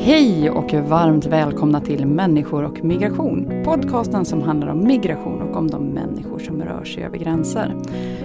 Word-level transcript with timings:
Hej 0.00 0.50
och 0.50 0.72
varmt 0.72 1.26
välkomna 1.26 1.80
till 1.80 2.06
Människor 2.06 2.64
och 2.64 2.84
migration. 2.84 3.62
Podcasten 3.64 4.24
som 4.24 4.42
handlar 4.42 4.68
om 4.68 4.84
migration 4.84 5.42
och 5.42 5.56
om 5.56 5.70
de 5.70 5.84
människor 5.84 6.38
som 6.38 6.62
rör 6.62 6.84
sig 6.84 7.04
över 7.04 7.18
gränser. 7.18 7.76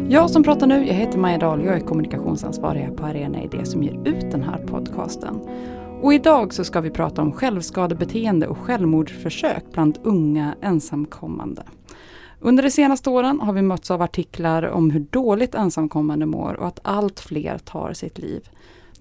Jag 0.10 0.30
som 0.30 0.44
pratar 0.44 0.68
nu, 0.68 0.88
jag 0.88 0.94
heter 0.94 1.18
Maja 1.18 1.38
Dahl. 1.38 1.60
och 1.60 1.66
Jag 1.66 1.76
är 1.76 1.80
kommunikationsansvarig 1.80 2.82
här 2.82 2.92
på 2.92 3.06
Arena 3.06 3.44
Idé 3.44 3.66
som 3.66 3.84
ger 3.84 4.08
ut 4.08 4.32
den 4.32 4.44
här 4.44 4.58
podcasten. 4.58 5.40
Och 6.02 6.14
idag 6.14 6.54
så 6.54 6.64
ska 6.64 6.82
vi 6.82 6.90
prata 6.90 7.22
om 7.22 7.32
självskadebeteende 7.32 8.48
och 8.48 8.58
självmordsförsök 8.58 9.64
bland 9.72 9.98
unga 10.04 10.56
ensamkommande. 10.62 11.64
Under 12.40 12.64
de 12.64 12.72
senaste 12.72 13.10
åren 13.10 13.40
har 13.40 13.54
vi 13.54 13.62
mötts 13.62 13.92
av 13.92 14.02
artiklar 14.02 14.64
om 14.64 14.90
hur 14.90 15.06
dåligt 15.10 15.56
ensamkommande 15.56 16.26
mår 16.26 16.54
och 16.54 16.68
att 16.68 16.80
allt 16.84 17.20
fler 17.20 17.58
tar 17.58 17.94
sitt 17.94 18.18
liv. 18.18 18.50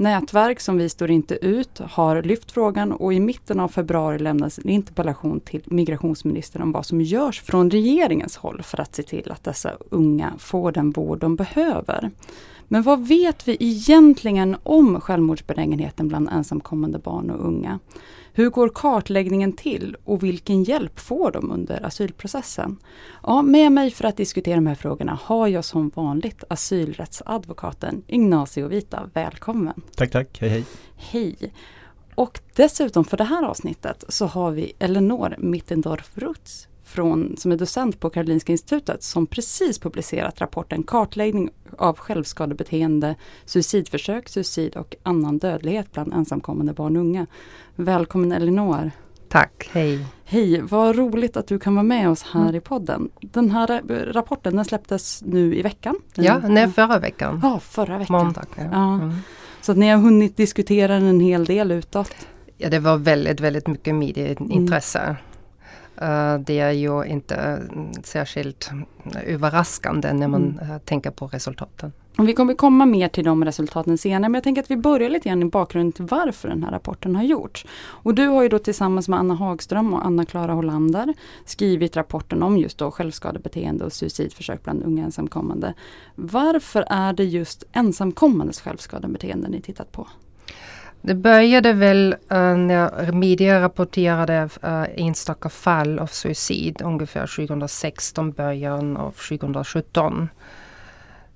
Nätverk 0.03 0.61
som 0.61 0.79
Vi 0.79 0.89
står 0.89 1.11
inte 1.11 1.35
ut 1.35 1.79
har 1.79 2.23
lyft 2.23 2.53
frågan 2.53 2.93
och 2.93 3.15
i 3.15 3.21
mitten 3.21 3.61
av 3.61 3.69
februari 3.69 4.19
lämnades 4.19 4.59
en 4.59 4.69
interpellation 4.69 5.41
till 5.41 5.63
migrationsministern 5.67 6.63
om 6.63 6.73
vad 6.73 6.87
som 6.87 7.01
görs 7.01 7.41
från 7.41 7.71
regeringens 7.71 8.37
håll 8.37 8.63
för 8.63 8.81
att 8.81 8.95
se 8.95 9.03
till 9.03 9.33
att 9.33 9.45
dessa 9.45 9.73
unga 9.91 10.33
får 10.39 10.73
den 10.73 10.91
vård 10.91 11.19
de 11.19 11.37
behöver. 11.37 12.11
Men 12.69 12.83
vad 12.83 13.07
vet 13.09 13.49
vi 13.49 13.57
egentligen 13.61 14.57
om 14.63 15.01
självmordsbenägenheten 15.01 16.09
bland 16.09 16.29
ensamkommande 16.29 16.99
barn 16.99 17.31
och 17.31 17.47
unga? 17.47 17.79
Hur 18.35 18.51
går 18.51 18.69
kartläggningen 18.75 19.53
till 19.53 19.97
och 20.05 20.23
vilken 20.23 20.65
hjälp 20.65 21.01
får 21.01 21.31
de 21.31 21.51
under 21.51 21.87
asylprocessen? 21.87 22.79
Ja, 23.23 23.43
med 23.43 23.73
mig 23.73 23.91
för 23.91 24.05
att 24.05 24.17
diskutera 24.17 24.55
de 24.55 24.67
här 24.67 24.75
frågorna 24.75 25.19
har 25.23 25.49
jag 25.49 25.65
som 25.65 25.89
vanligt 25.95 26.45
asylrättsadvokaten 26.49 28.03
Ignacio 28.07 28.69
Vita. 28.69 29.11
Välkommen! 29.15 29.83
Tack, 29.97 30.11
tack. 30.11 30.41
Hej, 30.41 30.51
hej. 30.51 30.65
Hej! 30.97 31.53
Och 32.15 32.41
dessutom 32.57 33.05
för 33.05 33.17
det 33.17 33.25
här 33.25 33.43
avsnittet 33.45 34.05
så 34.09 34.27
har 34.27 34.51
vi 34.51 34.73
Elinor 34.79 35.35
Mittendorf 35.39 36.11
Rutz 36.15 36.69
från, 36.93 37.37
som 37.37 37.53
är 37.53 37.57
docent 37.57 38.01
på 38.01 38.11
Karolinska 38.11 38.53
institutet 38.53 39.03
som 39.03 39.27
precis 39.27 39.79
publicerat 39.79 40.41
rapporten 40.41 40.83
Kartläggning 40.83 41.51
av 41.79 41.99
självskadebeteende, 41.99 43.15
suicidförsök, 43.45 44.29
suicid 44.29 44.77
och 44.77 44.97
annan 45.03 45.39
dödlighet 45.39 45.93
bland 45.93 46.13
ensamkommande 46.13 46.73
barn 46.73 46.97
och 46.97 47.03
unga. 47.03 47.27
Välkommen 47.77 48.33
Elinor! 48.33 48.91
Tack, 49.29 49.71
hej! 49.73 50.07
Hej, 50.25 50.61
vad 50.61 50.97
roligt 50.97 51.37
att 51.37 51.47
du 51.47 51.59
kan 51.59 51.75
vara 51.75 51.83
med 51.83 52.11
oss 52.11 52.23
här 52.23 52.43
mm. 52.43 52.55
i 52.55 52.61
podden. 52.61 53.11
Den 53.21 53.51
här 53.51 53.83
rapporten 54.13 54.57
den 54.57 54.65
släpptes 54.65 55.23
nu 55.23 55.55
i 55.55 55.63
veckan? 55.63 55.97
Ja, 56.15 56.39
nej 56.39 56.69
förra 56.69 56.99
veckan. 56.99 57.41
Ja, 57.43 57.61
förra 57.61 57.99
veckan. 57.99 58.25
Måndag. 58.25 58.45
Ja. 58.57 58.63
ja. 58.73 58.95
Mm. 58.95 59.13
Så 59.61 59.73
att 59.73 59.79
ni 59.79 59.89
har 59.89 59.99
hunnit 59.99 60.37
diskutera 60.37 60.95
den 60.95 61.05
en 61.05 61.21
hel 61.21 61.45
del 61.45 61.71
utåt? 61.71 62.15
Ja, 62.59 62.71
det 62.71 62.79
var 62.79 62.97
väldigt, 62.99 63.41
väldigt 63.41 63.67
mycket 63.67 63.95
medieintresse. 63.95 64.99
Mm. 64.99 65.17
Uh, 66.03 66.39
det 66.39 66.59
är 66.59 66.73
ju 66.73 67.05
inte 67.05 67.35
mm, 67.35 67.93
särskilt 68.03 68.71
överraskande 69.27 70.13
när 70.13 70.29
man 70.29 70.59
mm. 70.59 70.71
uh, 70.71 70.79
tänker 70.79 71.11
på 71.11 71.27
resultaten. 71.27 71.93
Och 72.19 72.29
vi 72.29 72.35
kommer 72.35 72.55
komma 72.55 72.87
mer 72.87 73.09
till 73.09 73.25
de 73.25 73.45
resultaten 73.45 73.99
senare 73.99 74.29
men 74.29 74.35
jag 74.35 74.45
tänker 74.45 74.63
att 74.63 74.71
vi 74.71 74.77
börjar 74.77 75.11
lite 75.11 75.29
grann 75.29 75.43
i 75.43 75.45
bakgrunden 75.45 75.93
till 75.93 76.05
varför 76.05 76.49
den 76.49 76.63
här 76.63 76.71
rapporten 76.71 77.17
har 77.17 77.23
gjorts. 77.23 77.67
Och 77.83 78.15
du 78.15 78.27
har 78.27 78.43
ju 78.43 78.49
då 78.49 78.59
tillsammans 78.59 79.09
med 79.09 79.19
Anna 79.19 79.35
Hagström 79.35 79.95
och 79.95 80.07
Anna-Klara 80.07 80.53
Hollander 80.53 81.15
skrivit 81.45 81.97
rapporten 81.97 82.43
om 82.43 82.59
just 82.59 82.79
då 82.79 82.91
självskadebeteende 82.91 83.85
och 83.85 83.93
suicidförsök 83.93 84.65
bland 84.65 84.83
unga 84.83 85.05
ensamkommande. 85.05 85.75
Varför 86.15 86.85
är 86.89 87.13
det 87.13 87.25
just 87.25 87.65
ensamkommandes 87.73 88.61
självskadebeteende 88.61 89.49
ni 89.49 89.61
tittat 89.61 89.93
på? 89.93 90.09
Det 91.05 91.15
började 91.15 91.73
väl 91.73 92.17
uh, 92.33 92.57
när 92.57 93.13
media 93.13 93.61
rapporterade 93.61 94.49
uh, 94.65 94.85
enstaka 94.97 95.49
fall 95.49 95.99
av 95.99 96.07
suicid 96.07 96.83
ungefär 96.85 97.37
2016, 97.37 98.33
början 98.33 98.97
av 98.97 99.11
2017. 99.11 100.29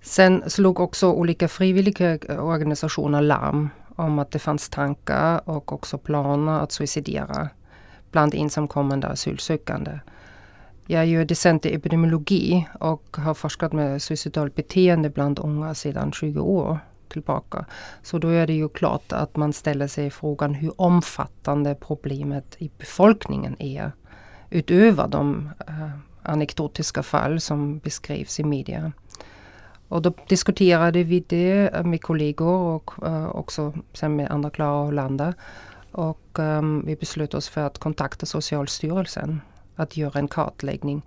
Sen 0.02 0.42
slog 0.46 0.80
också 0.80 1.12
olika 1.12 1.48
frivilliga 1.48 2.14
eh, 2.14 2.44
organisationer 2.46 3.20
larm 3.20 3.70
om 3.96 4.18
att 4.18 4.30
det 4.30 4.38
fanns 4.38 4.68
tankar 4.68 5.40
och 5.48 5.72
också 5.72 5.98
planer 5.98 6.60
att 6.60 6.72
suicidera 6.72 7.48
bland 8.10 8.34
ensamkommande 8.34 9.06
asylsökande. 9.06 9.98
Jag 10.86 11.00
är 11.00 11.06
ju 11.06 11.24
docent 11.24 11.66
i 11.66 11.74
epidemiologi 11.74 12.68
och 12.80 13.16
har 13.16 13.34
forskat 13.34 13.72
med 13.72 14.02
suicidalt 14.02 14.54
beteende 14.54 15.10
bland 15.10 15.38
unga 15.38 15.74
sedan 15.74 16.12
20 16.12 16.40
år 16.40 16.78
tillbaka. 17.08 17.64
Så 18.02 18.18
då 18.18 18.28
är 18.28 18.46
det 18.46 18.52
ju 18.52 18.68
klart 18.68 19.12
att 19.12 19.36
man 19.36 19.52
ställer 19.52 19.86
sig 19.86 20.10
frågan 20.10 20.54
hur 20.54 20.80
omfattande 20.80 21.74
problemet 21.74 22.56
i 22.58 22.70
befolkningen 22.78 23.56
är. 23.58 23.92
Utöver 24.50 25.08
de 25.08 25.50
eh, 25.68 25.90
anekdotiska 26.22 27.02
fall 27.02 27.40
som 27.40 27.78
beskrivs 27.78 28.40
i 28.40 28.44
media. 28.44 28.92
Och 29.88 30.02
då 30.02 30.12
diskuterade 30.28 31.02
vi 31.02 31.20
det 31.20 31.84
med 31.84 32.02
kollegor 32.02 32.58
och 32.58 33.06
eh, 33.06 33.26
också 33.26 33.72
sen 33.92 34.16
med 34.16 34.30
andra 34.30 34.50
Klara 34.50 34.84
Hollander. 34.84 35.34
Och 35.92 36.38
eh, 36.38 36.62
vi 36.84 36.96
beslöt 36.96 37.34
oss 37.34 37.48
för 37.48 37.60
att 37.60 37.78
kontakta 37.78 38.26
Socialstyrelsen. 38.26 39.40
Att 39.76 39.96
göra 39.96 40.18
en 40.18 40.28
kartläggning. 40.28 41.02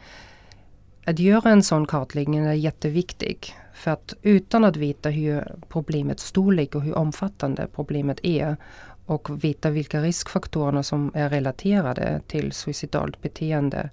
Att 1.06 1.20
göra 1.20 1.50
en 1.50 1.64
sån 1.64 1.88
kartläggning 1.88 2.46
är 2.46 2.54
jätteviktig. 2.54 3.56
För 3.74 3.92
att 3.92 4.14
utan 4.22 4.64
att 4.64 4.78
veta 4.78 5.10
hur 5.10 5.56
problemets 5.68 6.24
storlek 6.24 6.76
och 6.76 6.82
hur 6.82 6.96
omfattande 6.96 7.68
problemet 7.76 8.20
är 8.24 8.58
och 9.06 9.44
veta 9.44 9.70
vilka 9.70 10.02
riskfaktorer 10.02 10.82
som 10.82 11.12
är 11.14 11.30
relaterade 11.30 12.22
till 12.28 12.52
suicidalt 12.52 13.22
beteende 13.22 13.90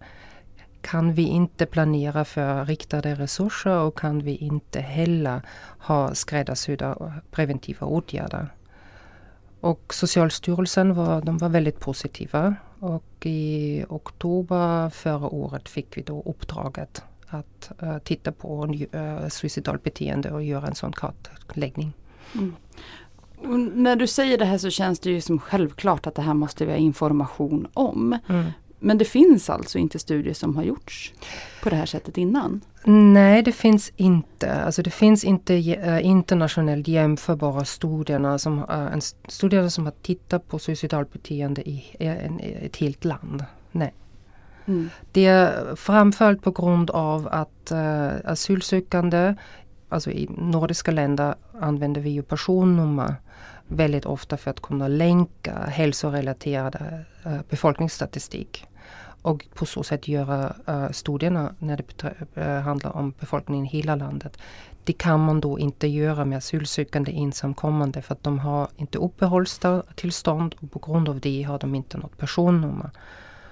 kan 0.81 1.13
vi 1.15 1.23
inte 1.23 1.67
planera 1.67 2.25
för 2.25 2.65
riktade 2.65 3.15
resurser 3.15 3.79
och 3.79 3.99
kan 3.99 4.23
vi 4.23 4.37
inte 4.37 4.81
heller 4.81 5.41
ha 5.79 6.15
skräddarsydda 6.15 7.13
preventiva 7.31 7.87
åtgärder. 7.87 8.49
Och 9.61 9.95
Socialstyrelsen 9.95 10.95
var, 10.95 11.23
de 11.23 11.39
var 11.39 11.49
väldigt 11.49 11.81
positiva 11.81 12.55
och 12.79 13.27
i 13.27 13.85
oktober 13.89 14.91
förra 14.91 15.29
året 15.29 15.69
fick 15.69 15.97
vi 15.97 16.03
då 16.03 16.23
uppdraget 16.27 17.03
att 17.27 17.71
uh, 17.83 17.99
titta 17.99 18.33
på 18.33 18.67
uh, 18.67 19.29
suicidalt 19.29 19.83
beteende 19.83 20.31
och 20.31 20.43
göra 20.43 20.67
en 20.67 20.75
sån 20.75 20.93
kartläggning. 20.93 21.93
Mm. 22.35 22.55
när 23.75 23.97
du 23.97 24.07
säger 24.07 24.39
det 24.39 24.45
här 24.45 24.59
så 24.59 24.71
känns 24.71 25.01
det 25.01 25.11
ju 25.11 25.21
som 25.21 25.39
självklart 25.39 26.07
att 26.07 26.15
det 26.15 26.23
här 26.23 26.35
måste 26.35 26.67
vi 26.67 26.73
ha 26.73 26.79
information 26.79 27.69
om. 27.75 28.19
Mm. 28.29 28.45
Men 28.79 28.99
det 28.99 29.05
finns 29.05 29.51
alltså 29.51 29.79
inte 29.79 29.99
studier 29.99 30.35
som 30.35 30.57
har 30.57 30.63
gjorts 30.63 31.13
på 31.63 31.71
det 31.71 31.77
här 31.77 31.87
sättet 31.87 32.19
innan? 32.19 32.61
Nej, 32.85 33.43
det 33.43 33.53
finns 33.53 33.93
inte. 33.97 34.55
Alltså 34.55 34.83
det 34.83 34.91
finns 34.91 35.25
inte 35.25 35.55
uh, 35.55 36.07
internationellt 36.07 36.89
jämförbara 36.89 37.65
studierna 37.65 38.39
som, 38.39 38.59
uh, 38.59 38.93
en 38.93 39.01
studier 39.29 39.69
som 39.69 39.85
har 39.85 39.93
tittat 40.03 40.49
på 40.49 40.59
suicidalt 40.59 41.13
beteende 41.13 41.69
i, 41.69 41.85
ett 42.63 42.77
helt 42.77 43.05
land. 43.05 43.45
Nej. 43.73 43.95
Mm. 44.67 44.91
Det 45.13 45.27
är 45.27 45.77
framförallt 45.77 46.43
på 46.43 46.51
grund 46.51 46.91
av 46.91 47.29
att 47.31 47.73
uh, 47.73 48.11
asylsökande, 48.25 49.35
alltså 49.89 50.11
i 50.11 50.29
nordiska 50.39 50.91
länder 50.91 51.35
använder 51.61 52.01
vi 52.01 52.11
ju 52.11 52.23
personnummer 52.23 53.15
väldigt 53.69 54.07
ofta 54.07 54.37
för 54.37 54.51
att 54.51 54.61
kunna 54.61 54.89
länka 54.89 55.59
hälsorelaterad 55.59 56.77
eh, 57.25 57.33
befolkningsstatistik. 57.49 58.67
Och 59.23 59.47
på 59.55 59.67
så 59.67 59.83
sätt 59.83 60.09
göra 60.09 60.55
uh, 60.69 60.91
studierna 60.91 61.55
när 61.59 61.77
det 61.77 62.05
uh, 62.41 62.61
handlar 62.61 62.97
om 62.97 63.15
befolkningen 63.21 63.67
i 63.67 63.69
hela 63.69 63.97
landet. 63.97 64.39
Det 64.85 64.93
kan 64.93 65.21
man 65.21 65.41
då 65.41 65.59
inte 65.59 65.87
göra 65.87 66.25
med 66.25 66.39
asylsökande 66.39 67.13
ensamkommande 67.13 68.03
för 68.03 68.15
att 68.15 68.23
de 68.23 68.39
har 68.39 68.69
inte 68.77 68.99
uppehållstillstånd 68.99 70.55
och 70.61 70.71
på 70.71 70.79
grund 70.79 71.09
av 71.09 71.21
det 71.21 71.43
har 71.43 71.59
de 71.59 71.75
inte 71.75 71.99
något 71.99 72.19
personnummer. 72.19 72.91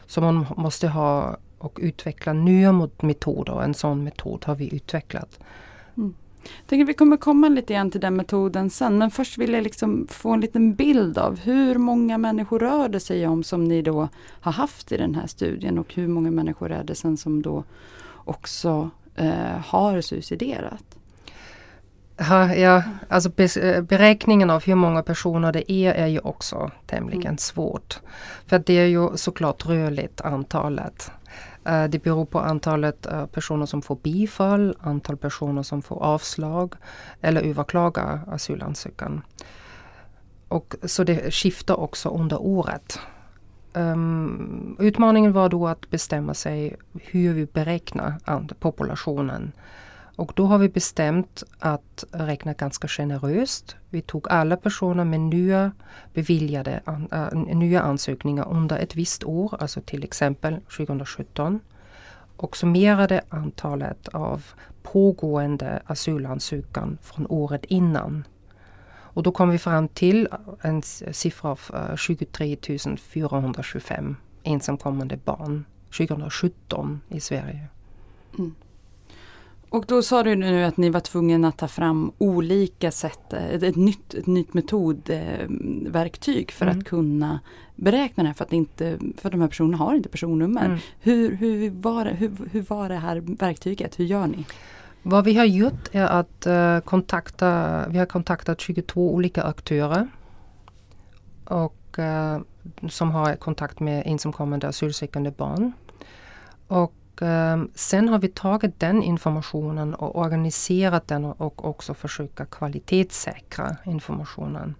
Så 0.06 0.20
man 0.20 0.46
måste 0.56 0.88
ha 0.88 1.36
och 1.58 1.78
utveckla 1.82 2.32
nya 2.32 2.88
metoder. 3.00 3.62
En 3.62 3.74
sån 3.74 4.04
metod 4.04 4.44
har 4.44 4.54
vi 4.54 4.74
utvecklat. 4.74 5.38
Jag 6.44 6.66
tänker 6.66 6.84
vi 6.84 6.94
kommer 6.94 7.16
komma 7.16 7.48
lite 7.48 7.74
grann 7.74 7.90
till 7.90 8.00
den 8.00 8.16
metoden 8.16 8.70
sen. 8.70 8.98
Men 8.98 9.10
först 9.10 9.38
vill 9.38 9.52
jag 9.52 9.62
liksom 9.62 10.06
få 10.10 10.30
en 10.30 10.40
liten 10.40 10.74
bild 10.74 11.18
av 11.18 11.38
hur 11.40 11.78
många 11.78 12.18
människor 12.18 12.58
rör 12.58 12.88
det 12.88 13.00
sig 13.00 13.26
om 13.26 13.44
som 13.44 13.64
ni 13.64 13.82
då 13.82 14.08
har 14.40 14.52
haft 14.52 14.92
i 14.92 14.96
den 14.96 15.14
här 15.14 15.26
studien 15.26 15.78
och 15.78 15.94
hur 15.94 16.08
många 16.08 16.30
människor 16.30 16.72
är 16.72 16.84
det 16.84 16.94
sen 16.94 17.16
som 17.16 17.42
då 17.42 17.64
också 18.24 18.90
eh, 19.14 19.58
har 19.66 20.00
suiciderat. 20.00 20.84
Ja, 22.16 22.54
ja, 22.54 22.82
alltså 23.08 23.30
beräkningen 23.82 24.50
av 24.50 24.64
hur 24.64 24.74
många 24.74 25.02
personer 25.02 25.52
det 25.52 25.72
är 25.72 25.94
är 25.94 26.06
ju 26.06 26.18
också 26.18 26.70
tämligen 26.86 27.22
mm. 27.22 27.38
svårt. 27.38 28.00
För 28.46 28.58
det 28.58 28.74
är 28.74 28.86
ju 28.86 29.16
såklart 29.16 29.66
rörligt 29.66 30.20
antalet. 30.20 31.10
Eh, 31.64 31.84
det 31.84 31.98
beror 31.98 32.24
på 32.24 32.40
antalet 32.40 33.06
eh, 33.06 33.26
personer 33.26 33.66
som 33.66 33.82
får 33.82 33.96
bifall, 33.96 34.76
antal 34.80 35.16
personer 35.16 35.62
som 35.62 35.82
får 35.82 36.02
avslag 36.02 36.74
eller 37.20 37.42
överklagar 37.42 38.20
asylansökan. 38.26 39.22
Och, 40.48 40.74
så 40.82 41.04
det 41.04 41.34
skiftar 41.34 41.80
också 41.80 42.08
under 42.08 42.42
året. 42.42 42.98
Um, 43.76 44.76
utmaningen 44.80 45.32
var 45.32 45.48
då 45.48 45.68
att 45.68 45.90
bestämma 45.90 46.34
sig 46.34 46.76
hur 46.92 47.34
vi 47.34 47.46
beräknar 47.46 48.14
populationen 48.58 49.52
och 50.16 50.32
då 50.34 50.46
har 50.46 50.58
vi 50.58 50.68
bestämt 50.68 51.42
att 51.58 52.04
räkna 52.12 52.52
ganska 52.52 52.88
generöst. 52.88 53.76
Vi 53.90 54.02
tog 54.02 54.28
alla 54.28 54.56
personer 54.56 55.04
med 55.04 55.20
nya 55.20 55.72
beviljade 56.12 56.80
äh, 57.12 57.32
nya 57.34 57.80
ansökningar 57.80 58.48
under 58.48 58.78
ett 58.78 58.94
visst 58.94 59.24
år, 59.24 59.56
alltså 59.60 59.80
till 59.80 60.04
exempel 60.04 60.60
2017 60.60 61.60
och 62.36 62.56
summerade 62.56 63.22
antalet 63.28 64.08
av 64.08 64.44
pågående 64.82 65.82
asylansökan 65.86 66.98
från 67.02 67.26
året 67.26 67.64
innan. 67.64 68.24
Och 69.14 69.22
då 69.22 69.32
kom 69.32 69.50
vi 69.50 69.58
fram 69.58 69.88
till 69.88 70.28
en 70.60 70.82
siffra 71.12 71.50
av 71.50 71.60
äh, 71.74 71.96
23 71.96 72.56
425 72.98 74.16
ensamkommande 74.42 75.16
barn 75.16 75.64
2017 75.98 77.00
i 77.08 77.20
Sverige. 77.20 77.68
Mm. 78.38 78.54
Och 79.74 79.84
då 79.86 80.02
sa 80.02 80.22
du 80.22 80.34
nu 80.36 80.64
att 80.64 80.76
ni 80.76 80.90
var 80.90 81.00
tvungna 81.00 81.48
att 81.48 81.56
ta 81.56 81.68
fram 81.68 82.12
olika 82.18 82.90
sätt, 82.90 83.32
ett, 83.32 83.62
ett 83.62 83.76
nytt, 83.76 84.14
ett 84.14 84.26
nytt 84.26 84.54
metodverktyg 84.54 86.52
för 86.52 86.66
mm. 86.66 86.78
att 86.78 86.84
kunna 86.84 87.40
beräkna 87.76 88.22
det 88.22 88.28
här 88.28 88.34
för 88.34 88.44
att, 88.44 88.52
inte, 88.52 88.98
för 89.16 89.30
de 89.30 89.40
här 89.40 89.48
personerna 89.48 89.76
har 89.76 89.94
inte 89.94 90.08
personnummer. 90.08 90.64
Mm. 90.64 90.78
Hur, 91.00 91.34
hur, 91.36 91.70
var 91.70 92.04
det, 92.04 92.10
hur, 92.10 92.32
hur 92.52 92.62
var 92.62 92.88
det 92.88 92.94
här 92.94 93.16
verktyget? 93.20 93.98
Hur 93.98 94.04
gör 94.04 94.26
ni? 94.26 94.44
Vad 95.02 95.24
vi 95.24 95.34
har 95.34 95.44
gjort 95.44 95.88
är 95.92 96.06
att 96.06 96.46
uh, 96.46 96.80
kontakta, 96.80 97.84
vi 97.88 97.98
har 97.98 98.06
kontaktat 98.06 98.60
22 98.60 99.14
olika 99.14 99.42
aktörer. 99.42 100.08
Och, 101.44 101.98
som 102.88 103.10
har 103.10 103.36
kontakt 103.36 103.80
med 103.80 104.02
ensamkommande 104.06 104.68
asylsökande 104.68 105.30
barn. 105.30 105.72
Och 106.68 106.92
eh, 106.92 107.03
Ehm, 107.20 107.70
sen 107.74 108.08
har 108.08 108.18
vi 108.18 108.28
tagit 108.28 108.80
den 108.80 109.02
informationen 109.02 109.94
och 109.94 110.18
organiserat 110.18 111.08
den 111.08 111.24
och 111.24 111.64
också 111.64 111.94
försöka 111.94 112.44
kvalitetssäkra 112.44 113.76
informationen. 113.84 114.74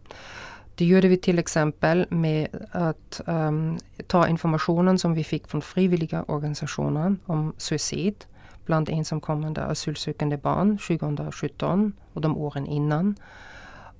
Det 0.75 0.84
gjorde 0.84 1.08
vi 1.08 1.16
till 1.16 1.38
exempel 1.38 2.06
med 2.10 2.48
att 2.70 3.20
um, 3.26 3.78
ta 4.06 4.28
informationen 4.28 4.98
som 4.98 5.14
vi 5.14 5.25
fick 5.25 5.48
från 5.48 5.62
frivilliga 5.62 6.22
organisationer 6.22 7.16
om 7.26 7.54
suicid 7.58 8.25
bland 8.64 8.88
ensamkommande 8.88 9.64
asylsökande 9.64 10.36
barn 10.36 10.78
2017 10.78 11.92
och 12.12 12.20
de 12.20 12.38
åren 12.38 12.66
innan. 12.66 13.16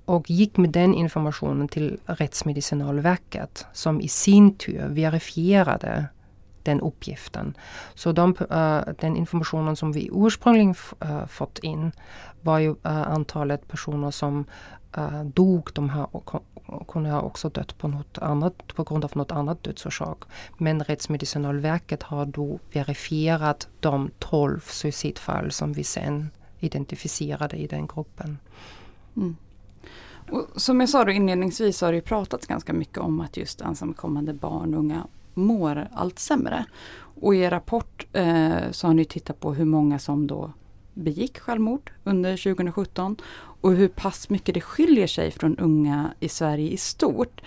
Och 0.05 0.31
gick 0.31 0.57
med 0.57 0.71
den 0.71 0.95
informationen 0.95 1.69
till 1.69 1.99
Rättsmedicinalverket 2.07 3.67
som 3.73 4.01
i 4.01 4.09
sin 4.09 4.55
tur 4.55 4.89
verifierade 4.89 6.07
den 6.65 6.81
uppgiften. 6.81 7.57
Så 7.95 8.13
de, 8.13 8.35
uh, 8.41 8.95
den 9.01 9.17
informationen 9.17 9.77
som 9.77 9.93
vi 9.93 10.11
ursprungligen 10.13 10.75
uh, 11.05 11.27
fått 11.27 11.59
in 11.59 11.93
var 12.41 12.59
ju 12.59 12.71
uh, 12.71 12.77
antalet 12.85 13.69
personer 13.69 14.11
som 14.11 14.45
dog. 15.25 15.71
De 15.75 15.91
här 15.91 16.07
kunde 16.89 17.11
ha 17.11 17.21
också 17.21 17.49
dött 17.49 17.79
på, 17.79 17.89
något 17.89 18.19
annat, 18.19 18.67
på 18.75 18.85
grund 18.85 19.05
av 19.05 19.11
något 19.15 19.33
annat 19.33 19.63
dödsorsak. 19.63 20.25
Men 20.59 20.85
Rättsmedicinalverket 20.85 22.03
har 22.03 22.27
då 22.27 22.59
verifierat 22.73 23.69
de 23.81 24.11
12 24.19 24.61
suicidfall 24.61 25.53
som 25.53 25.73
vi 25.73 25.85
sen 25.85 26.31
identifierade 26.61 27.57
i 27.57 27.67
den 27.67 27.87
gruppen. 27.87 28.39
Mm. 29.17 29.37
Och 30.31 30.63
som 30.63 30.81
jag 30.81 30.89
sa 30.89 31.05
då 31.05 31.11
inledningsvis 31.11 31.79
så 31.79 31.87
har 31.87 31.93
det 31.93 32.01
pratats 32.01 32.47
ganska 32.47 32.73
mycket 32.73 32.99
om 32.99 33.21
att 33.21 33.37
just 33.37 33.61
ensamkommande 33.61 34.33
barn 34.33 34.75
och 34.75 34.81
unga 34.81 35.07
mår 35.35 35.89
allt 35.93 36.19
sämre. 36.19 36.65
Och 37.21 37.35
i 37.35 37.39
er 37.39 37.51
rapport 37.51 38.07
eh, 38.13 38.71
så 38.71 38.87
har 38.87 38.95
ni 38.95 39.05
tittat 39.05 39.41
på 39.41 39.55
hur 39.55 39.65
många 39.65 39.99
som 39.99 40.27
då 40.27 40.53
begick 40.95 41.39
självmord 41.39 41.91
under 42.05 42.37
2017 42.37 43.17
och 43.37 43.73
hur 43.73 43.89
pass 43.89 44.31
mycket 44.31 44.55
det 44.55 44.61
skiljer 44.61 45.07
sig 45.07 45.31
från 45.31 45.59
unga 45.59 46.15
i 46.21 46.29
Sverige 46.29 46.71
i 46.71 46.77
stort. 46.77 47.41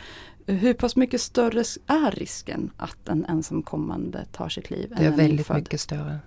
Hur 0.45 0.73
pass 0.73 0.95
mycket 0.95 1.21
större 1.21 1.59
är 1.87 2.11
risken 2.11 2.71
att 2.77 3.07
en 3.07 3.25
ensamkommande 3.25 4.25
tar 4.31 4.49
sitt 4.49 4.69
liv? 4.69 4.93
Det 4.97 5.05
är 5.05 5.09
väldigt 5.11 5.39
infödd? 5.39 5.57
mycket 5.57 5.81
större. 5.81 6.19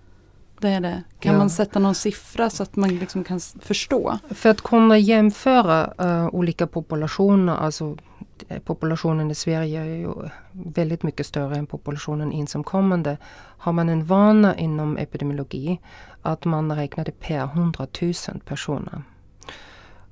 Det 0.60 0.68
är 0.68 0.80
det. 0.80 1.02
Kan 1.18 1.32
ja. 1.32 1.38
man 1.38 1.50
sätta 1.50 1.78
någon 1.78 1.94
siffra 1.94 2.50
så 2.50 2.62
att 2.62 2.76
man 2.76 2.98
liksom 2.98 3.24
kan 3.24 3.40
förstå? 3.60 4.18
För 4.30 4.50
att 4.50 4.60
kunna 4.60 4.98
jämföra 4.98 5.92
uh, 6.02 6.34
olika 6.34 6.66
populationer, 6.66 7.56
alltså 7.56 7.96
Populationen 8.64 9.30
i 9.30 9.34
Sverige 9.34 9.80
är 9.80 9.84
ju 9.84 10.14
väldigt 10.52 11.02
mycket 11.02 11.26
större 11.26 11.56
än 11.56 11.66
populationen 11.66 12.32
ensamkommande. 12.32 13.16
Har 13.58 13.72
man 13.72 13.88
en 13.88 14.04
vana 14.04 14.56
inom 14.56 14.96
epidemiologi 14.96 15.80
att 16.22 16.44
man 16.44 16.76
räknade 16.76 17.12
per 17.12 17.44
100 17.44 17.86
000 18.02 18.12
personer. 18.44 19.02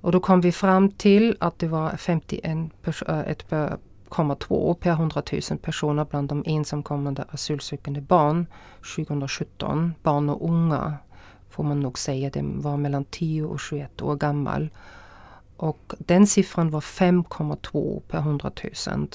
Och 0.00 0.12
då 0.12 0.20
kom 0.20 0.40
vi 0.40 0.52
fram 0.52 0.90
till 0.90 1.36
att 1.40 1.58
det 1.58 1.69
var 1.69 1.90
51,2 1.90 4.69
eh, 4.69 4.74
per 4.74 4.90
100 4.90 5.22
000 5.50 5.58
personer 5.58 6.04
bland 6.04 6.28
de 6.28 6.42
ensamkommande 6.46 7.24
asylsökande 7.31 8.00
barn 8.00 8.46
2017. 8.96 9.94
Barn 10.02 10.28
och 10.28 10.48
unga 10.48 10.94
får 11.50 11.64
man 11.64 11.81
nog 11.81 11.98
säga, 11.98 12.31
det 12.31 12.42
var 12.42 12.76
mellan 12.76 13.04
10 13.04 13.44
och 13.44 13.60
21 13.60 14.02
år 14.02 14.16
gammal. 14.16 14.70
Och 15.58 15.94
den 15.99 16.26
siffran 16.26 16.70
var 16.70 16.81
5,2 16.81 18.00
per 18.00 18.19
100 18.19 18.50
000 18.87 19.08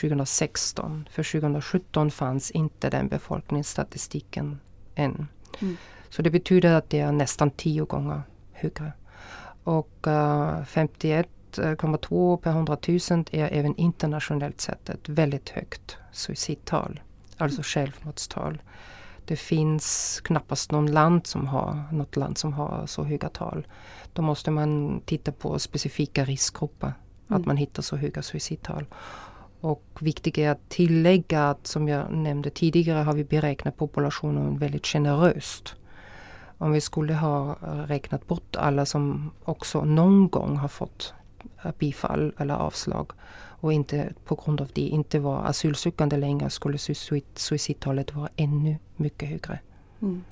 2016. 0.00 1.08
För 1.10 1.40
2017 1.40 2.10
fanns 2.10 2.50
inte 2.50 2.90
den 2.90 3.08
befolkningsstatistiken 3.08 4.60
än. 4.94 5.28
Mm. 5.60 5.76
Så 6.08 6.22
det 6.22 6.30
betyder 6.30 6.74
att 6.74 6.90
det 6.90 7.00
är 7.00 7.12
nästan 7.12 7.50
tio 7.50 7.84
gånger 7.84 8.22
högre. 8.52 8.92
Och 9.64 10.06
uh, 10.06 10.12
eh, 10.12 10.62
51,2 10.62 12.36
per 12.36 12.50
100 12.50 12.76
000 12.88 12.98
är 13.30 13.48
även 13.52 13.76
internationellt 13.76 14.60
sett 14.60 14.88
ett 14.88 15.08
väldigt 15.08 15.48
högt 15.48 15.96
suicidtal. 16.12 17.00
Alltså 17.36 17.62
självmordstal. 17.64 18.62
Det 19.26 19.36
finns 19.36 20.20
knappast 20.24 20.72
någon 20.72 20.92
land 20.92 21.26
som 21.26 21.46
har, 21.46 21.84
något 21.92 22.16
land 22.16 22.38
som 22.38 22.52
har 22.52 22.86
så 22.86 23.02
höga 23.02 23.28
tal. 23.28 23.66
Då 24.12 24.22
måste 24.22 24.50
man 24.50 25.00
titta 25.04 25.32
på 25.32 25.58
specifika 25.58 26.24
riskgrupper. 26.24 26.92
Mm. 27.28 27.40
Att 27.40 27.46
man 27.46 27.56
hittar 27.56 27.82
så 27.82 27.96
höga 27.96 28.22
suicidtal. 28.22 28.86
Och 29.60 29.84
viktigt 30.00 30.38
är 30.38 30.50
att 30.50 30.68
tillägga 30.68 31.50
att 31.50 31.66
som 31.66 31.88
jag 31.88 32.12
nämnde 32.12 32.50
tidigare 32.50 32.98
har 32.98 33.12
vi 33.12 33.24
beräknat 33.24 33.76
populationen 33.76 34.58
väldigt 34.58 34.86
generöst. 34.86 35.74
Om 36.58 36.72
vi 36.72 36.80
skulle 36.80 37.14
ha 37.14 37.58
räknat 37.86 38.26
bort 38.26 38.56
alla 38.56 38.86
som 38.86 39.30
också 39.44 39.84
någon 39.84 40.28
gång 40.28 40.56
har 40.56 40.68
fått 40.68 41.14
bifall 41.78 42.32
eller 42.38 42.54
avslag 42.54 43.12
och 43.60 43.72
inte 43.72 44.12
på 44.24 44.34
grund 44.44 44.60
av 44.60 44.70
det 44.72 44.80
inte 44.80 45.18
var 45.18 45.44
asylsökande 45.44 46.16
längre 46.16 46.50
skulle 46.50 46.78
suicidtalet 47.34 48.14
vara 48.14 48.28
ännu 48.36 48.76
mycket 48.96 49.28
högre. 49.28 49.58
Mm. 50.02 50.24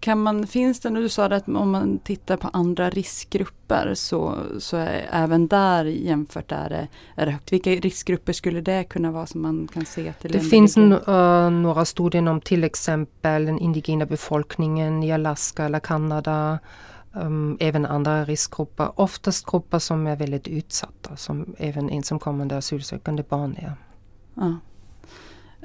Kan 0.00 0.22
man, 0.22 0.46
finns 0.46 0.80
det, 0.80 0.90
du 0.90 1.08
sa 1.08 1.24
att 1.24 1.48
om 1.48 1.70
man 1.70 1.98
tittar 1.98 2.36
på 2.36 2.50
andra 2.52 2.90
riskgrupper 2.90 3.94
så, 3.94 4.38
så 4.58 4.76
är 4.76 5.08
även 5.12 5.48
där 5.48 5.84
jämfört 5.84 6.52
är 6.52 6.68
det, 6.70 6.88
är 7.16 7.26
det 7.26 7.32
högt. 7.32 7.52
Vilka 7.52 7.70
riskgrupper 7.70 8.32
skulle 8.32 8.60
det 8.60 8.84
kunna 8.84 9.10
vara 9.10 9.26
som 9.26 9.42
man 9.42 9.68
kan 9.72 9.84
se? 9.84 10.12
Till 10.12 10.32
det 10.32 10.40
finns 10.40 10.76
uh, 10.76 11.50
några 11.50 11.84
studier 11.84 12.28
om 12.28 12.40
till 12.40 12.64
exempel 12.64 13.46
den 13.46 13.58
indigena 13.58 14.06
befolkningen 14.06 15.02
i 15.02 15.12
Alaska 15.12 15.64
eller 15.64 15.80
Kanada. 15.80 16.58
Um, 17.14 17.56
även 17.60 17.86
andra 17.86 18.24
riskgrupper, 18.24 19.00
oftast 19.00 19.50
grupper 19.50 19.78
som 19.78 20.06
är 20.06 20.16
väldigt 20.16 20.48
utsatta 20.48 21.16
som 21.16 21.54
även 21.58 21.90
ensamkommande 21.90 22.56
asylsökande 22.56 23.22
barn 23.28 23.56
är. 23.56 23.72
Ja. 24.34 24.56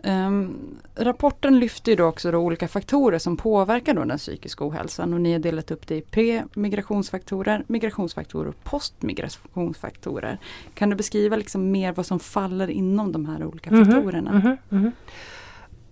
Um, 0.04 0.58
rapporten 0.96 1.60
lyfter 1.60 1.96
då 1.96 2.06
också 2.06 2.32
då 2.32 2.38
olika 2.38 2.68
faktorer 2.68 3.20
som 3.20 3.38
påverkar 3.38 3.94
då 3.94 4.04
den 4.04 4.18
psykiska 4.18 4.68
ohälsan 4.68 5.14
och 5.14 5.22
ni 5.22 5.32
har 5.32 5.40
delat 5.40 5.72
upp 5.72 5.88
det 5.88 5.96
i 5.96 6.02
pre-migrationsfaktorer, 6.02 7.64
migrationsfaktorer 7.68 8.50
och 8.50 8.64
postmigrationsfaktorer. 8.64 10.38
Kan 10.74 10.90
du 10.90 10.96
beskriva 10.96 11.36
liksom 11.36 11.72
mer 11.72 11.94
vad 11.94 12.06
som 12.06 12.20
faller 12.20 12.70
inom 12.70 13.12
de 13.12 13.26
här 13.26 13.46
olika 13.46 13.70
-hmm, 13.70 13.86
faktorerna? 13.86 14.30
Mm 14.30 14.42
-hmm, 14.42 14.58
mm 14.70 14.86
-hmm. 14.86 14.92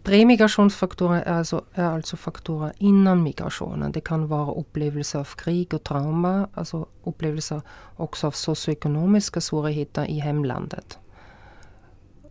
Premigrationsfaktorer 0.05 1.21
är 1.21 1.33
alltså, 1.33 1.65
är 1.73 1.83
alltså 1.83 2.17
faktorer 2.17 2.73
innan 2.77 3.23
migrationen. 3.23 3.91
Det 3.91 4.01
kan 4.01 4.27
vara 4.27 4.51
upplevelser 4.51 5.19
av 5.19 5.25
krig 5.35 5.73
och 5.73 5.83
trauma, 5.83 6.47
alltså 6.53 6.85
upplevelser 7.03 7.61
också 7.95 8.27
av 8.27 8.31
socioekonomiska 8.31 9.41
svårigheter 9.41 10.05
i 10.05 10.19
hemlandet. 10.19 10.99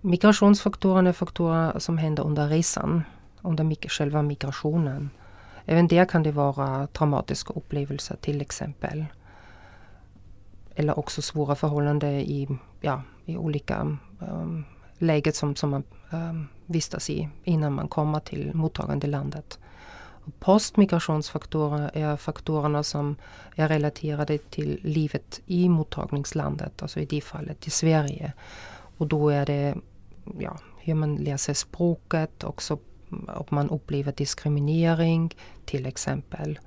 Migrationsfaktorerna 0.01 1.09
är 1.09 1.13
faktorer 1.13 1.79
som 1.79 1.99
händer 1.99 2.23
under 2.23 2.49
resan, 2.49 3.03
under 3.43 3.89
själva 3.89 4.23
migrationen. 4.23 5.11
Även 5.67 5.89
där 5.89 6.05
kan 6.05 6.23
det 6.23 6.33
vara 6.33 6.87
traumatiska 6.87 7.53
upplevelser 7.53 8.17
till 8.17 8.41
exempel. 8.41 9.05
Eller 10.75 10.99
också 10.99 11.23
svåra 11.23 11.55
förhållanden 11.55 12.11
i, 12.11 12.49
ja, 12.81 13.03
i 13.25 13.37
olika 13.37 13.99
um, 14.19 14.65
läget 15.05 15.37
som, 15.37 15.57
som 15.57 15.71
man 15.71 15.83
um, 16.11 16.49
vistas 16.67 17.11
i 17.11 17.29
innan 17.45 17.73
man 17.73 17.89
kommer 17.89 18.21
till 18.21 18.55
mottagande 18.55 19.07
landet. 19.07 19.59
Postmigrationsfaktorer 20.39 21.91
är 21.95 22.17
faktorerna 22.17 22.83
som 22.83 23.17
är 23.55 23.69
relaterade 23.69 24.39
till 24.39 24.81
livet 24.83 25.41
i 25.47 25.69
mottagningslandet, 25.69 26.83
alltså 26.83 27.01
i 27.01 27.05
det 27.05 27.21
fallet 27.21 27.67
i 27.67 27.71
Sverige. 27.71 28.33
Och 28.99 29.07
då 29.07 29.29
är 29.29 29.47
det 29.47 29.75
ja, 30.39 30.59
hur 30.79 30.95
man 30.95 31.17
läser 31.17 31.55
språket, 31.55 32.45
också 32.45 32.79
om 33.27 33.47
man 33.49 33.71
upplever 33.71 34.13
diskriminering 34.13 35.37
till 35.65 35.87
exempel. 35.87 36.59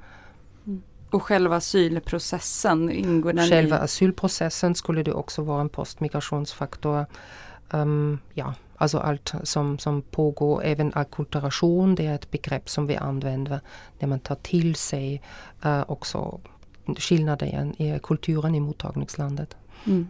Mm. 0.65 0.81
Och 1.09 1.23
själva 1.23 1.55
asylprocessen, 1.55 2.89
ingår 2.89 3.33
den 3.33 3.49
Själva 3.49 3.77
i? 3.77 3.79
asylprocessen 3.79 4.75
skulle 4.75 5.03
det 5.03 5.13
också 5.13 5.41
vara 5.41 5.61
en 5.61 5.69
postmigrationsfaktor. 5.69 7.05
Um, 7.71 8.19
ja, 8.33 8.53
alltså 8.77 8.97
allt 8.97 9.33
som, 9.43 9.79
som 9.79 10.01
pågår, 10.01 10.63
även 10.63 10.91
ackulturation, 10.95 11.95
det 11.95 12.05
är 12.05 12.15
ett 12.15 12.31
begrepp 12.31 12.69
som 12.69 12.87
vi 12.87 12.95
använder 12.95 13.59
när 13.99 14.07
man 14.07 14.19
tar 14.19 14.35
till 14.35 14.75
sig 14.75 15.21
uh, 15.65 15.83
också 15.87 16.39
skillnader 16.97 17.73
i 17.77 17.99
kulturen 18.03 18.55
i 18.55 18.59
mottagningslandet. 18.59 19.55
Mm. 19.85 20.07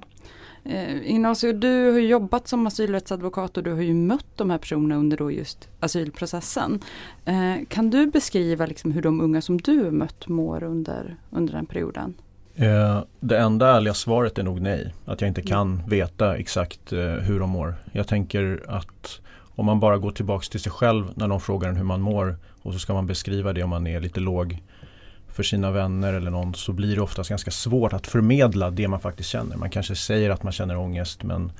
Eh, 0.63 1.11
Ignacio, 1.11 1.53
du 1.53 1.91
har 1.91 1.99
jobbat 1.99 2.47
som 2.47 2.67
asylrättsadvokat 2.67 3.57
och 3.57 3.63
du 3.63 3.73
har 3.73 3.81
ju 3.81 3.93
mött 3.93 4.27
de 4.35 4.49
här 4.49 4.57
personerna 4.57 4.95
under 4.95 5.17
då 5.17 5.31
just 5.31 5.69
asylprocessen. 5.79 6.79
Eh, 7.25 7.55
kan 7.67 7.89
du 7.89 8.07
beskriva 8.07 8.65
liksom 8.65 8.91
hur 8.91 9.01
de 9.01 9.21
unga 9.21 9.41
som 9.41 9.57
du 9.57 9.91
mött 9.91 10.27
mår 10.27 10.63
under, 10.63 11.15
under 11.29 11.53
den 11.53 11.65
perioden? 11.65 12.13
Eh, 12.59 13.03
det 13.19 13.37
enda 13.37 13.75
ärliga 13.75 13.93
svaret 13.93 14.37
är 14.37 14.43
nog 14.43 14.61
nej. 14.61 14.93
Att 15.05 15.21
jag 15.21 15.27
inte 15.27 15.41
kan 15.41 15.83
veta 15.87 16.37
exakt 16.37 16.93
eh, 16.93 16.99
hur 16.99 17.39
de 17.39 17.49
mår. 17.49 17.75
Jag 17.91 18.07
tänker 18.07 18.63
att 18.67 19.19
om 19.55 19.65
man 19.65 19.79
bara 19.79 19.97
går 19.97 20.11
tillbaks 20.11 20.49
till 20.49 20.59
sig 20.59 20.71
själv 20.71 21.05
när 21.15 21.27
de 21.27 21.41
frågar 21.41 21.69
en 21.69 21.75
hur 21.75 21.83
man 21.83 22.01
mår 22.01 22.37
och 22.61 22.73
så 22.73 22.79
ska 22.79 22.93
man 22.93 23.07
beskriva 23.07 23.53
det 23.53 23.63
om 23.63 23.69
man 23.69 23.87
är 23.87 23.99
lite 23.99 24.19
låg 24.19 24.63
för 25.27 25.43
sina 25.43 25.71
vänner 25.71 26.13
eller 26.13 26.31
någon 26.31 26.53
så 26.53 26.71
blir 26.71 26.95
det 26.95 27.01
oftast 27.01 27.29
ganska 27.29 27.51
svårt 27.51 27.93
att 27.93 28.07
förmedla 28.07 28.71
det 28.71 28.87
man 28.87 28.99
faktiskt 28.99 29.29
känner. 29.29 29.57
Man 29.57 29.69
kanske 29.69 29.95
säger 29.95 30.29
att 30.29 30.43
man 30.43 30.53
känner 30.53 30.77
ångest 30.77 31.23
men 31.23 31.51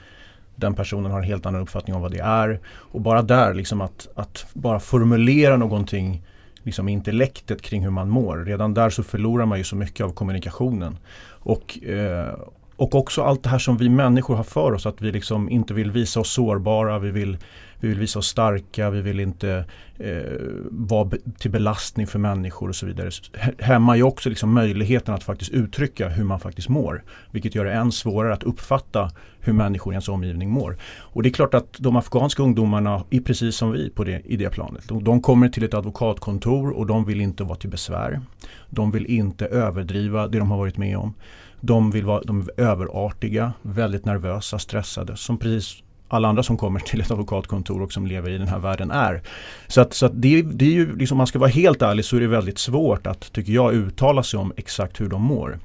den 0.55 0.73
personen 0.73 1.11
har 1.11 1.19
en 1.19 1.27
helt 1.27 1.45
annan 1.45 1.61
uppfattning 1.61 1.95
om 1.95 2.01
vad 2.01 2.11
det 2.11 2.19
är. 2.19 2.59
Och 2.67 3.01
bara 3.01 3.21
där, 3.21 3.53
liksom 3.53 3.81
att, 3.81 4.07
att 4.15 4.45
bara 4.53 4.79
formulera 4.79 5.57
någonting 5.57 6.23
liksom 6.67 6.89
intellektet 6.89 7.61
kring 7.61 7.83
hur 7.83 7.89
man 7.89 8.09
mår. 8.09 8.37
Redan 8.37 8.73
där 8.73 8.89
så 8.89 9.03
förlorar 9.03 9.45
man 9.45 9.57
ju 9.57 9.63
så 9.63 9.75
mycket 9.75 10.05
av 10.05 10.09
kommunikationen. 10.09 10.97
Och, 11.29 11.83
eh, 11.83 12.33
och 12.75 12.95
också 12.95 13.23
allt 13.23 13.43
det 13.43 13.49
här 13.49 13.59
som 13.59 13.77
vi 13.77 13.89
människor 13.89 14.35
har 14.35 14.43
för 14.43 14.73
oss, 14.73 14.85
att 14.85 15.01
vi 15.01 15.11
liksom 15.11 15.49
inte 15.49 15.73
vill 15.73 15.91
visa 15.91 16.19
oss 16.19 16.31
sårbara, 16.31 16.99
vi 16.99 17.11
vill 17.11 17.37
vi 17.79 17.87
vill 17.87 17.99
visa 17.99 18.19
oss 18.19 18.27
starka, 18.27 18.89
vi 18.89 19.01
vill 19.01 19.19
inte 19.19 19.65
eh, 19.97 20.21
vara 20.69 21.09
till 21.37 21.51
belastning 21.51 22.07
för 22.07 22.19
människor 22.19 22.69
och 22.69 22.75
så 22.75 22.85
vidare. 22.85 23.11
Hämmar 23.59 23.95
ju 23.95 24.03
också 24.03 24.29
liksom 24.29 24.53
möjligheten 24.53 25.13
att 25.13 25.23
faktiskt 25.23 25.51
uttrycka 25.51 26.09
hur 26.09 26.23
man 26.23 26.39
faktiskt 26.39 26.69
mår. 26.69 27.03
Vilket 27.31 27.55
gör 27.55 27.65
det 27.65 27.73
än 27.73 27.91
svårare 27.91 28.33
att 28.33 28.43
uppfatta 28.43 29.11
hur 29.39 29.53
människor 29.53 29.93
i 29.93 29.95
ens 29.95 30.09
omgivning 30.09 30.49
mår. 30.49 30.77
Och 30.99 31.23
det 31.23 31.29
är 31.29 31.33
klart 31.33 31.53
att 31.53 31.73
de 31.79 31.95
afghanska 31.95 32.43
ungdomarna 32.43 33.03
är 33.09 33.19
precis 33.19 33.55
som 33.55 33.71
vi 33.71 33.89
på 33.89 34.03
det, 34.03 34.21
i 34.25 34.37
det 34.37 34.49
planet. 34.49 34.83
De 35.01 35.21
kommer 35.21 35.49
till 35.49 35.63
ett 35.63 35.73
advokatkontor 35.73 36.69
och 36.69 36.85
de 36.87 37.05
vill 37.05 37.21
inte 37.21 37.43
vara 37.43 37.55
till 37.55 37.69
besvär. 37.69 38.21
De 38.69 38.91
vill 38.91 39.05
inte 39.05 39.45
överdriva 39.45 40.27
det 40.27 40.39
de 40.39 40.51
har 40.51 40.57
varit 40.57 40.77
med 40.77 40.97
om. 40.97 41.13
De 41.61 41.91
vill 41.91 42.05
vara 42.05 42.21
de 42.21 42.41
är 42.41 42.61
överartiga, 42.61 43.53
väldigt 43.61 44.05
nervösa, 44.05 44.59
stressade. 44.59 45.17
Som 45.17 45.37
precis 45.37 45.83
alla 46.07 46.27
andra 46.27 46.43
som 46.43 46.57
kommer 46.57 46.79
till 46.79 47.01
ett 47.01 47.11
advokatkontor 47.11 47.81
och 47.81 47.93
som 47.93 48.07
lever 48.07 48.29
i 48.29 48.37
den 48.37 48.47
här 48.47 48.59
världen 48.59 48.91
är. 48.91 49.21
Så 49.67 49.81
att, 49.81 49.93
så 49.93 50.05
att 50.05 50.21
det, 50.21 50.41
det 50.41 50.65
är 50.65 50.71
ju, 50.71 50.97
liksom, 50.97 51.17
man 51.17 51.27
ska 51.27 51.39
vara 51.39 51.49
helt 51.49 51.81
ärlig 51.81 52.05
så 52.05 52.15
är 52.15 52.19
det 52.19 52.27
väldigt 52.27 52.57
svårt 52.57 53.07
att, 53.07 53.33
tycker 53.33 53.53
jag, 53.53 53.73
uttala 53.73 54.23
sig 54.23 54.39
om 54.39 54.53
exakt 54.57 55.01
hur 55.01 55.09
de 55.09 55.21
mår. 55.21 55.59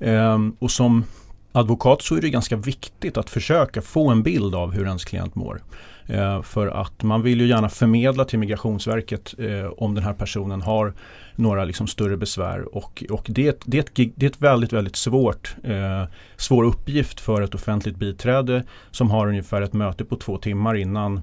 Ehm, 0.00 0.56
och 0.58 0.70
som 0.70 1.04
advokat 1.52 2.02
så 2.02 2.16
är 2.16 2.20
det 2.20 2.30
ganska 2.30 2.56
viktigt 2.56 3.16
att 3.16 3.30
försöka 3.30 3.82
få 3.82 4.08
en 4.08 4.22
bild 4.22 4.54
av 4.54 4.72
hur 4.72 4.86
ens 4.86 5.04
klient 5.04 5.34
mår. 5.34 5.62
Eh, 6.06 6.42
för 6.42 6.66
att 6.66 7.02
man 7.02 7.22
vill 7.22 7.40
ju 7.40 7.46
gärna 7.46 7.68
förmedla 7.68 8.24
till 8.24 8.38
Migrationsverket 8.38 9.34
eh, 9.38 9.66
om 9.76 9.94
den 9.94 10.04
här 10.04 10.12
personen 10.12 10.62
har 10.62 10.94
några 11.40 11.64
liksom 11.64 11.86
större 11.86 12.16
besvär. 12.16 12.74
Och, 12.76 13.04
och 13.10 13.26
det, 13.28 13.62
det, 13.64 13.78
är 13.78 13.82
ett, 13.82 14.14
det 14.16 14.26
är 14.26 14.30
ett 14.30 14.42
väldigt, 14.42 14.72
väldigt 14.72 14.96
svårt, 14.96 15.56
eh, 15.64 16.04
svår 16.36 16.64
uppgift 16.64 17.20
för 17.20 17.42
ett 17.42 17.54
offentligt 17.54 17.96
biträde 17.96 18.64
som 18.90 19.10
har 19.10 19.28
ungefär 19.28 19.62
ett 19.62 19.72
möte 19.72 20.04
på 20.04 20.16
två 20.16 20.38
timmar 20.38 20.74
innan 20.74 21.20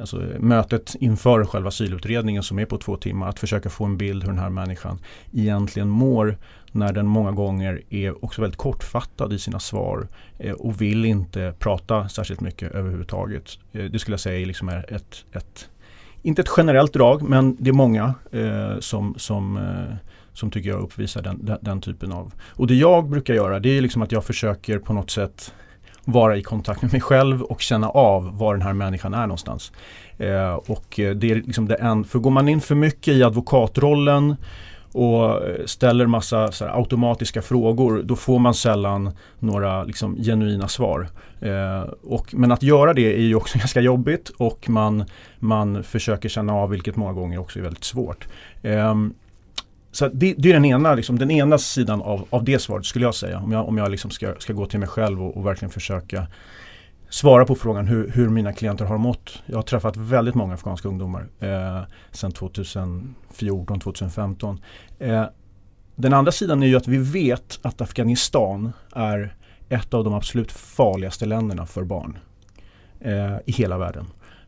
Alltså 0.00 0.16
mötet 0.38 0.96
inför 1.00 1.44
själva 1.44 1.68
asylutredningen 1.68 2.42
som 2.42 2.58
är 2.58 2.66
på 2.66 2.78
två 2.78 2.96
timmar. 2.96 3.28
Att 3.28 3.38
försöka 3.38 3.70
få 3.70 3.84
en 3.84 3.98
bild 3.98 4.22
hur 4.22 4.30
den 4.30 4.38
här 4.38 4.50
människan 4.50 4.98
egentligen 5.32 5.88
mår 5.88 6.38
när 6.72 6.92
den 6.92 7.06
många 7.06 7.32
gånger 7.32 7.82
är 7.90 8.24
också 8.24 8.40
väldigt 8.40 8.58
kortfattad 8.58 9.32
i 9.32 9.38
sina 9.38 9.60
svar 9.60 10.08
eh, 10.38 10.52
och 10.52 10.82
vill 10.82 11.04
inte 11.04 11.54
prata 11.58 12.08
särskilt 12.08 12.40
mycket 12.40 12.72
överhuvudtaget. 12.72 13.58
Eh, 13.72 13.84
det 13.84 13.98
skulle 13.98 14.12
jag 14.12 14.20
säga 14.20 14.46
liksom 14.46 14.68
är 14.68 14.94
ett, 14.94 15.24
ett, 15.32 15.68
inte 16.24 16.42
ett 16.42 16.50
generellt 16.56 16.92
drag 16.92 17.22
men 17.22 17.56
det 17.60 17.70
är 17.70 17.74
många 17.74 18.14
eh, 18.32 18.78
som, 18.80 19.14
som, 19.18 19.56
eh, 19.56 19.96
som 20.32 20.50
tycker 20.50 20.70
jag 20.70 20.80
uppvisar 20.80 21.22
den, 21.22 21.44
den, 21.44 21.58
den, 21.60 21.80
typen 21.80 22.12
av. 22.12 22.32
Och 22.50 22.66
det 22.66 22.74
jag 22.74 23.08
brukar 23.08 23.34
göra 23.34 23.60
det 23.60 23.68
är 23.68 23.80
liksom 23.80 24.02
att 24.02 24.12
jag 24.12 24.24
försöker 24.24 24.78
på 24.78 24.92
något 24.92 25.10
sätt 25.10 25.54
vara 26.04 26.36
i 26.36 26.42
kontakt 26.42 26.82
med 26.82 26.92
mig 26.92 27.00
själv 27.00 27.42
och 27.42 27.60
känna 27.60 27.88
av 27.88 28.38
var 28.38 28.54
den 28.54 28.62
här 28.62 28.72
människan 28.72 29.14
är 29.14 29.26
någonstans. 29.26 29.72
Eh, 30.18 30.54
och 30.54 31.00
eh, 31.00 31.14
det 31.14 31.30
är 31.30 31.34
liksom 31.34 31.68
det 31.68 31.74
en, 31.74 32.04
för 32.04 32.18
går 32.18 32.30
man 32.30 32.48
in 32.48 32.60
för 32.60 32.74
mycket 32.74 33.14
i 33.14 33.22
advokatrollen 33.22 34.36
och 34.94 35.48
eh, 35.48 35.64
ställer 35.66 36.06
massa 36.06 36.36
här, 36.60 36.78
automatiska 36.78 37.42
frågor 37.42 38.02
då 38.04 38.16
får 38.16 38.38
man 38.38 38.54
sällan 38.54 39.10
några 39.38 39.84
liksom, 39.84 40.16
genuina 40.16 40.68
svar. 40.68 41.08
Eh, 41.40 41.80
och, 42.02 42.34
men 42.34 42.52
att 42.52 42.62
göra 42.62 42.94
det 42.94 43.14
är 43.14 43.22
ju 43.22 43.34
också 43.34 43.58
ganska 43.64 43.80
jobbigt 43.80 44.28
och 44.28 44.68
man, 44.68 45.04
man 45.38 45.82
försöker 45.82 46.28
känna 46.28 46.52
av 46.52 46.70
vilket 46.70 46.96
många 46.96 47.12
gånger 47.12 47.38
också 47.38 47.58
är 47.58 47.62
väldigt 47.62 47.84
svårt. 47.84 48.28
Eh, 48.62 48.94
så 49.92 50.08
det, 50.08 50.34
det, 50.38 50.48
är 50.48 50.52
den 50.52 50.64
ena, 50.64 50.94
liksom, 50.94 51.18
den 51.18 51.30
ena 51.30 51.58
sidan 51.58 52.02
av, 52.02 52.26
av 52.30 52.44
det 52.44 52.58
svaret 52.58 52.86
skulle 52.86 53.04
jag 53.04 53.14
säga. 53.14 53.38
Om 53.38 53.52
jag, 53.52 53.68
om 53.68 53.78
jag 53.78 53.90
liksom 53.90 54.10
ska, 54.10 54.34
ska 54.38 54.52
gå 54.52 54.66
till 54.66 54.78
mig 54.78 54.88
själv 54.88 55.22
och, 55.22 55.36
och 55.36 55.46
verkligen 55.46 55.70
försöka 55.70 56.26
svara 57.08 57.44
på 57.44 57.54
frågan 57.54 57.86
hur, 57.86 58.10
hur, 58.10 58.28
mina 58.28 58.52
klienter 58.52 58.84
har 58.84 58.98
mått. 58.98 59.42
Jag 59.46 59.56
har 59.56 59.62
träffat 59.62 59.96
väldigt 59.96 60.34
många 60.34 60.54
afghanska 60.54 60.88
ungdomar 60.88 61.26
eh, 61.40 61.80
sedan 62.10 62.32
2014-2015. 62.32 64.58
Eh, 64.98 65.24
den 65.96 66.12
andra 66.12 66.32
sidan 66.32 66.62
är 66.62 66.66
ju 66.66 66.76
att 66.76 66.88
vi 66.88 66.98
vet 66.98 67.58
att 67.62 67.80
Afghanistan 67.80 68.72
är 68.94 69.34
ett 69.68 69.94
av 69.94 70.04
de 70.04 70.14
absolut 70.14 70.52
farligaste 70.52 71.26
länderna 71.26 71.66
för 71.66 71.84
barn 71.84 72.18
eh, 73.00 73.36
i 73.46 73.52
hela 73.52 73.78
världen. 73.78 74.06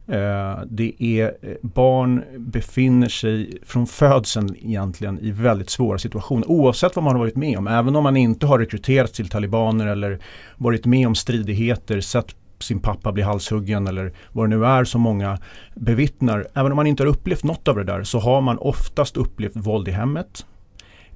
Eh, 0.09 0.59
det 0.67 0.93
är 0.99 1.37
eh, 1.43 1.55
barn 1.63 2.25
befinner 2.39 3.09
sig 3.09 3.59
från 3.63 3.87
födseln 3.87 4.57
egentligen 4.57 5.19
i 5.19 5.31
väldigt 5.31 5.71
svåra 5.71 5.99
situationer 5.99 6.51
oavsett 6.51 6.97
vad 6.97 7.05
man 7.05 7.13
har 7.13 7.21
varit 7.21 7.37
med 7.37 7.59
om. 7.59 7.67
Även 7.67 7.97
om 7.97 8.03
man 8.03 8.17
inte 8.17 8.47
har 8.47 8.59
rekryterats 8.59 9.13
till 9.13 9.29
talibaner 9.29 9.87
eller 9.87 10.19
varit 10.57 10.87
med 10.87 11.07
om 11.07 11.15
stridigheter, 11.15 12.01
sett 12.01 12.37
sin 12.59 12.81
pappa 12.81 13.13
blir 13.13 13.25
halshuggen 13.25 13.87
eller 13.87 14.13
vad 14.33 14.51
det 14.51 14.57
nu 14.57 14.67
är 14.67 14.85
som 14.85 15.01
många 15.01 15.39
bevittnar. 15.75 16.47
Även 16.55 16.73
om 16.73 16.77
man 16.77 16.87
inte 16.87 17.03
har 17.03 17.09
upplevt 17.09 17.45
något 17.45 17.69
av 17.69 17.77
det 17.77 17.85
där 17.85 18.05
så 18.05 18.19
har 18.19 18.41
man 18.41 18.59
oftast 18.59 19.17
upplevt 19.17 19.57
våld 19.57 19.89
i 19.89 19.91
hemmet. 19.91 20.47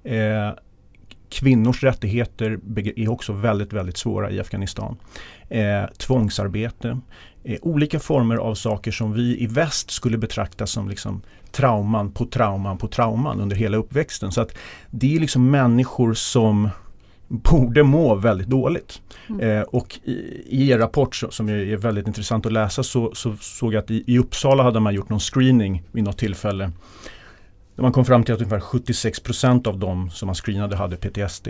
Eh, 0.04 0.50
kvinnors 1.30 1.82
rättigheter 1.82 2.58
är 2.96 3.10
också 3.10 3.32
väldigt, 3.32 3.72
väldigt 3.72 3.96
svåra 3.96 4.30
i 4.30 4.40
Afghanistan. 4.40 4.96
Eh, 5.48 5.84
tvångsarbete. 5.98 7.00
Eh, 7.44 7.58
olika 7.62 8.00
former 8.00 8.36
av 8.36 8.54
saker 8.54 8.90
som 8.90 9.12
vi 9.12 9.42
i 9.42 9.46
väst 9.46 9.90
skulle 9.90 10.18
betrakta 10.18 10.66
som 10.66 10.88
liksom 10.88 11.22
trauman 11.52 12.12
på 12.12 12.26
trauman 12.26 12.78
på 12.78 12.88
trauman 12.88 13.40
under 13.40 13.56
hela 13.56 13.76
uppväxten. 13.76 14.32
Så 14.32 14.40
att 14.40 14.56
det 14.90 15.16
är 15.16 15.20
liksom 15.20 15.50
människor 15.50 16.14
som 16.14 16.68
borde 17.30 17.82
må 17.82 18.14
väldigt 18.14 18.46
dåligt. 18.46 19.02
Mm. 19.28 19.40
Eh, 19.40 19.62
och 19.62 20.00
i, 20.04 20.12
i 20.46 20.70
er 20.70 20.78
rapport 20.78 21.16
så, 21.16 21.30
som 21.30 21.48
är, 21.48 21.76
väldigt 21.76 22.06
intressant 22.06 22.46
att 22.46 22.52
läsa 22.52 22.82
så, 22.82 23.14
så 23.14 23.36
såg 23.40 23.74
jag 23.74 23.82
att 23.82 23.90
i, 23.90 24.04
i, 24.06 24.18
Uppsala 24.18 24.62
hade 24.62 24.80
man 24.80 24.94
gjort 24.94 25.08
någon 25.08 25.20
screening 25.20 25.82
vid 25.92 26.04
något 26.04 26.18
tillfälle. 26.18 26.70
Där 27.76 27.82
man 27.82 27.92
kom 27.92 28.04
fram 28.04 28.24
till 28.24 28.34
att 28.34 28.40
ungefär 28.40 28.60
76% 28.60 29.68
av 29.68 29.78
de 29.78 30.10
som 30.10 30.26
man 30.26 30.34
screenade 30.34 30.76
hade 30.76 30.96
PTSD. 30.96 31.48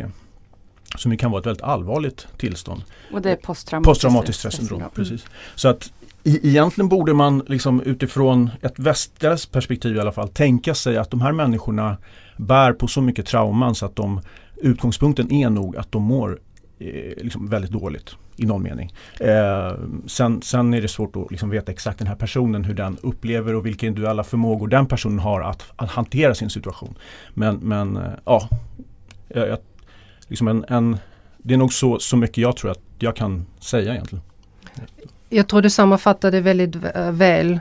Som 0.97 1.17
kan 1.17 1.31
vara 1.31 1.41
ett 1.41 1.47
väldigt 1.47 1.63
allvarligt 1.63 2.27
tillstånd. 2.37 2.83
Och 3.13 3.23
det 3.23 3.31
är 3.31 3.37
posttraumatiskt, 3.37 3.89
posttraumatiskt 3.89 4.39
stressyndrom. 4.39 4.83
Precis. 4.95 5.25
Så 5.55 5.69
att 5.69 5.93
i, 6.25 6.49
egentligen 6.49 6.89
borde 6.89 7.15
man 7.15 7.43
liksom 7.47 7.83
utifrån 7.83 8.51
ett 8.63 8.79
västerländskt 8.79 9.53
perspektiv 9.53 9.97
i 9.97 10.01
alla 10.01 10.13
fall 10.13 10.29
tänka 10.29 10.75
sig 10.75 10.97
att 10.97 11.11
de 11.11 11.21
här 11.21 11.33
människorna 11.33 11.97
bär 12.37 12.73
på 12.73 12.87
så 12.87 13.01
mycket 13.01 13.27
trauman 13.27 13.75
så 13.75 13.87
att 13.87 13.97
de 13.97 14.21
utgångspunkten 14.61 15.33
är 15.33 15.51
nog 15.51 15.77
att 15.77 15.93
de 15.93 16.03
mår 16.03 16.41
eh, 16.79 17.25
liksom 17.25 17.49
väldigt 17.49 17.71
dåligt 17.71 18.17
i 18.37 18.47
någon 18.47 18.63
mening. 18.63 18.93
Eh, 19.21 19.75
sen, 20.07 20.43
sen 20.43 20.75
är 20.75 20.81
det 20.81 20.89
svårt 20.89 21.17
att 21.17 21.31
liksom 21.31 21.51
veta 21.51 21.73
exakt 21.73 21.99
den 21.99 22.09
här 22.09 22.15
personen 22.15 22.65
hur 22.65 22.75
den 22.75 22.99
upplever 23.03 23.55
och 23.55 23.67
vilka 23.67 23.87
individuella 23.87 24.25
förmågor 24.25 24.69
den 24.69 24.87
personen 24.87 25.19
har 25.19 25.41
att, 25.41 25.65
att 25.77 25.91
hantera 25.91 26.35
sin 26.35 26.51
situation. 26.51 26.95
Men, 27.35 27.57
men 27.57 27.97
eh, 27.97 28.03
ja, 28.25 28.49
jag, 29.29 29.59
liksom 30.29 30.49
en, 30.49 30.65
en, 30.69 30.99
det 31.39 31.55
är 31.55 31.59
nog 31.59 31.73
så, 31.73 31.99
så 31.99 32.17
mycket 32.17 32.39
jag 32.39 32.57
tror 32.57 32.71
att 32.71 32.81
jag 32.99 33.17
kan 33.17 33.47
säga 33.61 33.93
egentligen. 33.93 34.23
Jag 35.29 35.49
tror 35.49 35.63
du 35.63 35.71
sammanfattade 35.71 36.41
väldigt 36.41 36.77
eh, 36.95 37.13
väl. 37.13 37.61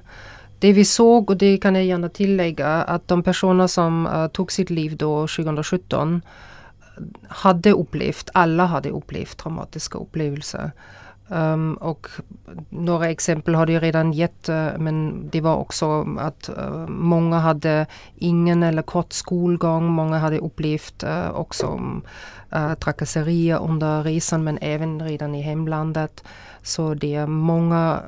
Det 0.60 0.74
vi 0.74 0.86
såg, 0.86 1.30
och 1.30 1.38
det 1.38 1.58
kan 1.58 1.76
jag 1.76 1.86
gärna 1.86 2.10
tillägga, 2.10 2.68
att 2.68 3.08
de 3.08 3.24
personer 3.24 3.68
som 3.68 4.08
uh, 4.08 4.28
tog 4.28 4.52
sitt 4.52 4.70
liv 4.70 4.98
då 4.98 5.28
2017 5.28 6.22
hade 7.28 7.72
upplevt, 7.72 8.30
alla 8.34 8.66
hade 8.66 8.90
upplevt 8.90 9.38
traumatiska 9.38 9.98
upplevelser. 9.98 10.72
Um, 11.32 11.74
och 11.74 12.08
några 12.70 13.10
exempel 13.10 13.56
har 13.56 13.68
jag 13.68 13.84
redan 13.84 14.14
gett 14.14 14.50
uh, 14.50 14.78
men 14.78 15.30
det 15.30 15.42
var 15.42 15.56
också 15.56 16.08
att 16.20 16.50
uh, 16.58 16.88
många 16.88 17.40
hade 17.40 17.86
ingen 18.16 18.64
eller 18.64 18.82
kort 18.82 19.14
skolgång. 19.14 19.86
Många 19.86 20.18
hade 20.18 20.40
upplevt 20.40 21.04
uh, 21.04 21.32
också 21.32 21.80
trakasserier 22.80 23.60
under 23.64 24.04
resan 24.04 24.44
men 24.44 24.58
även 24.62 25.02
redan 25.02 25.36
i 25.36 25.42
hemlandet. 25.42 26.24
Så 26.64 26.94
det 26.94 27.16
är 27.16 27.28
många, 27.28 28.00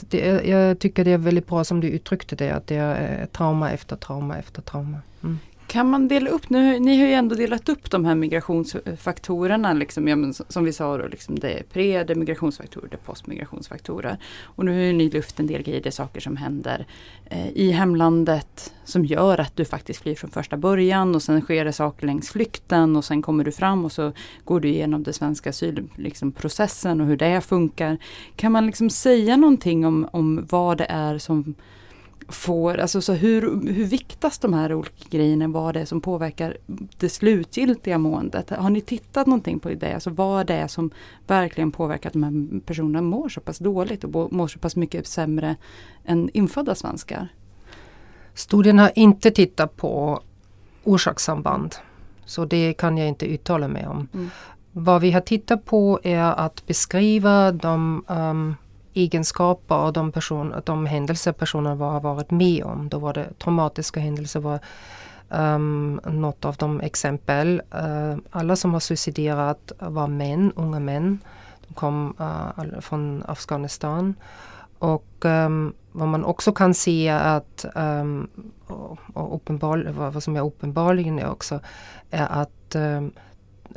det, 0.00 0.44
jag 0.44 0.78
tycker 0.78 1.04
det 1.04 1.10
är 1.10 1.18
väldigt 1.18 1.46
bra 1.46 1.64
som 1.64 1.80
du 1.80 1.88
uttryckte 1.88 2.36
det, 2.36 2.50
att 2.50 2.66
det 2.66 2.76
är 2.76 3.26
trauma 3.26 3.70
efter 3.70 3.96
trauma 3.96 4.38
efter 4.38 4.62
trauma. 4.62 4.98
Mm. 5.22 5.38
Kan 5.66 5.90
man 5.90 6.08
dela 6.08 6.30
upp, 6.30 6.50
nu, 6.50 6.78
ni 6.78 6.98
har 6.98 7.06
ju 7.06 7.12
ändå 7.12 7.34
delat 7.34 7.68
upp 7.68 7.90
de 7.90 8.04
här 8.04 8.14
migrationsfaktorerna 8.14 9.72
liksom, 9.72 10.08
ja, 10.08 10.16
som 10.48 10.64
vi 10.64 10.72
sa 10.72 10.98
då, 10.98 11.06
liksom, 11.06 11.38
det 11.38 11.58
är 11.58 11.62
pre, 11.62 12.04
det 12.04 12.12
är 12.12 12.14
migrationsfaktorer, 12.14 12.88
det 12.88 12.96
är 12.96 13.06
postmigrationsfaktorer. 13.06 14.18
Och 14.42 14.64
nu 14.64 14.86
har 14.86 14.92
ni 14.92 15.10
lyft 15.10 15.40
en 15.40 15.46
del 15.46 15.62
grejer, 15.62 15.80
det 15.80 15.88
är 15.88 15.90
saker 15.90 16.20
som 16.20 16.36
händer 16.36 16.86
eh, 17.30 17.48
i 17.48 17.70
hemlandet 17.70 18.72
som 18.84 19.04
gör 19.04 19.40
att 19.40 19.56
du 19.56 19.64
faktiskt 19.64 20.02
flyr 20.02 20.14
från 20.14 20.30
första 20.30 20.56
början 20.56 21.14
och 21.14 21.22
sen 21.22 21.40
sker 21.40 21.64
det 21.64 21.72
saker 21.72 22.06
längs 22.06 22.30
flykten 22.30 22.96
och 22.96 23.04
sen 23.04 23.22
kommer 23.22 23.44
du 23.44 23.52
fram 23.52 23.84
och 23.84 23.92
så 23.92 24.12
går 24.44 24.60
du 24.60 24.68
igenom 24.68 25.02
den 25.02 25.14
svenska 25.14 25.50
asylprocessen 25.50 26.98
liksom, 26.98 27.00
och 27.00 27.06
hur 27.06 27.16
det 27.16 27.40
funkar. 27.40 27.98
Kan 28.36 28.52
man 28.52 28.66
liksom 28.66 28.90
säga 28.90 29.36
någonting 29.36 29.86
om, 29.86 30.08
om 30.12 30.46
vad 30.50 30.78
det 30.78 30.86
är 30.88 31.18
som 31.18 31.54
får, 32.28 32.78
alltså 32.78 33.00
så 33.00 33.12
hur, 33.12 33.42
hur 33.72 33.84
viktas 33.84 34.38
de 34.38 34.54
här 34.54 34.74
olika 34.74 35.08
grejerna, 35.10 35.48
vad 35.48 35.74
det 35.74 35.80
är 35.80 35.84
som 35.84 36.00
påverkar 36.00 36.56
det 36.98 37.08
slutgiltiga 37.08 37.98
måendet? 37.98 38.50
Har 38.50 38.70
ni 38.70 38.80
tittat 38.80 39.26
någonting 39.26 39.58
på 39.58 39.68
det? 39.68 39.94
Alltså 39.94 40.10
vad 40.10 40.46
det 40.46 40.54
är 40.54 40.68
som 40.68 40.90
verkligen 41.26 41.72
påverkar 41.72 42.08
att 42.08 42.12
de 42.12 42.22
här 42.22 42.60
personerna 42.60 43.02
mår 43.02 43.28
så 43.28 43.40
pass 43.40 43.58
dåligt 43.58 44.04
och 44.04 44.32
mår 44.32 44.48
så 44.48 44.58
pass 44.58 44.76
mycket 44.76 45.06
sämre 45.06 45.56
än 46.04 46.30
infödda 46.32 46.74
svenskar? 46.74 47.28
Studien 48.34 48.78
har 48.78 48.92
inte 48.94 49.30
tittat 49.30 49.76
på 49.76 50.20
orsakssamband. 50.84 51.74
Så 52.24 52.44
det 52.44 52.72
kan 52.72 52.98
jag 52.98 53.08
inte 53.08 53.26
uttala 53.26 53.68
mig 53.68 53.86
om. 53.86 54.08
Mm. 54.14 54.30
Vad 54.72 55.00
vi 55.00 55.10
har 55.10 55.20
tittat 55.20 55.64
på 55.64 56.00
är 56.02 56.22
att 56.22 56.66
beskriva 56.66 57.52
de 57.52 58.04
um, 58.08 58.54
egenskaper 58.96 59.78
och 59.78 59.92
de, 59.92 60.12
person, 60.12 60.54
de 60.64 60.86
händelser 60.86 61.32
personen 61.32 61.80
har 61.80 62.00
varit 62.00 62.30
med 62.30 62.64
om. 62.64 62.88
Då 62.88 62.98
var 62.98 63.12
det 63.12 63.38
traumatiska 63.38 64.00
händelser 64.00 64.40
var 64.40 64.58
um, 65.28 66.00
något 66.04 66.44
av 66.44 66.56
de 66.56 66.80
exempel. 66.80 67.62
Uh, 67.74 68.16
alla 68.30 68.56
som 68.56 68.72
har 68.72 68.80
suiciderat 68.80 69.72
var 69.78 70.06
män, 70.06 70.52
unga 70.56 70.80
män. 70.80 71.18
De 71.68 71.74
kom 71.74 72.14
uh, 72.20 72.80
från 72.80 73.22
Afghanistan. 73.26 74.14
Och 74.78 75.24
um, 75.24 75.74
vad 75.92 76.08
man 76.08 76.24
också 76.24 76.52
kan 76.52 76.74
se 76.74 77.08
att, 77.08 77.64
um, 77.74 78.28
och, 78.66 78.98
och 79.14 79.34
uppenbar, 79.34 79.88
vad 80.12 80.22
som 80.22 80.36
är 80.36 80.44
uppenbarligen 80.44 81.18
är 81.18 81.30
också, 81.30 81.60
är 82.10 82.26
att 82.30 82.74
um, 82.74 83.12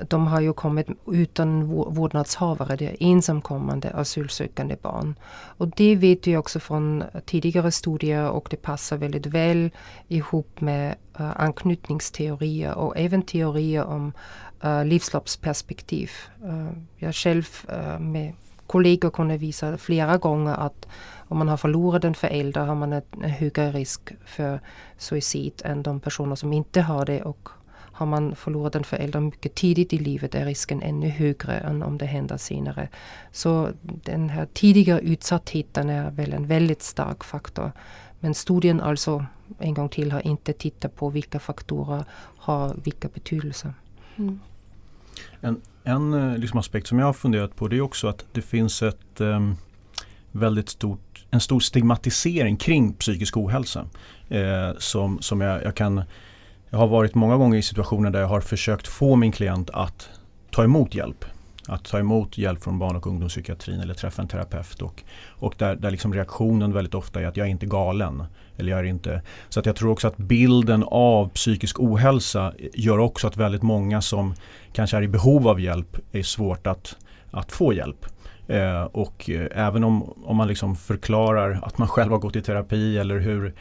de 0.10 0.28
har 0.28 0.42
ju 0.42 0.54
kommit 0.54 0.88
utan 1.08 1.64
vårdnadshavare, 1.68 2.76
det 2.76 2.88
är 2.88 2.96
ensamkommande 3.00 3.90
asylsökande 3.90 4.76
barn. 4.82 5.16
Och 5.58 5.68
det 5.68 5.96
vet 5.96 6.28
vi 6.28 6.38
också 6.38 6.60
från 6.60 7.04
tidigare 7.26 7.72
studier 7.72 8.30
och 8.30 8.48
det 8.52 8.62
passar 8.62 8.98
väldigt 8.98 9.26
väl 9.26 9.72
ihop 10.08 10.62
med 10.62 10.96
uh, 11.20 11.42
anknytningsteorier 11.42 12.74
och 12.74 12.98
även 12.98 13.22
teorier 13.22 13.84
om 13.84 14.14
uh, 14.66 14.86
livsloppsperspektiv. 14.86 16.12
Uh, 16.44 16.70
jag 16.98 17.16
själv 17.16 17.48
uh, 17.70 18.00
med 18.00 18.34
kollegor 18.68 19.10
kunde 19.10 19.38
visa 19.38 19.78
flera 19.78 20.18
gånger 20.18 20.54
att 20.54 20.88
om 21.28 21.38
man 21.38 21.48
har 21.48 21.58
förlorat 21.58 22.04
en 22.04 22.14
förälder 22.14 22.66
har 22.66 22.76
man 22.76 22.94
en 22.94 23.22
högre 23.22 23.72
risk 23.72 24.12
för 24.26 24.60
suicid 24.98 25.62
än 25.66 25.84
de 25.84 26.00
personer 26.00 26.36
som 26.36 26.54
inte 26.54 26.82
har 26.82 27.06
det 27.06 27.22
och 27.22 27.50
har 28.00 28.06
man 28.06 28.36
förlorat 28.36 28.76
en 28.76 28.84
förälder 28.84 29.20
mycket 29.20 29.56
tidigt 29.56 29.94
i 29.94 29.98
livet 29.98 30.36
är 30.36 30.46
risken 30.46 30.82
ännu 30.82 31.10
högre 31.10 31.58
än 31.58 31.84
om 31.84 31.98
det 31.98 32.06
händer 32.06 32.38
senare. 32.38 32.90
Så 33.32 33.70
den 33.82 34.30
här 34.30 34.48
tidiga 34.54 35.00
utsattheten 35.00 35.90
är 35.90 36.12
väl 36.12 36.34
en 36.34 36.48
väldigt 36.48 36.82
stark 36.82 37.24
faktor. 37.24 37.72
Men 38.20 38.34
studien 38.34 38.82
alltså, 38.82 39.26
en 39.60 39.74
gång 39.74 39.90
till, 39.90 40.12
har 40.12 40.28
inte 40.28 40.54
tittat 40.54 40.96
på 40.96 41.10
vilka 41.10 41.40
faktorer 41.40 42.04
har 42.38 42.76
vilka 42.84 43.08
betydelser. 43.08 43.74
Mm. 44.16 44.40
En, 45.42 45.62
en 45.84 46.14
eh, 46.14 46.38
liksom 46.38 46.60
aspekt 46.60 46.88
som 46.88 47.00
jag 47.00 47.06
har 47.06 47.14
funderat 47.14 47.56
på 47.56 47.68
det 47.68 47.78
är 47.78 47.82
också 47.82 48.08
att 48.08 48.26
det 48.32 48.42
finns 48.42 48.84
ett 48.84 49.22
um, 49.22 49.56
väldigt 50.32 50.70
stort, 50.70 51.26
en 51.32 51.40
stor 51.40 51.60
stigmatisering 51.60 52.58
kring 52.58 52.94
psykisk 52.94 53.38
ohälsa. 53.38 53.86
Eh, 54.30 54.78
som, 54.78 55.22
som 55.22 55.42
jag, 55.42 55.64
jag 55.64 55.76
kan 55.76 56.04
jag 56.70 56.80
har 56.80 56.88
varit 56.88 57.16
många 57.16 57.38
gånger 57.38 57.58
i 57.58 57.62
situationer 57.62 58.10
där 58.10 58.20
jag 58.20 58.28
har 58.28 58.42
försökt 58.42 58.88
få 58.88 59.16
min 59.16 59.32
klient 59.32 59.70
att 59.70 60.10
ta 60.52 60.64
emot 60.64 60.96
hjälp. 60.96 61.26
Att 61.68 61.86
ta 61.86 62.00
emot 62.00 62.38
hjälp 62.38 62.64
från 62.64 62.80
barn 62.80 62.96
och 62.96 63.08
ungdomspsykiatrin 63.08 63.80
eller 63.80 63.94
träffa 63.94 64.22
en 64.22 64.28
terapeut. 64.28 64.82
Och, 64.82 65.04
och 65.28 65.56
där, 65.58 65.76
där 65.76 65.92
liksom 65.92 66.14
reaktionen 66.14 66.74
väldigt 66.74 66.94
ofta 66.94 67.22
är 67.22 67.26
att 67.26 67.38
jag 67.38 67.48
är 67.48 67.52
inte 67.52 67.66
galen. 67.66 68.24
Eller 68.58 68.72
jag 68.72 68.80
är 68.80 68.84
inte, 68.84 69.22
så 69.50 69.60
att 69.60 69.66
jag 69.66 69.76
tror 69.76 69.92
också 69.92 70.08
att 70.08 70.18
bilden 70.18 70.84
av 70.88 71.30
psykisk 71.30 71.80
ohälsa 71.80 72.54
gör 72.74 72.98
också 72.98 73.28
att 73.28 73.38
väldigt 73.38 73.62
många 73.62 74.02
som 74.02 74.34
kanske 74.74 74.98
är 74.98 75.02
i 75.02 75.08
behov 75.08 75.48
av 75.48 75.60
hjälp 75.60 75.98
är 76.12 76.24
svårt 76.24 76.68
att, 76.68 76.96
att 77.32 77.52
få 77.52 77.74
hjälp. 77.74 78.06
Eh, 78.48 78.84
och 78.84 79.30
eh, 79.30 79.68
även 79.68 79.84
om, 79.84 80.14
om 80.26 80.38
man 80.38 80.48
liksom 80.48 80.76
förklarar 80.76 81.60
att 81.64 81.78
man 81.78 81.88
själv 81.88 82.12
har 82.12 82.20
gått 82.20 82.36
i 82.36 82.42
terapi 82.42 82.98
eller 82.98 83.20
hur 83.20 83.54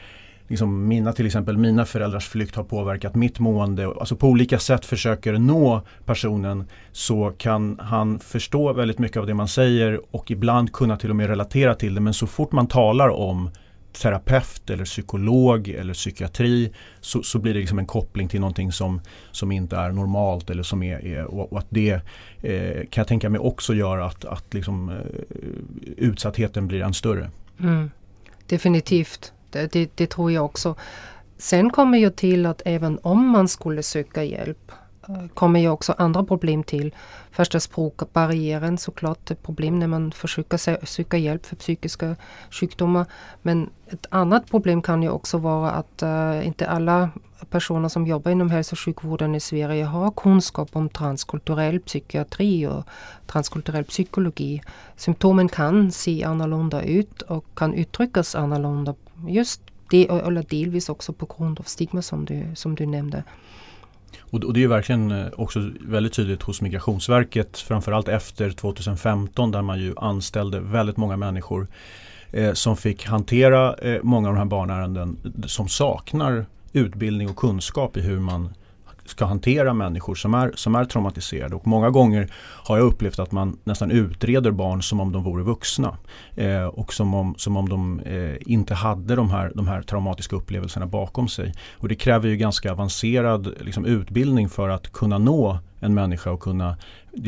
liksom 0.48 0.88
mina, 0.88 1.12
till 1.12 1.26
exempel 1.26 1.58
mina 1.58 1.84
föräldrars 1.84 2.28
flykt 2.28 2.54
har 2.54 2.64
påverkat 2.64 3.14
mitt 3.14 3.38
mående. 3.38 3.87
Alltså 3.87 4.16
på 4.16 4.28
olika 4.28 4.58
sätt 4.58 4.84
försöker 4.84 5.32
nå 5.32 5.82
personen 6.04 6.64
så 6.92 7.32
kan 7.38 7.78
han 7.82 8.18
förstå 8.18 8.72
väldigt 8.72 8.98
mycket 8.98 9.16
av 9.16 9.26
det 9.26 9.34
man 9.34 9.48
säger 9.48 10.00
och 10.11 10.30
ibland 10.30 10.72
kunna 10.72 10.96
till 10.96 11.11
och 11.11 11.16
med 11.16 11.28
relatera 11.28 11.74
till 11.74 11.94
det. 11.94 12.00
Men 12.00 12.14
så 12.14 12.26
fort 12.26 12.52
man 12.52 12.66
talar 12.66 13.08
om 13.08 13.50
terapeut 13.92 14.70
eller 14.70 14.84
psykolog 14.84 15.68
eller 15.68 15.94
psykiatri 15.94 16.72
så, 17.00 17.22
så 17.22 17.38
blir 17.38 17.54
det 17.54 17.61
liksom 17.61 17.78
en 17.78 17.87
koppling 17.87 18.28
till 18.28 18.40
någonting 18.40 18.72
som, 18.72 19.00
som 19.30 19.52
inte 19.52 19.76
är 19.76 19.92
normalt 19.92 20.50
eller 20.50 20.62
som 20.62 20.82
är, 20.82 21.04
är 21.04 21.24
och, 21.24 21.52
och, 21.52 21.58
att 21.58 21.66
det 21.68 22.00
eh, 22.42 22.87
kan 22.90 23.00
jag 23.00 23.06
tänka 23.06 23.30
mig 23.30 23.40
också 23.40 23.74
gör 23.74 23.98
att, 23.98 24.24
att 24.24 24.54
liksom, 24.54 24.88
eh, 24.88 24.96
utsattheten 25.96 26.68
blir 26.68 26.82
än 26.82 26.94
större. 26.94 27.30
Mm. 27.61 27.90
Definitivt. 28.46 29.32
Det, 29.50 29.72
det, 29.72 29.90
det, 29.94 30.06
tror 30.06 30.32
jag 30.32 30.44
också. 30.44 30.74
Sen 31.38 31.70
kommer 31.70 31.98
ju 31.98 32.11
till 32.11 32.46
att 32.46 32.62
även 32.64 32.98
om 33.02 33.28
man 33.28 33.48
skulle 33.48 33.82
söka 33.82 34.24
hjälp 34.24 34.72
eh, 35.08 35.28
kommer 35.34 35.61
ju 35.61 35.68
också 35.68 35.94
andra 35.98 36.24
problem 36.24 36.62
till. 36.64 36.94
Första 37.30 37.61
språkbarriären 37.61 38.78
såklart 38.78 39.30
ett 39.30 39.42
problem 39.42 39.78
när 39.78 39.87
man 39.87 40.12
försöker 40.12 40.87
söka 40.87 41.16
hjälp 41.16 41.46
för 41.46 41.56
psykiska 41.56 42.16
sjukdomar. 42.50 43.06
Men 43.42 43.70
ett 43.87 44.06
annat 44.11 44.50
problem 44.50 44.82
kan 44.82 45.02
ju 45.02 45.11
också 45.11 45.38
vara 45.38 45.70
att 45.70 46.02
uh, 46.02 46.46
inte 46.46 46.68
alla 46.68 47.11
personer 47.50 47.88
som 47.88 48.06
jobbar 48.06 48.30
inom 48.30 48.50
hälso 48.50 48.74
och 48.74 48.78
sjukvården 48.78 49.34
i 49.34 49.40
Sverige 49.40 49.84
har 49.84 50.11
kunskap 50.11 50.68
om 50.72 50.88
transkulturell 50.88 51.80
psykiatri 51.80 52.66
och 52.66 52.84
transkulturell 53.26 53.84
psykologi. 53.84 54.62
Symptomen 54.96 55.48
kan 55.48 55.92
se 55.92 56.24
annorlunda 56.24 56.82
ut 56.82 57.22
och 57.22 57.44
kan 57.54 57.74
uttryckas 57.74 58.34
annorlunda. 58.34 58.94
Just 59.26 59.62
det, 59.90 60.09
eller 60.09 60.42
delvis 60.42 60.88
också 60.88 61.12
på 61.12 61.37
grund 61.38 61.61
av 61.61 61.62
stigma 61.62 62.02
som 62.02 62.24
du, 62.24 62.46
som 62.54 62.74
du 62.74 62.87
nämnde. 62.87 63.22
Och, 64.20 64.44
och 64.44 64.52
det 64.52 64.62
är 64.62 64.68
verkligen 64.68 65.11
eh, 65.11 65.26
också 65.37 65.70
väldigt 65.81 66.12
tydligt 66.12 66.42
hos 66.42 66.61
Migrationsverket 66.61 67.59
framförallt 67.59 68.09
efter 68.09 68.50
2015 68.50 69.50
där 69.50 69.62
man 69.62 69.81
ju 69.81 69.94
anställde 69.96 70.61
väldigt 70.61 70.96
många 70.96 71.16
människor 71.16 71.66
eh, 72.33 72.52
som 72.52 72.76
fick 72.76 73.07
hantera 73.07 73.74
eh, 73.74 74.02
många 74.02 74.28
av 74.28 74.35
de 74.35 74.38
här 74.38 74.46
barnärenden 74.46 75.16
som 75.46 75.68
saknar 75.68 76.46
utbildning 76.72 77.28
och 77.28 77.37
kunskap 77.37 77.96
i 77.96 78.00
hur 78.00 78.20
man 78.20 78.54
ska 79.09 79.25
hantera 79.25 79.75
människor 79.75 80.14
som 80.14 80.35
är, 80.35 80.53
som 80.55 80.75
är 80.75 80.85
traumatiserade. 80.85 81.55
Och 81.55 81.66
många 81.66 81.90
gånger 81.90 82.29
har 82.64 82.77
jag 82.77 82.87
upplevt 82.87 83.18
att 83.18 83.33
man 83.33 83.59
nästan 83.64 83.90
utreder 83.90 84.51
barn 84.51 84.83
som 84.83 85.01
om 85.01 85.12
de 85.12 85.23
vore 85.23 85.42
vuxna. 85.42 85.97
Eh, 86.35 86.64
och 86.64 86.94
som 86.94 87.14
om, 87.14 87.35
som 87.38 87.57
om 87.57 87.68
de 87.68 88.01
eh, 88.01 88.37
inte 88.40 88.75
hade 88.75 89.16
de 89.16 89.31
här, 89.31 89.53
de 89.55 89.68
här 89.68 89.83
traumatiska 89.83 90.37
upplevelserna 90.37 90.87
bakom 90.87 91.29
sig. 91.29 91.55
Och 91.77 91.88
det 91.88 91.94
kräver 91.94 92.29
ju 92.29 92.37
ganska 92.37 92.73
avancerad 92.73 93.55
liksom, 93.61 93.85
utbildning 93.85 94.49
för 94.49 94.68
att 94.68 94.92
kunna 94.92 95.18
nå 95.18 95.59
en 95.80 95.94
människa 95.94 96.30
och 96.30 96.40
kunna 96.40 96.76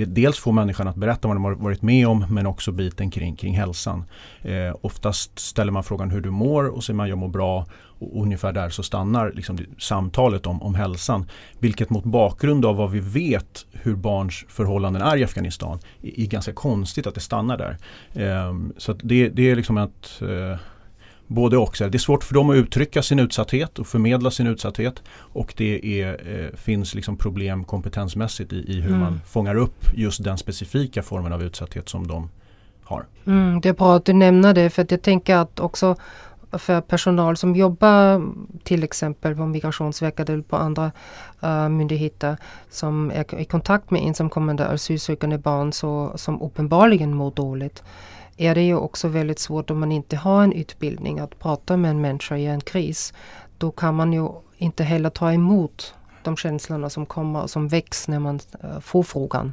dels 0.07 0.39
få 0.39 0.53
människan 0.53 0.89
att 0.89 0.97
berätta 0.97 1.29
vad 1.29 1.37
de 1.37 1.45
har 1.45 1.55
varit 1.55 1.83
med 1.83 2.09
om 2.09 2.27
men 2.31 2.47
också 2.47 2.73
biten 2.73 3.11
kring, 3.11 3.37
kring 3.37 3.55
hälsan. 3.55 4.05
Eh, 4.43 4.77
oftast 4.81 5.39
ställer 5.39 5.73
man 5.73 5.85
frågan 5.85 6.11
hur 6.11 6.21
du 6.21 6.31
mår 6.31 6.65
och 6.65 6.85
säger 6.85 6.97
man 6.97 7.09
jag 7.09 7.19
mår 7.19 7.29
bra 7.29 7.67
och 8.01 8.23
ungefär 8.23 8.53
där 8.53 8.69
så 8.69 8.83
stannar 8.83 9.33
liksom 9.33 9.59
samtalet 9.79 10.47
om, 10.47 10.63
om 10.63 10.75
hälsan. 10.75 11.27
Vilket 11.59 11.91
mot 11.91 12.05
bakgrund 12.05 12.65
av 12.65 12.77
vad 12.77 12.91
vi 12.91 13.01
vet 13.01 13.67
hur 13.73 13.95
barns 13.95 14.45
förhållanden 14.49 15.03
är 15.03 15.17
i 15.17 15.25
Afghanistan 15.25 15.79
är, 16.03 16.21
är 16.21 16.27
ganska 16.27 16.53
konstigt 16.53 17.07
att 17.07 17.15
det 17.15 17.21
stannar 17.21 17.57
där. 17.57 17.77
Eh, 18.13 18.55
så 18.77 18.93
det, 18.93 19.29
det 19.29 19.51
är 19.51 19.57
liksom 19.57 19.77
att 19.77 20.23
eh, 20.23 20.59
både 21.31 21.57
och. 21.57 21.77
Det 21.79 21.95
är 21.95 21.99
svårt 21.99 22.25
för 22.25 22.35
dem 22.35 22.51
att 22.51 22.57
uttrycka 22.57 23.03
sin 23.03 23.19
utsatthet 23.19 23.79
och 23.79 23.87
förmedla 23.87 24.31
sin 24.31 24.47
utsatthet. 24.47 25.03
Och 25.13 25.55
det 25.57 26.03
är, 26.03 26.09
eh, 26.11 26.57
finns 26.57 26.95
liksom 26.95 27.17
problem 27.17 27.65
kompetensmässigt 27.65 28.53
i, 28.53 28.57
i 28.57 28.81
hur 28.81 28.89
mm. 28.89 29.01
man 29.01 29.21
fångar 29.27 29.55
upp 29.55 29.85
just 29.95 30.25
den 30.25 30.39
specifika 30.39 31.03
formen 31.03 31.33
av 31.33 31.43
utsatthet 31.43 31.89
som 31.89 32.07
de 32.07 32.31
har. 32.85 33.07
Mm, 33.27 33.61
det 33.61 33.69
är 33.69 33.73
bra 33.73 33.97
att 33.97 34.05
du 34.05 34.13
nämner 34.13 34.55
det 34.55 34.71
för 34.71 34.83
att 34.83 34.91
jag 34.91 35.03
tänker 35.03 35.37
att 35.37 35.61
också 35.61 35.97
för 36.53 36.81
personal 36.81 37.37
som 37.37 37.57
jobbar 37.57 38.23
till 38.63 38.85
exempel 38.85 39.37
på 39.37 39.47
Migrationsverket 39.47 40.29
eller 40.29 40.43
på 40.43 40.57
andra 40.57 40.93
uh, 41.45 41.69
myndigheter 41.69 42.37
som 42.71 43.11
är 43.11 43.41
i 43.41 43.45
kontakt 43.45 43.91
med 43.91 44.03
ensamkommande 44.03 44.67
asylsökande 44.67 45.39
barn 45.39 45.73
så, 45.73 46.13
som 46.15 46.43
uppenbarligen 46.43 47.15
mår 47.15 47.31
dåligt 47.31 47.83
är 48.41 48.55
det 48.55 48.63
ju 48.63 48.77
också 48.77 49.09
väldigt 49.09 49.39
svårt 49.39 49.71
om 49.71 49.81
man 49.81 49.93
inte 49.93 50.17
har 50.17 50.43
en 50.43 50.53
utbildning 50.53 51.19
att 51.19 51.39
prata 51.39 51.77
med 51.77 51.91
en 51.91 52.01
människa 52.01 52.37
i 52.37 52.47
en 52.47 52.61
kris. 52.61 53.13
Då 53.59 53.71
kan 53.71 53.95
man 53.95 54.13
ju 54.13 54.29
inte 54.57 54.85
heller 54.85 55.11
ta 55.11 55.33
emot 55.33 55.95
de 56.23 56.37
känslorna 56.37 56.91
som 56.91 57.07
kommer 57.07 57.43
och 57.43 57.51
som 57.51 57.69
väcks 57.69 58.09
när 58.09 58.19
man 58.19 58.41
eh, 58.63 58.81
får 58.81 59.03
frågan. 59.03 59.53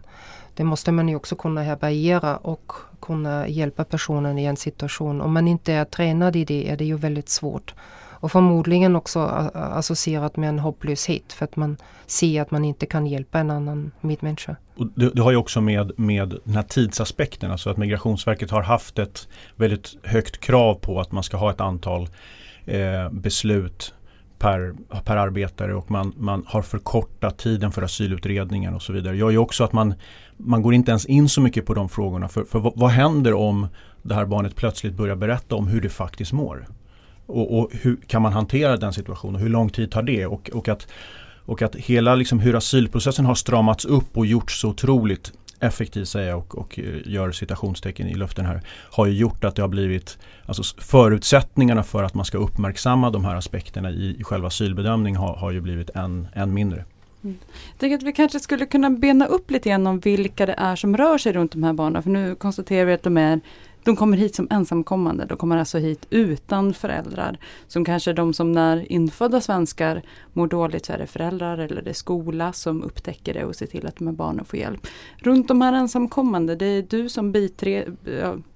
Det 0.53 0.63
måste 0.63 0.91
man 0.91 1.09
ju 1.09 1.15
också 1.15 1.35
kunna 1.35 1.63
härbärgera 1.63 2.37
och 2.37 2.71
kunna 3.01 3.47
hjälpa 3.47 3.83
personen 3.83 4.37
i 4.37 4.45
en 4.45 4.57
situation. 4.57 5.21
Om 5.21 5.33
man 5.33 5.47
inte 5.47 5.73
är 5.73 5.85
tränad 5.85 6.35
i 6.35 6.45
det 6.45 6.69
är 6.69 6.77
det 6.77 6.85
ju 6.85 6.97
väldigt 6.97 7.29
svårt. 7.29 7.73
Och 8.19 8.31
förmodligen 8.31 8.95
också 8.95 9.19
associerat 9.53 10.37
med 10.37 10.49
en 10.49 10.59
hopplöshet 10.59 11.33
för 11.33 11.45
att 11.45 11.55
man 11.55 11.77
ser 12.05 12.41
att 12.41 12.51
man 12.51 12.65
inte 12.65 12.85
kan 12.85 13.07
hjälpa 13.07 13.39
en 13.39 13.51
annan 13.51 13.91
medmänniska. 14.01 14.55
Och 14.77 14.87
det, 14.95 15.09
det 15.09 15.21
har 15.21 15.31
ju 15.31 15.37
också 15.37 15.61
med, 15.61 15.91
med 15.99 16.39
den 16.43 16.55
här 16.55 16.63
tidsaspekten, 16.63 17.51
alltså 17.51 17.69
att 17.69 17.77
Migrationsverket 17.77 18.51
har 18.51 18.61
haft 18.61 18.99
ett 18.99 19.27
väldigt 19.55 19.95
högt 20.03 20.39
krav 20.39 20.75
på 20.75 20.99
att 20.99 21.11
man 21.11 21.23
ska 21.23 21.37
ha 21.37 21.51
ett 21.51 21.61
antal 21.61 22.09
eh, 22.65 23.09
beslut 23.11 23.93
per, 24.39 24.73
per 25.03 25.17
arbetare 25.17 25.75
och 25.75 25.91
man, 25.91 26.13
man 26.17 26.43
har 26.47 26.61
förkortat 26.61 27.37
tiden 27.37 27.71
för 27.71 27.81
asylutredningen 27.81 28.73
och 28.73 28.81
så 28.81 28.93
vidare. 28.93 29.17
gör 29.17 29.29
ju 29.29 29.37
också 29.37 29.63
att 29.63 29.73
man, 29.73 29.93
man 30.37 30.61
går 30.61 30.73
inte 30.73 30.91
ens 30.91 31.05
in 31.05 31.29
så 31.29 31.41
mycket 31.41 31.65
på 31.65 31.73
de 31.73 31.89
frågorna. 31.89 32.27
För, 32.27 32.43
för 32.43 32.59
vad, 32.59 32.73
vad 32.75 32.89
händer 32.89 33.33
om 33.33 33.67
det 34.01 34.15
här 34.15 34.25
barnet 34.25 34.55
plötsligt 34.55 34.93
börjar 34.93 35.15
berätta 35.15 35.55
om 35.55 35.67
hur 35.67 35.81
det 35.81 35.89
faktiskt 35.89 36.33
mår? 36.33 36.67
Och, 37.27 37.59
och, 37.59 37.69
hur 37.71 37.97
kan 38.07 38.21
man 38.21 38.33
hantera 38.33 38.77
den 38.77 38.93
situationen? 38.93 39.41
Hur 39.41 39.49
lång 39.49 39.69
tid 39.69 39.91
tar 39.91 40.03
det? 40.03 40.25
Och, 40.25 40.49
och 40.53 40.67
att, 40.67 40.87
och 41.45 41.61
att 41.61 41.75
hela 41.75 42.15
liksom 42.15 42.39
hur 42.39 42.55
asylprocessen 42.55 43.25
har 43.25 43.35
stramats 43.35 43.85
upp 43.85 44.17
och 44.17 44.25
gjorts 44.25 44.61
så 44.61 44.69
otroligt 44.69 45.31
effektiv 45.59 46.05
säger 46.05 46.29
jag 46.29 46.37
och, 46.37 46.57
och 46.57 46.79
eh, 46.79 46.85
gör 47.05 47.31
citationstecken 47.31 48.07
i 48.07 48.15
luften 48.15 48.45
här 48.45 48.61
har 48.91 49.05
ju 49.05 49.13
gjort 49.13 49.43
att 49.43 49.55
det 49.55 49.61
har 49.61 49.69
blivit 49.69 50.17
alltså 50.45 50.63
förutsättningarna 50.81 51.83
för 51.83 52.03
att 52.03 52.13
man 52.13 52.25
ska 52.25 52.37
uppmärksamma 52.37 53.09
de 53.09 53.25
här 53.25 53.35
aspekterna 53.35 53.91
i, 53.91 54.15
i 54.19 54.23
själva 54.23 54.47
asylbedömning 54.47 55.15
har, 55.15 55.35
har 55.35 55.51
ju 55.51 55.61
blivit 55.61 55.89
än, 55.89 56.27
än 56.33 56.53
mindre. 56.53 56.85
Mm. 57.23 57.37
Jag 57.71 57.79
tänker 57.79 57.97
att 57.97 58.03
vi 58.03 58.13
kanske 58.13 58.39
skulle 58.39 58.65
kunna 58.65 58.89
bena 58.89 59.25
upp 59.25 59.51
lite 59.51 59.69
grann 59.69 59.87
om 59.87 59.99
vilka 59.99 60.45
det 60.45 60.55
är 60.57 60.75
som 60.75 60.97
rör 60.97 61.17
sig 61.17 61.33
runt 61.33 61.51
de 61.51 61.63
här 61.63 61.73
barnen. 61.73 62.03
För 62.03 62.09
nu 62.09 62.35
konstaterar 62.35 62.85
vi 62.85 62.93
att 62.93 63.03
de 63.03 63.17
är 63.17 63.39
de 63.87 63.95
kommer 63.95 64.17
hit 64.17 64.35
som 64.35 64.47
ensamkommande, 64.49 65.25
de 65.25 65.37
kommer 65.37 65.57
alltså 65.57 65.77
hit 65.77 66.05
utan 66.09 66.73
föräldrar. 66.73 67.37
Som 67.67 67.85
kanske 67.85 68.13
de 68.13 68.33
som 68.33 68.51
när 68.51 68.91
infödda 68.91 69.41
svenskar 69.41 70.01
mår 70.33 70.47
dåligt 70.47 70.85
så 70.85 70.93
är 70.93 70.97
det 70.97 71.07
föräldrar 71.07 71.57
eller 71.57 71.81
det 71.81 71.89
är 71.89 71.93
skola 71.93 72.53
som 72.53 72.83
upptäcker 72.83 73.33
det 73.33 73.45
och 73.45 73.55
ser 73.55 73.65
till 73.65 73.87
att 73.87 73.95
de 73.95 74.07
här 74.07 74.13
barnen 74.13 74.45
får 74.45 74.59
hjälp. 74.59 74.87
Runt 75.17 75.47
de 75.47 75.61
här 75.61 75.73
ensamkommande, 75.73 76.55
det 76.55 76.65
är 76.65 76.81
du 76.81 77.09
som 77.09 77.31
bitre, 77.31 77.85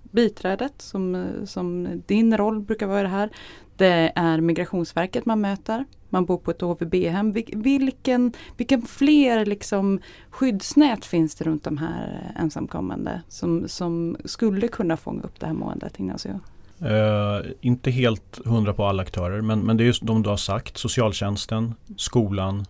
biträdet 0.02 0.74
som, 0.82 1.16
eh, 1.16 1.46
som 1.46 1.88
din 2.06 2.38
roll 2.38 2.60
brukar 2.60 2.88
vara 2.88 3.04
det 3.04 3.08
här. 3.08 3.30
Det 3.78 4.12
är 4.16 4.42
Migrationsverket 4.42 5.26
man 5.26 5.42
möter. 5.42 5.86
Man 6.12 6.26
bor 6.26 6.38
på 6.38 6.52
ett 6.52 6.62
HVB-hem. 6.62 7.32
Vilken, 7.32 8.34
vilken 8.58 8.82
fler 8.82 9.46
liksom 9.46 10.00
skyddsnät 10.30 11.06
finns 11.06 11.36
det 11.36 11.46
runt 11.46 11.64
de 11.64 11.78
här 11.78 12.34
ensamkommande 12.40 13.22
som, 13.28 13.68
som 13.68 14.18
skulle 14.26 14.68
kunna 14.68 14.98
fånga 14.98 15.24
upp 15.24 15.40
det 15.40 15.46
här 15.46 15.54
måendet 15.54 16.00
Ignacio? 16.00 16.40
Uh, 16.82 17.52
inte 17.62 17.92
helt 17.92 18.40
hundra 18.46 18.74
på 18.74 18.86
alla 18.86 19.02
aktörer 19.02 19.42
men, 19.42 19.60
men 19.60 19.78
det 19.78 19.84
är 19.84 19.86
just 19.86 20.06
de 20.06 20.24
du 20.24 20.30
har 20.30 20.38
sagt. 20.38 20.78
Socialtjänsten, 20.78 21.74
skolan, 21.98 22.66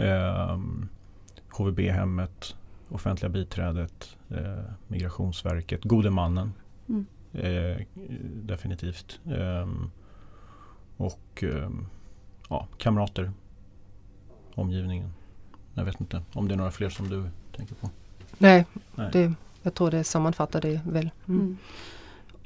uh, 0.00 0.58
HVB-hemmet, 1.48 2.54
offentliga 2.88 3.30
biträdet, 3.30 4.16
uh, 4.32 4.38
Migrationsverket, 4.88 5.84
gode 5.84 6.10
mannen. 6.10 6.52
Mm. 6.88 7.06
definitivt. 8.46 9.20
Um, 9.24 9.90
och 10.96 11.42
um, 11.42 11.86
ja, 12.48 12.66
kamrater, 12.78 13.32
omgivningen. 14.54 15.12
Jag 15.74 15.84
vet 15.84 16.00
inte 16.00 16.22
om 16.32 16.48
det 16.48 16.54
är 16.54 16.56
några 16.56 16.70
fler 16.70 16.90
som 16.90 17.08
du 17.08 17.30
tänker 17.56 17.74
på? 17.74 17.90
Nej, 18.38 18.66
Nej. 18.94 19.10
Det, 19.12 19.34
jag 19.62 19.74
tror 19.74 19.90
det 19.90 20.04
sammanfattar 20.04 20.60
det 20.60 20.80
väl. 20.86 21.10
Mm. 21.28 21.40
Mm. 21.40 21.58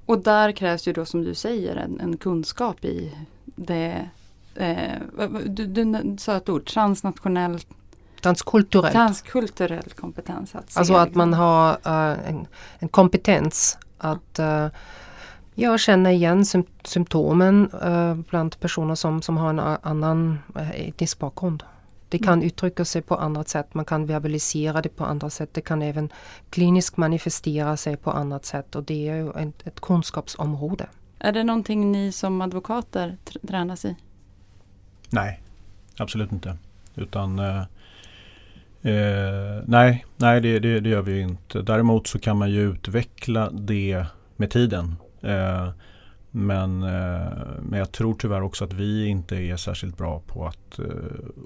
Och 0.07 0.19
där 0.19 0.53
krävs 0.53 0.89
ju 0.89 0.93
då 0.93 1.05
som 1.05 1.25
du 1.25 1.35
säger 1.35 1.77
en, 1.77 2.01
en 2.01 2.17
kunskap 2.17 2.85
i 2.85 3.15
det 3.45 4.09
eh, 4.55 4.99
du, 5.47 5.67
du 5.67 6.17
sa 6.19 6.37
ett 6.37 6.49
ord, 6.49 6.67
transnationell 6.67 7.61
Transkulturell. 8.21 8.93
Transkulturell 8.93 9.93
kompetens. 9.97 10.55
Att 10.55 10.77
alltså 10.77 10.95
att 10.95 11.15
man 11.15 11.33
har 11.33 11.73
uh, 11.73 12.29
en, 12.29 12.47
en, 12.79 12.89
kompetens 12.89 13.79
att 13.99 14.39
uh, 14.39 14.67
jag 15.61 15.81
känner 15.81 16.11
igen 16.11 16.44
symptomen 16.85 17.70
uh, 17.85 18.14
bland 18.14 18.61
personer 18.61 18.94
som, 18.94 19.23
som 19.23 19.37
har 19.37 19.51
en 19.51 19.59
annan 19.83 20.38
uh, 20.57 20.70
etnisk 20.70 21.18
bakgrund. 21.18 21.62
Det 22.09 22.18
kan 22.18 22.33
mm. 22.33 22.46
uttrycka 22.46 22.85
sig 22.85 23.03
på 23.03 23.14
annat 23.14 23.49
sätt, 23.49 23.75
man 23.75 23.85
kan 23.85 24.07
verbalisera 24.07 24.83
det 24.83 24.88
på 24.88 25.05
andra 25.05 25.31
sätt. 25.31 25.51
Det 25.53 25.61
kan 25.61 25.83
även 25.83 26.12
kliniskt 26.51 26.96
manifestera 26.96 27.77
sig 27.77 27.96
på 27.96 28.11
annat 28.11 28.44
sätt 28.44 28.77
och 28.77 28.83
det 28.83 29.09
är 29.09 29.14
ju 29.14 29.31
ett, 29.31 29.66
ett 29.66 29.81
kunskapsområde. 29.81 30.87
Är 31.18 31.33
det 31.33 31.44
någonting 31.44 31.92
ni 31.92 32.12
som 32.12 32.40
advokater 32.40 33.16
tränas 33.49 33.85
i? 33.85 33.96
Nej, 35.11 35.40
absolut 35.99 36.33
inte. 36.33 36.57
Utan 36.94 37.38
eh, 37.38 37.61
eh, 38.83 39.62
nej, 39.64 40.07
nej 40.16 40.40
det, 40.40 40.59
det, 40.59 40.81
det, 40.81 40.88
gör 40.88 41.03
vi 41.03 41.20
inte. 41.20 41.62
Däremot 41.62 42.07
så 42.07 42.18
kan 42.18 42.37
man 42.37 42.51
ju 42.51 42.61
utveckla 42.61 43.51
det 43.51 44.07
med 44.37 44.51
tiden. 44.51 44.96
Eh, 45.22 45.68
men, 46.30 46.83
eh, 46.83 47.38
men 47.62 47.78
jag 47.78 47.92
tror 47.92 48.14
tyvärr 48.14 48.42
också 48.42 48.64
att 48.64 48.72
vi 48.72 49.06
inte 49.06 49.37
är 49.37 49.56
särskilt 49.56 49.96
bra 49.96 50.22
på 50.26 50.46
att 50.46 50.78
eh, 50.78 50.85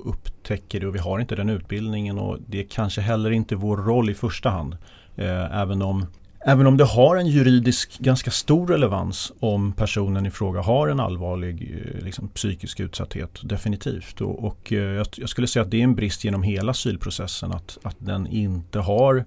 upptäcka 0.04 0.78
det 0.78 0.86
och 0.86 0.94
vi 0.94 0.98
har 0.98 1.18
inte 1.18 1.36
den 1.36 1.48
utbildningen 1.48 2.18
och 2.18 2.38
det 2.46 2.60
är 2.60 2.66
kanske 2.70 3.00
heller 3.00 3.30
inte 3.30 3.56
vår 3.56 3.76
roll 3.76 4.10
i 4.10 4.14
första 4.14 4.50
hand. 4.50 4.76
Även 5.16 5.82
om 5.82 6.06
Även 6.46 6.66
om 6.66 6.76
det 6.76 6.84
har 6.84 7.16
en 7.16 7.26
juridisk 7.26 7.98
ganska 7.98 8.30
stor 8.30 8.66
relevans 8.66 9.32
om 9.40 9.72
personen 9.72 10.26
i 10.26 10.30
fråga 10.30 10.60
har 10.60 10.88
en 10.88 11.00
allvarlig 11.00 11.84
liksom, 12.02 12.28
psykisk 12.28 12.80
utsatthet, 12.80 13.40
definitivt. 13.42 14.20
Och, 14.20 14.44
och 14.44 14.72
jag, 14.72 15.06
jag, 15.16 15.28
skulle 15.28 15.46
säga 15.46 15.62
att 15.62 15.70
det 15.70 15.80
är 15.80 15.84
en 15.84 15.94
brist 15.94 16.24
genom 16.24 16.42
hela 16.42 16.70
asylprocessen 16.70 17.52
att, 17.52 17.78
att 17.82 17.96
den 17.98 18.26
inte 18.26 18.78
har 18.78 19.24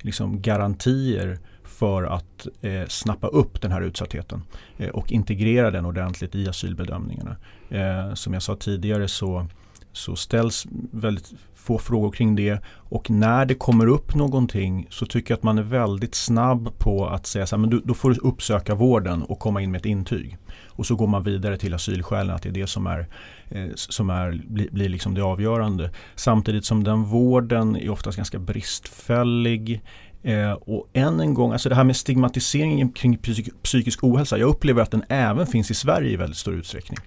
liksom, 0.00 0.42
garantier 0.42 1.38
för 1.78 2.02
att 2.02 2.46
eh, 2.62 2.86
snappa 2.88 3.26
upp 3.26 3.62
den 3.62 3.72
här 3.72 3.80
utsattheten 3.80 4.42
eh, 4.78 4.88
och 4.88 5.12
integrera 5.12 5.70
den 5.70 5.86
ordentligt 5.86 6.34
i 6.34 6.48
asylbedömningarna. 6.48 7.36
Eh, 7.70 8.14
som 8.14 8.32
jag 8.32 8.42
sa 8.42 8.56
tidigare 8.56 9.08
så, 9.08 9.46
så 9.92 10.16
ställs 10.16 10.66
väldigt 10.92 11.32
få 11.54 11.78
frågor 11.78 12.10
kring 12.10 12.36
det 12.36 12.58
och 12.68 13.10
när 13.10 13.46
det 13.46 13.54
kommer 13.54 13.86
upp 13.86 14.14
någonting 14.14 14.86
så 14.90 15.06
tycker 15.06 15.32
jag 15.32 15.36
att 15.36 15.42
man 15.42 15.58
är 15.58 15.62
väldigt 15.62 16.14
snabb 16.14 16.78
på 16.78 17.06
att 17.06 17.26
säga 17.26 17.46
så 17.46 17.56
här, 17.56 17.60
men 17.60 17.70
du, 17.70 17.80
då 17.84 17.94
får 17.94 18.10
du 18.10 18.16
uppsöka 18.20 18.74
vården 18.74 19.22
och 19.22 19.38
komma 19.38 19.62
in 19.62 19.70
med 19.70 19.78
ett 19.78 19.86
intyg. 19.86 20.38
Och 20.66 20.86
så 20.86 20.96
går 20.96 21.06
man 21.06 21.22
vidare 21.22 21.58
till 21.58 21.74
asylskälen, 21.74 22.34
att 22.34 22.42
det 22.42 22.48
är 22.48 22.52
det 22.52 22.66
som, 22.66 22.86
är, 22.86 23.06
eh, 23.48 23.68
som 23.74 24.10
är, 24.10 24.42
blir, 24.46 24.70
blir 24.70 24.88
liksom 24.88 25.14
det 25.14 25.22
avgörande. 25.22 25.90
Samtidigt 26.14 26.64
som 26.64 26.84
den 26.84 27.04
vården 27.04 27.76
är 27.76 27.90
oftast 27.90 28.16
ganska 28.16 28.38
bristfällig. 28.38 29.82
Eh, 30.26 30.52
och 30.52 30.88
än 30.92 31.20
en 31.20 31.34
gång, 31.34 31.52
alltså 31.52 31.68
det 31.68 31.74
här 31.74 31.84
med 31.84 31.96
stigmatiseringen 31.96 32.92
kring 32.92 33.16
psyk 33.18 33.62
psykisk 33.62 34.04
ohälsa. 34.04 34.38
Jag 34.38 34.48
upplever 34.48 34.82
att 34.82 34.90
den 34.90 35.04
även 35.08 35.46
finns 35.46 35.70
i 35.70 35.74
Sverige 35.74 36.10
i 36.10 36.16
väldigt 36.16 36.38
stor 36.38 36.54
utsträckning. 36.54 36.98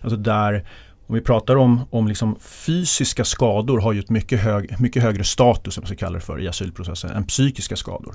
Alltså 0.00 0.16
där 0.16 0.64
om 1.06 1.14
vi 1.14 1.20
pratar 1.20 1.56
om, 1.56 1.80
om 1.90 2.08
liksom 2.08 2.36
fysiska 2.40 3.24
skador 3.24 3.80
har 3.80 3.92
ju 3.92 4.00
ett 4.00 4.10
mycket, 4.10 4.40
hög, 4.40 4.80
mycket 4.80 5.02
högre 5.02 5.24
status 5.24 5.74
som 5.74 5.84
man 5.88 5.96
kallar 5.96 6.18
det 6.18 6.24
för 6.24 6.40
i 6.40 6.48
asylprocessen 6.48 7.10
än 7.10 7.24
psykiska 7.24 7.76
skador. 7.76 8.14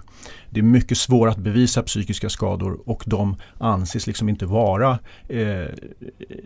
Det 0.50 0.60
är 0.60 0.63
mycket 0.63 0.98
svårare 0.98 1.32
att 1.32 1.38
bevisa 1.38 1.84
psykiska 1.84 2.30
skador 2.30 2.80
och 2.86 3.04
de 3.06 3.36
anses 3.58 4.08
liksom 4.08 4.30
inte 4.30 4.46
vara 4.46 5.00
eh, 5.28 5.65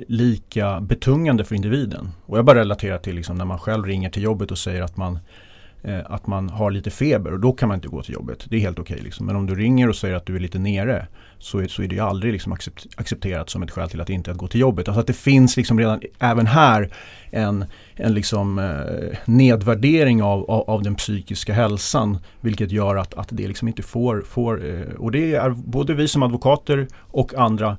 lika 0.07 0.81
betungande 0.81 1.43
för 1.43 1.55
individen. 1.55 2.09
Och 2.25 2.37
jag 2.37 2.45
bara 2.45 2.59
relaterar 2.59 2.97
till 2.97 3.15
liksom 3.15 3.37
när 3.37 3.45
man 3.45 3.59
själv 3.59 3.85
ringer 3.85 4.09
till 4.09 4.23
jobbet 4.23 4.51
och 4.51 4.57
säger 4.57 4.81
att 4.81 4.97
man 4.97 5.19
Eh, 5.83 5.99
att 6.05 6.27
man 6.27 6.49
har 6.49 6.71
lite 6.71 6.89
feber 6.89 7.33
och 7.33 7.39
då 7.39 7.53
kan 7.53 7.67
man 7.67 7.75
inte 7.75 7.87
gå 7.87 8.03
till 8.03 8.13
jobbet. 8.13 8.45
Det 8.49 8.55
är 8.55 8.59
helt 8.59 8.79
okej. 8.79 8.93
Okay, 8.93 9.03
liksom. 9.03 9.25
Men 9.25 9.35
om 9.35 9.45
du 9.45 9.55
ringer 9.55 9.89
och 9.89 9.95
säger 9.95 10.15
att 10.15 10.25
du 10.25 10.35
är 10.35 10.39
lite 10.39 10.59
nere 10.59 11.07
så 11.39 11.59
är, 11.59 11.67
så 11.67 11.83
är 11.83 11.87
det 11.87 11.95
ju 11.95 12.01
aldrig 12.01 12.33
liksom 12.33 12.51
accept, 12.51 12.87
accepterat 12.95 13.49
som 13.49 13.63
ett 13.63 13.71
skäl 13.71 13.89
till 13.89 14.01
att 14.01 14.09
inte 14.09 14.31
att 14.31 14.37
gå 14.37 14.47
till 14.47 14.59
jobbet. 14.59 14.87
Alltså 14.87 14.99
att 14.99 15.07
det 15.07 15.13
finns 15.13 15.57
liksom 15.57 15.79
redan 15.79 16.01
även 16.19 16.47
här 16.47 16.93
en, 17.29 17.65
en 17.95 18.13
liksom, 18.13 18.59
eh, 18.59 19.17
nedvärdering 19.25 20.23
av, 20.23 20.51
av, 20.51 20.69
av, 20.69 20.83
den 20.83 20.95
psykiska 20.95 21.53
hälsan. 21.53 22.17
Vilket 22.41 22.71
gör 22.71 22.95
att, 22.95 23.13
att 23.13 23.27
det 23.31 23.47
liksom 23.47 23.67
inte 23.67 23.83
får, 23.83 24.21
får 24.21 24.65
eh, 24.65 24.95
och 24.95 25.11
det 25.11 25.33
är 25.33 25.49
både 25.49 25.93
vi 25.93 26.07
som 26.07 26.23
advokater 26.23 26.87
och 26.95 27.33
andra 27.33 27.77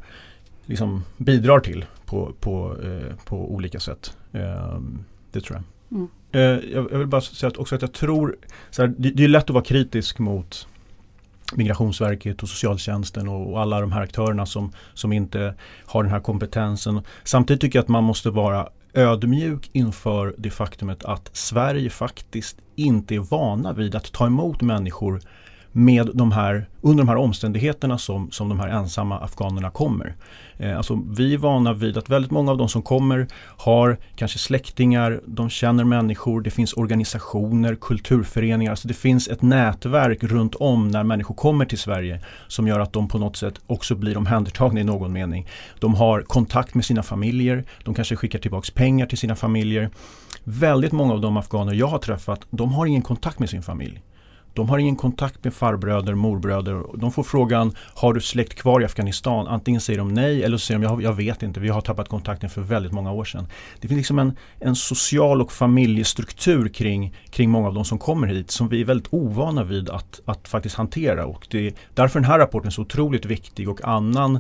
liksom 0.66 1.04
bidrar 1.16 1.60
till 1.60 1.84
på, 2.04 2.32
på, 2.40 2.76
eh, 2.82 3.16
på 3.24 3.54
olika 3.54 3.80
sätt. 3.80 4.16
Ehm, 4.32 5.04
det 5.32 5.40
tror 5.40 5.56
jag. 5.56 5.98
Mm. 5.98 6.08
Eh, 6.33 6.40
jag 6.73 6.99
vill 6.99 7.07
bara 7.07 7.21
säga 7.21 7.53
också 7.59 7.75
att 7.75 7.83
jag 7.83 7.92
tror, 7.92 8.37
så 8.71 8.83
här, 8.83 8.95
det, 8.99 9.11
det 9.11 9.25
är 9.25 9.29
lätt 9.29 9.45
att 9.45 9.51
vara 9.51 9.64
kritisk 9.64 10.18
mot 10.18 10.66
Migrationsverket 11.55 12.42
och 12.42 12.49
socialtjänsten 12.49 13.29
och, 13.29 13.61
alla 13.61 13.81
de 13.81 13.92
här 13.92 14.03
aktörerna 14.03 14.47
som, 14.47 14.73
som 14.95 15.12
inte 15.12 15.55
har 15.87 16.03
den 16.03 16.12
här 16.12 16.21
kompetensen. 16.21 17.01
Samtidigt 17.25 17.61
tycker 17.61 17.79
jag 17.79 17.83
att 17.83 17.88
man 17.88 18.05
måste 18.05 18.31
vara 18.31 18.68
ödmjuk 18.95 19.71
inför 19.73 20.35
det 20.38 20.51
faktumet 20.51 21.05
att 21.05 21.31
Sverige 21.33 21.90
faktiskt 21.90 22.57
inte 22.77 23.14
är 23.14 23.18
vana 23.18 23.73
vid 23.73 23.95
att 23.95 24.12
ta 24.12 24.27
emot 24.27 24.62
människor 24.62 25.21
med 25.72 26.11
de 26.14 26.32
här, 26.32 26.68
under 26.80 27.04
de 27.04 27.08
här 27.08 27.16
omständigheterna 27.16 27.98
som, 27.98 28.30
som 28.30 28.48
de 28.48 28.61
här 28.61 28.68
ensamma 28.68 29.18
afghanerna 29.18 29.70
kommer. 29.70 30.14
Eh, 30.56 30.76
alltså, 30.76 31.02
vi 31.11 31.35
är 31.35 31.38
vana 31.38 31.72
vid 31.72 31.98
att 31.98 32.08
väldigt 32.08 32.30
många 32.30 32.50
av 32.50 32.58
de 32.58 32.68
som 32.68 32.82
kommer 32.82 33.26
har 33.56 33.98
kanske 34.16 34.38
släktingar, 34.38 35.20
de 35.26 35.50
känner 35.50 35.85
människor, 35.85 36.40
det 36.40 36.50
finns 36.50 36.72
organisationer, 36.72 37.74
kulturföreningar. 37.74 38.70
Alltså 38.70 38.88
det 38.88 38.94
finns 38.94 39.28
ett 39.28 39.42
nätverk 39.42 40.22
runt 40.22 40.54
om 40.54 40.88
när 40.88 41.04
människor 41.04 41.35
kommer 41.35 41.64
till 41.64 41.78
Sverige 41.78 42.20
som 42.48 42.68
gör 42.68 42.80
att 42.80 42.92
de 42.92 43.08
på 43.08 43.18
något 43.18 43.37
sätt 43.37 43.54
också 43.66 43.94
blir 43.94 44.16
omhändertagna 44.16 44.80
i 44.80 44.85
någon 44.85 45.12
mening. 45.12 45.46
De 45.78 45.94
har 45.94 46.22
kontakt 46.22 46.74
med 46.74 46.85
sina 46.85 47.02
familjer, 47.02 47.64
de 47.85 47.94
kanske 47.94 48.16
skickar 48.16 48.38
tillbaks 48.38 48.70
pengar 48.70 49.06
till 49.06 49.18
sina 49.18 49.37
familjer. 49.37 49.90
Väldigt 50.44 50.92
många 50.92 51.12
av 51.12 51.20
de 51.20 51.37
afghaner 51.37 51.74
jag 51.74 51.87
har 51.87 51.98
träffat, 51.98 52.40
de 52.50 52.72
har 52.72 52.87
ingen 52.87 53.02
kontakt 53.02 53.38
med 53.38 53.50
sin 53.50 53.62
familj. 53.62 54.02
De 54.54 54.68
har 54.68 54.78
ingen 54.78 54.96
kontakt 54.96 55.44
med 55.44 55.54
farbröder, 55.54 56.14
morbröder. 56.14 56.82
De 56.94 57.12
får 57.12 57.22
frågan 57.22 57.72
Har 57.94 58.14
du 58.14 58.20
släkt 58.20 58.54
kvar 58.54 58.80
i 58.80 58.84
Afghanistan? 58.84 59.46
Antingen 59.46 59.80
säger 59.80 59.98
de 59.98 60.14
nej 60.14 60.44
eller 60.44 60.56
så 60.56 60.66
säger 60.66 60.80
de 60.80 60.86
jag, 60.86 61.02
jag 61.02 61.12
vet 61.12 61.42
inte, 61.42 61.60
vi 61.60 61.68
har 61.68 61.80
tappat 61.80 62.08
kontakten 62.08 62.50
för 62.50 62.60
väldigt 62.60 62.92
många 62.92 63.12
år 63.12 63.24
sedan. 63.24 63.46
Det 63.80 63.88
finns 63.88 63.98
liksom 63.98 64.18
en, 64.18 64.36
en 64.60 64.76
social 64.76 65.42
och 65.42 65.52
familjestruktur 65.52 66.68
kring, 66.68 67.14
kring 67.30 67.50
många 67.50 67.68
av 67.68 67.74
de 67.74 67.84
som 67.84 67.98
kommer 67.98 68.26
hit 68.26 68.50
som 68.50 68.68
vi 68.68 68.80
är 68.80 68.84
väldigt 68.84 69.08
ovana 69.10 69.64
vid 69.64 69.90
att, 69.90 70.20
att 70.24 70.48
faktiskt 70.48 70.76
hantera. 70.76 71.26
Och 71.26 71.46
det 71.50 71.66
är 71.66 71.74
därför 71.94 72.20
den 72.20 72.28
här 72.28 72.38
rapporten 72.38 72.66
är 72.66 72.70
så 72.70 72.82
otroligt 72.82 73.24
viktig 73.24 73.68
och 73.68 73.84
annan 73.84 74.38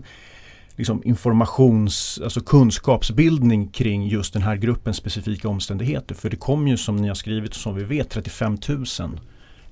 liksom 0.76 1.02
informations, 1.04 2.20
alltså 2.24 2.40
kunskapsbildning 2.40 3.68
kring 3.68 4.06
just 4.06 4.32
den 4.32 4.42
här 4.42 4.56
gruppens 4.56 4.96
specifika 4.96 5.48
omständigheter. 5.48 6.14
För 6.14 6.30
det 6.30 6.36
kom 6.36 6.68
ju 6.68 6.76
som 6.76 6.96
ni 6.96 7.08
har 7.08 7.14
skrivit 7.14 7.54
som 7.54 7.74
vi 7.74 7.84
vet 7.84 8.10
35 8.10 8.58
000 8.68 8.86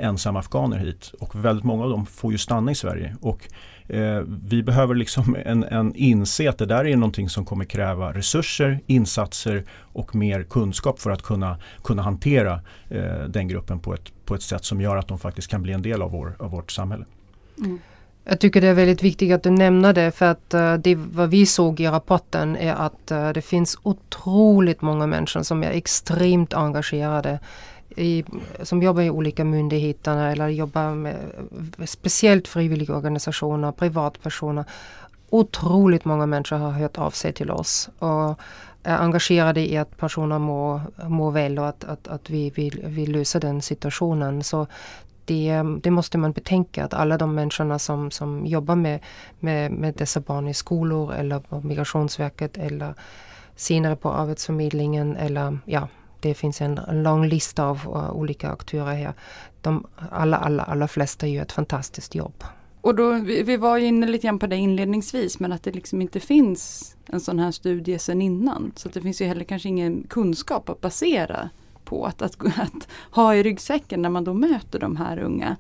ensamma 0.01 0.39
afghaner 0.39 0.79
hit 0.79 1.15
och 1.21 1.45
väldigt 1.45 1.65
många 1.65 1.85
av 1.85 1.91
dem 1.91 2.07
får 2.07 2.33
ju 2.33 2.39
stanna 2.39 2.71
i 2.71 2.75
Sverige. 2.75 3.17
Och 3.21 3.49
eh, 3.89 4.23
vi 4.27 4.63
behöver 4.63 4.95
liksom 4.95 5.37
en, 5.45 5.65
en 5.65 5.95
inse 5.95 6.49
att 6.49 6.59
det 6.59 6.67
där 6.67 6.87
är 6.87 6.97
någonting 6.97 7.29
som 7.29 7.45
kommer 7.45 7.65
kräva 7.65 8.13
resurser, 8.13 8.81
insatser 8.87 9.65
och 9.93 10.15
mer 10.15 10.43
kunskap 10.43 11.01
för 11.01 11.11
att 11.11 11.23
kunna, 11.23 11.59
kunna 11.85 12.03
hantera 12.03 12.61
eh, 12.89 13.25
den 13.29 13.49
gruppen 13.49 13.81
på 13.81 13.95
ett, 13.95 14.13
på 14.25 14.35
ett 14.35 14.43
sätt 14.43 14.65
som 14.65 14.81
gör 14.81 14.97
att 14.97 15.09
de 15.09 15.19
faktiskt 15.19 15.49
kan 15.49 15.63
bli 15.63 15.73
en 15.73 15.83
del 15.83 16.03
av, 16.03 16.11
vår, 16.11 16.37
av 16.39 16.51
vårt 16.51 16.73
samhälle. 16.73 17.05
Mm. 17.59 17.79
Jag 18.25 18.41
tycker 18.41 18.61
det 18.61 18.67
är 18.67 18.75
väldigt 18.75 19.03
viktigt 19.03 19.33
att 19.33 19.43
du 19.43 19.51
nämner 19.51 19.93
det 19.93 20.11
för 20.11 20.27
att 20.27 20.55
uh, 20.55 20.75
det 20.75 20.95
vad 20.95 21.31
vi 21.31 21.47
såg 21.47 21.81
i 21.81 21.87
rapporten 21.89 22.57
är 22.57 22.75
att 22.75 23.13
uh, 23.13 23.31
det 23.31 23.43
finns 23.43 23.79
otroligt 23.83 24.83
många 24.83 25.07
människor 25.07 25.43
som 25.43 25.63
är 25.63 25.71
extremt 25.71 26.55
engagerade 26.55 27.39
i, 27.97 28.25
som 28.63 28.83
jobbar 28.83 29.03
i 29.03 29.11
olika 29.11 29.45
myndigheter 29.45 30.17
eller 30.17 30.49
jobbar 30.49 30.95
med 30.95 31.17
speciellt 31.85 32.49
frivilliga 32.49 32.97
organisationer, 32.97 33.73
privatpersoner. 33.73 34.65
Otroligt 35.31 36.05
många 36.05 36.27
människor 36.27 36.57
har 36.57 36.71
hört 36.71 36.99
av 36.99 37.11
sig 37.11 37.33
till 37.33 37.51
oss 37.51 37.89
och 37.99 38.41
är 38.83 38.97
engagerade 38.97 39.61
i 39.61 39.77
att 39.77 39.97
personer 39.97 40.39
mår, 40.39 40.81
mår 41.09 41.31
väl 41.31 41.59
och 41.59 41.69
att, 41.69 41.85
att, 41.85 42.09
att 42.09 42.31
vi 42.31 42.51
vill, 42.51 42.81
vi 42.85 43.07
lösa 43.07 43.41
den 43.41 43.63
situationen. 43.63 44.43
Så 44.43 44.67
det, 45.25 45.63
det, 45.83 45.91
måste 45.91 46.19
man 46.19 46.33
betänka 46.33 46.85
att 46.85 46.95
alla 46.95 47.19
de 47.19 47.35
människorna 47.35 47.79
som, 47.79 48.11
som 48.11 48.47
jobbar 48.47 48.75
med, 48.77 49.01
med, 49.41 49.73
med 49.73 49.95
dessa 49.95 50.21
barn 50.21 50.49
i 50.49 50.55
skolor 50.55 51.15
eller 51.15 51.39
på 51.39 51.61
Migrationsverket 51.61 52.57
eller 52.59 52.95
senare 53.57 53.97
på 53.97 54.13
Arbetsförmedlingen 54.13 55.17
eller 55.17 55.59
ja, 55.65 55.89
det 56.21 56.35
finns 56.35 56.61
en 56.61 56.81
lång 56.89 57.27
lista 57.27 57.65
av 57.65 57.77
uh, 57.87 58.11
olika 58.11 58.51
aktörer 58.51 58.95
här. 58.95 59.15
De 59.61 59.87
alla, 60.11 60.37
alla, 60.37 60.63
alla 60.63 60.89
flesta 60.89 61.27
gör 61.27 61.43
ett 61.43 61.53
fantastiskt 61.53 62.15
jobb. 62.15 62.45
Och 62.81 62.95
då, 62.95 63.13
vi, 63.13 63.43
vi 63.43 63.57
var 63.57 63.79
inne 63.79 64.07
lite 64.07 64.27
grann 64.27 64.39
på 64.39 64.47
det 64.47 64.57
inledningsvis 64.57 65.41
men 65.41 65.53
att 65.53 65.63
det 65.63 65.73
liksom 65.73 66.03
inte 66.03 66.21
finns 66.21 66.95
en 67.07 67.21
sån 67.21 67.39
här 67.39 67.51
studie 67.51 67.99
sedan 67.99 68.23
innan. 68.23 68.73
Så 68.77 68.89
det 68.89 69.01
finns 69.01 69.23
ju 69.23 69.27
heller 69.27 69.45
kanske 69.45 69.69
ingen 69.69 70.07
kunskap 70.09 70.69
att 70.69 70.81
basera 70.81 71.51
på 71.85 72.07
att, 72.07 72.23
att, 72.23 72.37
att 72.59 72.89
ha 73.11 73.35
i 73.35 73.43
ryggsäcken 73.43 74.03
när 74.03 74.11
man 74.11 74.25
då 74.25 74.35
möter 74.35 74.79
de 74.79 74.97
här 74.97 75.19
unga. 75.19 75.57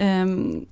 Um, 0.00 0.66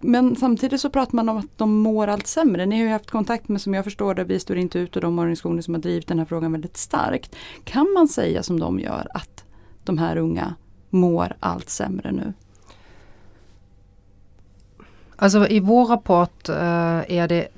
men 0.00 0.36
samtidigt 0.36 0.80
så 0.80 0.90
pratar 0.90 1.16
man 1.16 1.28
om 1.28 1.36
att 1.36 1.58
de 1.58 1.78
mår 1.78 2.06
allt 2.06 2.26
sämre. 2.26 2.66
Ni 2.66 2.76
har 2.76 2.84
ju 2.84 2.90
haft 2.90 3.10
kontakt 3.10 3.48
med, 3.48 3.60
som 3.60 3.74
jag 3.74 3.84
förstår 3.84 4.14
det, 4.14 4.24
Vi 4.24 4.40
står 4.40 4.56
inte 4.56 4.78
ut 4.78 4.96
och 4.96 5.02
de 5.02 5.18
organisationer 5.18 5.62
som 5.62 5.74
har 5.74 5.80
drivit 5.80 6.08
den 6.08 6.18
här 6.18 6.26
frågan 6.26 6.52
väldigt 6.52 6.76
starkt. 6.76 7.36
Kan 7.64 7.92
man 7.94 8.08
säga 8.08 8.42
som 8.42 8.60
de 8.60 8.80
gör 8.80 9.08
att 9.14 9.44
de 9.84 9.98
här 9.98 10.16
unga 10.16 10.54
mår 10.90 11.36
allt 11.40 11.68
sämre 11.68 12.12
nu? 12.12 12.32
Alltså 15.16 15.48
i 15.48 15.60
vår 15.60 15.86
rapport 15.86 16.48
uh, 16.48 16.56
är 17.08 17.28
det 17.28 17.48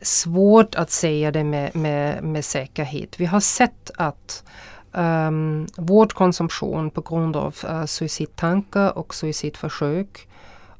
svårt 0.00 0.74
att 0.74 0.90
säga 0.90 1.30
det 1.30 1.44
med, 1.44 1.76
med, 1.76 2.24
med 2.24 2.44
säkerhet. 2.44 3.20
Vi 3.20 3.24
har 3.24 3.40
sett 3.40 3.90
att 3.94 4.44
ehm, 4.92 5.66
um, 5.78 5.86
vårdkonsumtion 5.86 6.90
på 6.90 7.00
grund 7.00 7.36
av 7.36 7.56
uh, 7.70 7.84
suicidtankar 7.84 8.98
och 8.98 9.14
suicidförsök 9.14 10.28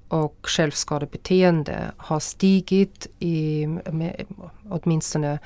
och 0.09 0.37
självskadebeteende 0.43 1.93
har 1.97 2.21
stigit 2.21 3.07
i, 3.19 3.67
med, 3.67 4.25
åtminstone 4.69 5.39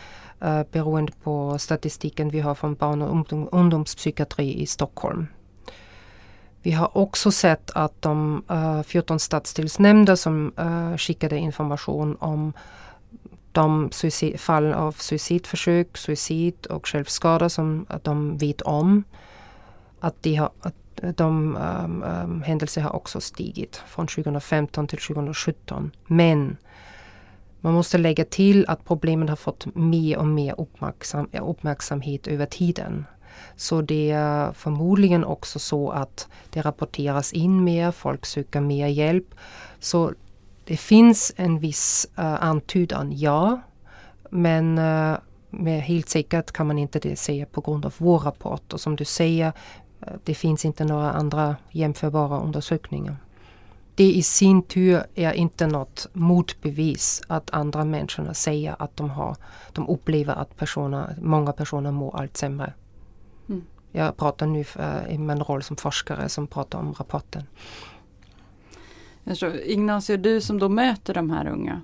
uh, 0.44 0.62
beroende 0.73 1.12
på 1.23 1.59
statistiken 1.59 2.29
vi 2.29 2.40
har 2.40 2.55
från 2.55 2.75
barn 2.75 3.03
och 3.03 3.11
ungdom, 3.11 3.49
ungdomspsykiatri 3.53 4.62
i 4.62 4.66
Stockholm. 4.66 5.27
Vi 6.62 6.73
har 6.73 6.97
också 6.99 7.31
sett 7.31 7.71
att 7.71 8.03
de 8.03 8.44
eh, 8.51 8.77
uh, 8.77 8.83
14 8.83 9.18
stadsdelsnämnder 9.18 10.16
som 10.16 10.53
uh, 10.61 10.97
skickade 10.97 11.37
information 11.37 12.16
om 12.21 12.53
de 13.53 13.90
suicid, 13.92 14.40
fall 14.40 14.73
av 14.73 14.92
suicidförsök, 14.92 15.97
suicid 15.97 16.66
och 16.66 16.87
självskada 16.87 17.49
som 17.49 17.87
de 18.03 18.38
vet 18.38 18.62
om. 18.62 19.05
Att, 20.01 20.23
de 20.23 20.35
har, 20.35 20.51
att 20.61 20.75
de 21.17 21.57
um, 21.57 22.03
um, 22.03 22.43
händelser 22.43 22.81
har 22.81 22.97
också 22.97 23.21
stigit 23.21 23.83
från 23.87 24.07
2015 24.07 24.87
till 24.87 24.99
2017. 24.99 25.91
Men 26.07 26.57
man 27.61 27.75
måste 27.75 27.99
lägga 27.99 28.25
till 28.25 28.65
att 28.69 28.85
problemen 28.85 29.29
har 29.29 29.37
fått 29.37 29.75
mer 29.75 30.19
och 30.19 30.27
mer 30.27 30.55
uppmärksam, 30.61 31.29
uppmärksamhet 31.33 32.27
över 32.27 32.47
tiden. 32.47 33.05
Så 33.57 33.83
det 33.83 34.11
är 34.11 34.53
förmodligen 34.53 35.25
också 35.25 35.59
så 35.59 35.91
att 35.91 36.29
det 36.51 36.63
rapporteras 36.63 37.33
in 37.33 37.65
mer, 37.65 37.91
folk 37.91 38.27
söker 38.27 38.61
mer 38.61 38.87
hjälp. 38.87 39.35
Så 39.81 40.13
det 40.65 40.77
finns 40.77 41.33
en 41.37 41.59
viss 41.59 42.07
uh, 42.19 42.45
antydan, 42.45 43.13
ja. 43.19 43.61
Men 44.31 44.79
uh, 44.79 45.17
med 45.51 45.83
helt 45.83 46.09
säkert 46.09 46.53
kan 46.53 46.67
man 46.67 46.79
inte 46.79 46.99
det 46.99 47.17
säga 47.17 47.47
på 47.47 47.61
grund 47.61 47.87
av 47.87 47.95
vår 47.99 48.19
rapport. 48.19 48.73
Och 48.73 48.81
som 48.81 48.97
du 48.97 49.05
säger, 49.05 49.53
det 50.25 50.35
finns 50.35 50.64
inte 50.64 50.85
några 50.85 51.12
andra 51.12 51.57
jämförbara 51.71 52.40
undersökningar. 52.40 53.16
Det 53.94 54.12
i 54.12 54.23
sin 54.23 54.62
tur 54.62 55.03
är 55.14 55.33
inte 55.33 55.66
något 55.66 56.07
motbevis 56.12 57.23
att 57.27 57.51
andra 57.51 57.85
människor 57.85 58.33
säger 58.33 58.77
att 58.79 58.97
de, 58.97 59.11
har, 59.11 59.37
de 59.73 59.88
upplever 59.88 60.35
att 60.35 60.57
personer, 60.57 61.16
många 61.23 61.53
personer 61.53 61.90
mår 61.90 62.16
allt 62.16 62.37
sämre. 62.37 62.73
Mm. 63.49 63.64
Jag 63.92 64.16
pratar 64.16 64.47
nu 64.47 64.64
i 65.11 65.18
min 65.18 65.40
roll 65.40 65.62
som 65.62 65.77
forskare 65.77 66.29
som 66.29 66.47
pratar 66.47 66.79
om 66.79 66.92
rapporten. 66.92 67.42
Ignacio, 69.64 70.16
du 70.16 70.40
som 70.40 70.59
då 70.59 70.68
möter 70.68 71.14
de 71.14 71.31
här 71.31 71.47
unga 71.47 71.81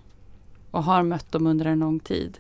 och 0.71 0.85
har 0.85 1.03
mött 1.03 1.33
dem 1.33 1.47
under 1.47 1.67
en 1.67 1.79
lång 1.79 2.01
tid. 2.01 2.39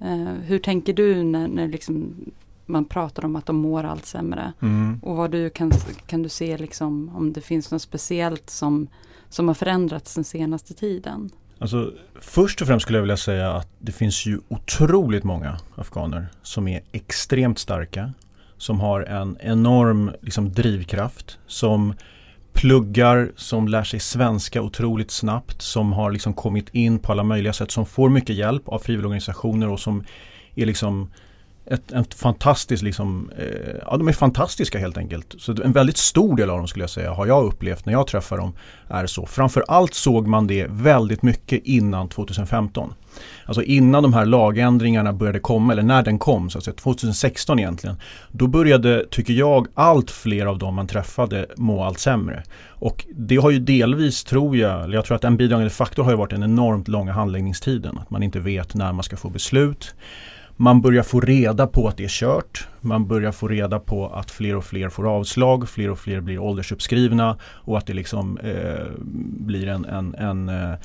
Eh, 0.00 0.32
hur 0.42 0.58
tänker 0.58 0.92
du 0.92 1.22
när, 1.22 1.48
när 1.48 1.68
liksom 1.68 2.14
man 2.66 2.84
pratar 2.84 3.24
om 3.24 3.36
att 3.36 3.46
de 3.46 3.56
mår 3.56 3.84
allt 3.84 4.06
sämre? 4.06 4.52
Mm. 4.62 5.00
Och 5.02 5.16
vad 5.16 5.30
du 5.30 5.50
kan, 5.50 5.72
kan 6.06 6.22
du 6.22 6.28
se 6.28 6.58
liksom, 6.58 7.16
om 7.16 7.32
det 7.32 7.40
finns 7.40 7.70
något 7.70 7.82
speciellt 7.82 8.50
som, 8.50 8.88
som 9.28 9.48
har 9.48 9.54
förändrats 9.54 10.14
den 10.14 10.24
senaste 10.24 10.74
tiden? 10.74 11.30
Alltså, 11.58 11.92
först 12.20 12.60
och 12.60 12.66
främst 12.66 12.82
skulle 12.82 12.98
jag 12.98 13.02
vilja 13.02 13.16
säga 13.16 13.52
att 13.52 13.68
det 13.78 13.92
finns 13.92 14.26
ju 14.26 14.40
otroligt 14.48 15.24
många 15.24 15.58
afghaner 15.76 16.26
som 16.42 16.68
är 16.68 16.82
extremt 16.92 17.58
starka. 17.58 18.12
Som 18.56 18.80
har 18.80 19.00
en 19.00 19.36
enorm 19.40 20.10
liksom, 20.20 20.52
drivkraft. 20.52 21.38
Som 21.46 21.94
pluggar, 22.52 23.32
som 23.36 23.68
lär 23.68 23.84
sig 23.84 24.00
svenska 24.00 24.62
otroligt 24.62 25.10
snabbt, 25.10 25.62
som 25.62 25.92
har 25.92 26.10
liksom 26.10 26.34
kommit 26.34 26.68
in 26.74 26.98
på 26.98 27.12
alla 27.12 27.22
möjliga 27.22 27.52
sätt, 27.52 27.70
som 27.70 27.86
får 27.86 28.08
mycket 28.08 28.36
hjälp 28.36 28.68
av 28.68 28.78
frivilligorganisationer 28.78 29.68
och 29.68 29.80
som 29.80 30.04
är 30.54 30.66
liksom 30.66 31.10
ett, 31.66 31.92
ett 31.92 32.14
fantastiskt, 32.14 32.82
liksom, 32.82 33.30
eh, 33.38 33.76
ja 33.86 33.96
de 33.96 34.08
är 34.08 34.12
fantastiska 34.12 34.78
helt 34.78 34.98
enkelt. 34.98 35.34
Så 35.38 35.62
en 35.62 35.72
väldigt 35.72 35.96
stor 35.96 36.36
del 36.36 36.50
av 36.50 36.58
dem 36.58 36.68
skulle 36.68 36.82
jag 36.82 36.90
säga 36.90 37.12
har 37.12 37.26
jag 37.26 37.44
upplevt 37.44 37.86
när 37.86 37.92
jag 37.92 38.06
träffar 38.06 38.38
dem 38.38 38.52
är 38.88 39.06
så. 39.06 39.26
Framförallt 39.26 39.94
såg 39.94 40.26
man 40.26 40.46
det 40.46 40.66
väldigt 40.70 41.22
mycket 41.22 41.64
innan 41.64 42.08
2015. 42.08 42.94
Alltså 43.46 43.62
innan 43.62 44.02
de 44.02 44.14
här 44.14 44.26
lagändringarna 44.26 45.12
började 45.12 45.40
komma, 45.40 45.72
eller 45.72 45.82
när 45.82 46.02
den 46.02 46.18
kom, 46.18 46.50
så 46.50 46.58
att 46.58 46.64
säga, 46.64 46.74
2016 46.74 47.58
egentligen. 47.58 47.96
Då 48.30 48.46
började, 48.46 49.04
tycker 49.10 49.32
jag, 49.32 49.66
allt 49.74 50.10
fler 50.10 50.46
av 50.46 50.58
dem 50.58 50.74
man 50.74 50.86
träffade 50.86 51.46
må 51.56 51.84
allt 51.84 51.98
sämre. 51.98 52.42
Och 52.66 53.06
det 53.14 53.36
har 53.36 53.50
ju 53.50 53.58
delvis, 53.58 54.24
tror 54.24 54.56
jag, 54.56 54.84
eller 54.84 54.94
jag 54.94 55.04
tror 55.04 55.16
att 55.16 55.24
en 55.24 55.36
bidragande 55.36 55.70
faktor 55.70 56.02
har 56.02 56.10
ju 56.10 56.16
varit 56.16 56.30
den 56.30 56.42
enormt 56.42 56.88
långa 56.88 57.12
handläggningstiden. 57.12 57.98
Att 57.98 58.10
man 58.10 58.22
inte 58.22 58.40
vet 58.40 58.74
när 58.74 58.92
man 58.92 59.02
ska 59.02 59.16
få 59.16 59.30
beslut. 59.30 59.94
Man 60.56 60.80
börjar 60.80 61.02
få 61.02 61.20
reda 61.20 61.66
på 61.66 61.88
att 61.88 61.96
det 61.96 62.04
är 62.04 62.08
kört. 62.08 62.68
Man 62.80 63.06
börjar 63.06 63.32
få 63.32 63.48
reda 63.48 63.78
på 63.78 64.08
att 64.08 64.30
fler 64.30 64.56
och 64.56 64.64
fler 64.64 64.88
får 64.88 65.08
avslag, 65.16 65.68
fler 65.68 65.90
och 65.90 65.98
fler 65.98 66.20
blir 66.20 66.38
åldersuppskrivna 66.38 67.36
och 67.42 67.78
att 67.78 67.86
det 67.86 67.92
liksom 67.92 68.38
eh, 68.38 68.86
blir 69.38 69.68
en, 69.68 69.84
en, 69.84 70.14
en 70.14 70.48
eh, 70.48 70.72
eh 70.72 70.78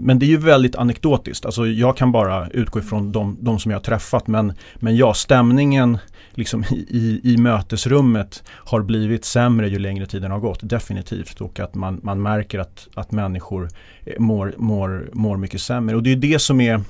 men 0.00 0.18
det 0.18 0.26
är 0.26 0.28
ju 0.28 0.36
väldigt 0.36 0.76
anekdotiskt. 0.76 1.46
Alltså 1.46 1.66
jag 1.66 1.96
kan 1.96 2.12
bara 2.12 2.48
utgå 2.48 2.78
ifrån 2.78 3.12
de, 3.12 3.36
de 3.40 3.58
som 3.58 3.70
jag 3.70 3.78
har 3.78 3.82
träffat 3.82 4.26
men, 4.26 4.52
men 4.74 4.96
ja, 4.96 5.14
stämningen 5.14 5.98
liksom 6.30 6.64
i, 6.70 7.20
i 7.24 7.36
mötesrummet 7.36 8.42
har 8.48 8.82
blivit 8.82 9.24
sämre 9.24 9.68
ju 9.68 9.78
längre 9.78 10.06
tiden 10.06 10.30
har 10.30 10.40
gått, 10.40 10.60
definitivt. 10.62 11.40
Och 11.40 11.60
att 11.60 11.74
man, 11.74 12.00
man 12.02 12.22
märker 12.22 12.58
att, 12.58 12.88
att 12.94 13.12
människor 13.12 13.68
eh, 14.04 14.18
mår, 14.18 14.54
mår, 14.56 15.10
mår 15.12 15.36
mycket 15.36 15.60
sämre. 15.60 15.96
Och 15.96 16.02
det 16.02 16.12
är 16.12 16.16
det 16.16 16.38
som 16.38 16.60
är 16.60 16.80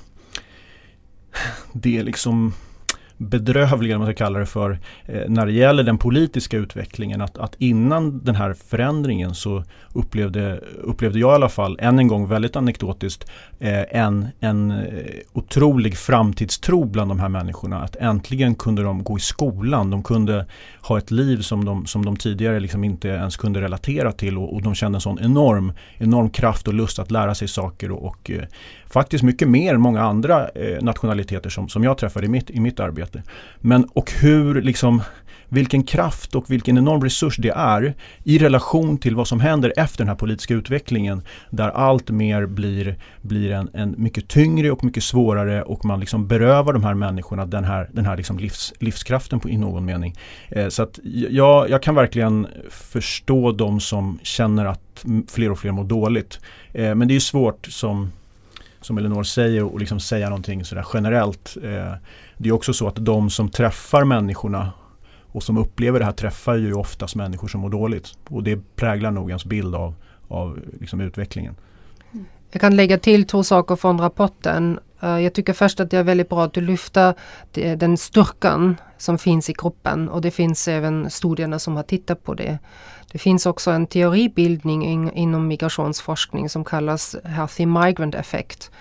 det 1.73 1.97
är 1.97 2.03
liksom 2.03 2.53
bedrövliga, 3.17 3.95
om 3.95 3.99
man 4.01 4.07
ska 4.07 4.25
kalla 4.25 4.39
det 4.39 4.45
för, 4.45 4.79
eh, 5.05 5.21
när 5.27 5.45
det 5.45 5.51
gäller 5.51 5.83
den 5.83 5.97
politiska 5.97 6.57
utvecklingen. 6.57 7.21
Att, 7.21 7.37
att 7.37 7.55
innan 7.57 8.23
den 8.23 8.35
här 8.35 8.53
förändringen 8.53 9.35
så 9.35 9.63
upplevde, 9.93 10.59
upplevde 10.83 11.19
jag 11.19 11.31
i 11.31 11.35
alla 11.35 11.49
fall, 11.49 11.77
än 11.81 11.99
en 11.99 12.07
gång 12.07 12.27
väldigt 12.27 12.55
anekdotiskt, 12.55 13.31
eh, 13.59 13.97
en, 14.01 14.27
en 14.39 14.71
eh, 14.71 14.77
otrolig 15.33 15.97
framtidstro 15.97 16.85
bland 16.85 17.11
de 17.11 17.19
här 17.19 17.29
människorna. 17.29 17.81
Att 17.81 17.95
äntligen 17.95 18.55
kunde 18.55 18.83
de 18.83 19.03
gå 19.03 19.17
i 19.17 19.21
skolan, 19.21 19.89
de 19.89 20.03
kunde 20.03 20.45
ha 20.81 20.97
ett 20.97 21.11
liv 21.11 21.41
som 21.41 21.65
de, 21.65 21.85
som 21.85 22.05
de 22.05 22.17
tidigare 22.17 22.59
liksom 22.59 22.83
inte 22.83 23.07
ens 23.07 23.37
kunde 23.37 23.61
relatera 23.61 24.11
till 24.11 24.37
och, 24.37 24.53
och 24.53 24.61
de 24.61 24.75
kände 24.75 24.97
en 24.97 25.01
sån 25.01 25.19
enorm, 25.19 25.73
enorm 25.97 26.29
kraft 26.29 26.67
och 26.67 26.73
lust 26.73 26.99
att 26.99 27.11
lära 27.11 27.35
sig 27.35 27.47
saker 27.47 27.91
och, 27.91 28.05
och 28.05 28.31
faktiskt 28.87 29.23
mycket 29.23 29.47
mer 29.47 29.73
än 29.73 29.81
många 29.81 30.01
andra 30.01 30.47
nationaliteter 30.81 31.49
som, 31.49 31.69
som 31.69 31.83
jag 31.83 31.97
träffade 31.97 32.25
i 32.25 32.29
mitt, 32.29 32.49
i 32.49 32.59
mitt 32.59 32.79
arbete. 32.79 33.04
Men 33.61 33.83
och 33.83 34.11
hur 34.11 34.61
liksom 34.61 35.01
vilken 35.49 35.83
kraft 35.83 36.35
och 36.35 36.51
vilken 36.51 36.77
enorm 36.77 37.03
resurs 37.03 37.37
det 37.37 37.49
är 37.49 37.93
i 38.23 38.37
relation 38.37 38.97
till 38.97 39.15
vad 39.15 39.27
som 39.27 39.39
händer 39.39 39.73
efter 39.77 39.97
den 39.97 40.07
här 40.07 40.15
politiska 40.15 40.53
utvecklingen 40.53 41.21
där 41.49 41.69
allt 41.69 42.09
mer 42.09 42.45
blir, 42.45 42.95
blir 43.21 43.51
en, 43.51 43.69
en 43.73 43.95
mycket 43.97 44.27
tyngre 44.27 44.71
och 44.71 44.83
mycket 44.83 45.03
svårare 45.03 45.63
och 45.63 45.85
man 45.85 45.99
liksom 45.99 46.27
berövar 46.27 46.73
de 46.73 46.83
här 46.83 46.93
människorna 46.93 47.45
den 47.45 47.63
här, 47.63 47.89
den 47.91 48.05
här 48.05 48.17
liksom 48.17 48.39
livs, 48.39 48.73
livskraften 48.79 49.39
på, 49.39 49.49
i 49.49 49.57
någon 49.57 49.85
mening. 49.85 50.15
Eh, 50.49 50.67
så 50.67 50.83
att 50.83 50.99
jag, 51.29 51.69
jag 51.69 51.83
kan 51.83 51.95
verkligen 51.95 52.47
förstå 52.69 53.51
de 53.51 53.79
som 53.79 54.19
känner 54.23 54.65
att 54.65 55.05
fler 55.27 55.51
och 55.51 55.59
fler 55.59 55.71
mår 55.71 55.83
dåligt. 55.83 56.39
Eh, 56.73 56.95
men 56.95 57.07
det 57.07 57.15
är 57.15 57.19
svårt 57.19 57.65
som 57.65 58.11
som 58.85 58.97
Elinor 58.97 59.23
säger 59.23 59.63
och 59.63 59.79
liksom 59.79 59.99
säga 59.99 60.29
någonting 60.29 60.65
sådär 60.65 60.85
generellt. 60.93 61.57
Eh, 61.63 61.93
det 62.37 62.49
är 62.49 62.51
också 62.51 62.73
så 62.73 62.87
att 62.87 62.95
de 62.95 63.29
som 63.29 63.49
träffar 63.49 64.03
människorna 64.03 64.71
och 65.21 65.43
som 65.43 65.57
upplever 65.57 65.99
det 65.99 66.05
här 66.05 66.11
träffar 66.11 66.55
ju 66.55 66.73
oftast 66.73 67.15
människor 67.15 67.47
som 67.47 67.61
mår 67.61 67.69
dåligt. 67.69 68.17
Och 68.29 68.43
det 68.43 68.75
präglar 68.75 69.11
nog 69.11 69.29
ens 69.29 69.45
bild 69.45 69.75
av, 69.75 69.93
av 70.27 70.59
liksom 70.79 71.01
utvecklingen. 71.01 71.55
Jag 72.51 72.61
kan 72.61 72.75
lägga 72.75 72.97
till 72.97 73.27
två 73.27 73.43
saker 73.43 73.75
från 73.75 73.99
rapporten. 73.99 74.79
Eh, 75.05 75.19
jag 75.19 75.33
tycker 75.33 75.53
först 75.53 75.79
att 75.79 75.91
det 75.91 75.97
är 75.97 76.03
väldigt 76.03 76.29
bra 76.29 76.43
att 76.43 76.53
du 76.53 76.61
lyfter 76.61 77.13
den 77.77 77.97
styrkan 77.97 78.77
som 78.97 79.17
finns 79.17 79.49
i 79.49 79.53
kroppen 79.53 80.09
och 80.09 80.21
det 80.21 80.31
finns 80.31 80.67
även 80.67 81.09
studierna 81.09 81.59
som 81.59 81.75
har 81.75 81.83
tittat 81.83 82.23
på 82.23 82.33
det. 82.33 82.57
Det 83.11 83.17
finns 83.17 83.45
också 83.45 83.71
en 83.71 83.87
teoribildning 83.87 84.85
in, 84.85 85.11
inom 85.11 85.47
migrationsforskning 85.47 86.49
som 86.49 86.63
kallas 86.63 87.15
Healthy 87.23 87.65
Migrant 87.65 88.15
Effect. 88.15 88.71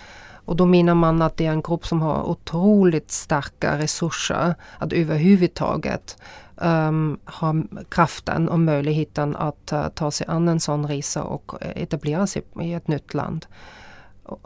Och 0.47 0.57
då 0.57 0.67
menar 0.67 0.95
man 0.95 1.23
att 1.23 1.37
det 1.37 1.47
är 1.47 1.51
en 1.51 1.63
grupp 1.63 1.87
som 1.87 2.03
har 2.03 2.29
otroligt 2.29 3.11
starka 3.11 3.79
resurser 3.79 4.55
att 4.79 4.93
överhuvudtaget 4.93 6.17
um, 6.57 7.19
ha 7.25 7.55
kraften 7.89 8.49
och 8.49 8.61
möjligheten 8.61 9.37
att 9.37 9.73
uh, 9.73 9.89
ta 9.89 10.11
sig 10.11 10.27
an 10.31 10.49
en 10.49 10.61
sån 10.61 10.87
resa 10.87 11.23
och 11.23 11.63
eh, 11.63 11.83
etablera 11.83 12.27
sig 12.27 12.43
i 12.61 12.73
ett 12.73 12.89
nytt 12.89 13.15
land. 13.15 13.47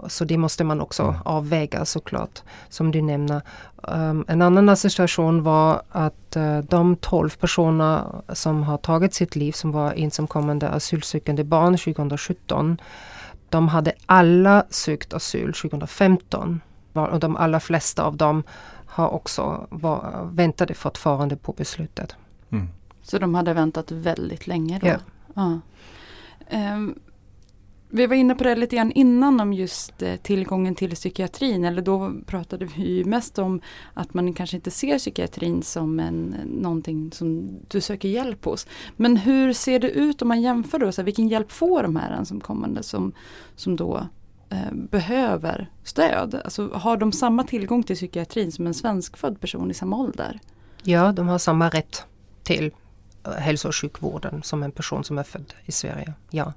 Så 0.07 0.25
det 0.25 0.37
måste 0.37 0.65
man 0.65 0.81
också 0.81 1.03
mm. 1.03 1.17
avväga 1.25 1.85
såklart, 1.85 2.43
som 2.69 2.91
du 2.91 3.03
nämner. 3.03 3.43
Um, 3.77 4.25
en 4.29 4.43
annan 4.43 4.69
association 4.69 5.43
var 5.43 5.83
att 5.91 6.37
uh, 6.37 6.59
de 6.59 6.97
12 6.97 7.31
personer 7.31 8.05
som 8.29 8.63
har 8.63 8.79
tagit 8.79 9.15
sitt 9.15 9.37
liv, 9.37 9.53
som 9.53 9.73
var 9.73 9.93
ensamkommande 9.93 10.69
asylsökande 10.69 11.45
barn 11.45 11.77
2017, 11.77 12.81
de 13.49 13.69
hade 13.69 13.93
alla 14.07 14.65
sökt 14.71 15.15
asyl 15.15 15.53
2015. 15.53 16.61
Och 16.93 17.21
de 17.21 17.37
allra 17.37 17.61
flesta 17.61 18.03
av 18.03 18.17
dem 18.17 18.43
har 18.87 19.09
också 19.09 19.67
var, 19.71 20.29
väntade 20.33 20.75
fortfarande 20.75 21.37
på 21.37 21.53
beslutet. 21.53 22.17
Mm. 22.51 22.69
Så 23.03 23.19
de 23.19 23.35
hade 23.35 23.55
väntat 23.55 23.91
väldigt 23.91 24.47
länge 24.47 24.79
då? 24.79 24.87
Ja. 24.87 24.97
ja. 25.35 25.61
Um, 26.75 26.99
vi 27.91 28.07
var 28.07 28.17
inne 28.17 28.35
på 28.35 28.45
det 28.45 28.57
lite 28.57 28.77
grann 28.77 28.93
innan 28.93 29.41
om 29.41 29.53
just 29.53 30.03
eh, 30.03 30.17
tillgången 30.17 30.75
till 30.75 30.95
psykiatrin. 30.95 31.65
Eller 31.65 31.83
då 31.83 32.13
pratade 32.27 32.65
vi 32.65 32.97
ju 32.97 33.05
mest 33.05 33.39
om 33.39 33.61
att 33.95 34.15
man 34.15 34.35
kanske 34.35 34.57
inte 34.57 34.71
ser 34.71 34.99
psykiatrin 34.99 35.63
som 35.63 36.01
en, 36.01 36.37
någonting 36.47 37.13
som 37.13 37.51
du 37.69 37.81
söker 37.81 38.09
hjälp 38.09 38.45
hos. 38.45 38.67
Men 38.97 39.17
hur 39.17 39.53
ser 39.53 39.79
det 39.79 39.91
ut 39.91 40.23
om 40.23 40.29
man 40.29 40.43
jämför 40.43 40.79
då? 40.79 40.93
Så 40.93 41.01
här, 41.01 41.05
vilken 41.05 41.29
hjälp 41.29 41.53
får 41.53 41.83
de 41.83 41.97
här 41.97 42.11
ensamkommande 42.11 42.83
som, 42.83 43.13
som 43.57 43.77
då 43.77 44.07
eh, 44.51 44.73
behöver 44.73 45.71
stöd? 45.85 46.41
Alltså, 46.45 46.71
har 46.75 46.97
de 46.97 47.13
samma 47.13 47.45
tillgång 47.45 47.83
till 47.83 47.97
psykiatrin 47.97 48.53
som 48.53 48.67
en 48.67 48.75
svenskfödd 48.75 49.41
person 49.41 49.71
i 49.71 49.75
samma 49.75 49.97
ålder? 49.97 50.41
Ja, 50.83 51.13
de 51.13 51.29
har 51.29 51.39
samma 51.39 51.69
rätt 51.69 52.05
till 52.43 52.71
eh, 53.27 53.33
hälso 53.33 53.69
och 53.69 53.75
sjukvården 53.75 54.43
som 54.43 54.63
en 54.63 54.73
person 54.73 55.05
som 55.05 55.19
är 55.19 55.23
född 55.23 55.55
i 55.65 55.73
Sverige. 55.73 56.13
Ja. 56.31 56.53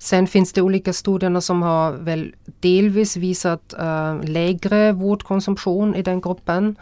Sen 0.00 0.26
finns 0.26 0.52
det 0.52 0.62
olika 0.62 0.92
studier 0.92 1.40
som 1.40 1.62
har 1.62 1.92
väl 1.92 2.34
delvis 2.60 3.16
visat 3.16 3.74
uh, 3.80 4.24
lägre 4.24 4.92
vårdkonsumtion 4.92 5.94
i 5.94 6.02
den 6.02 6.20
gruppen. 6.20 6.76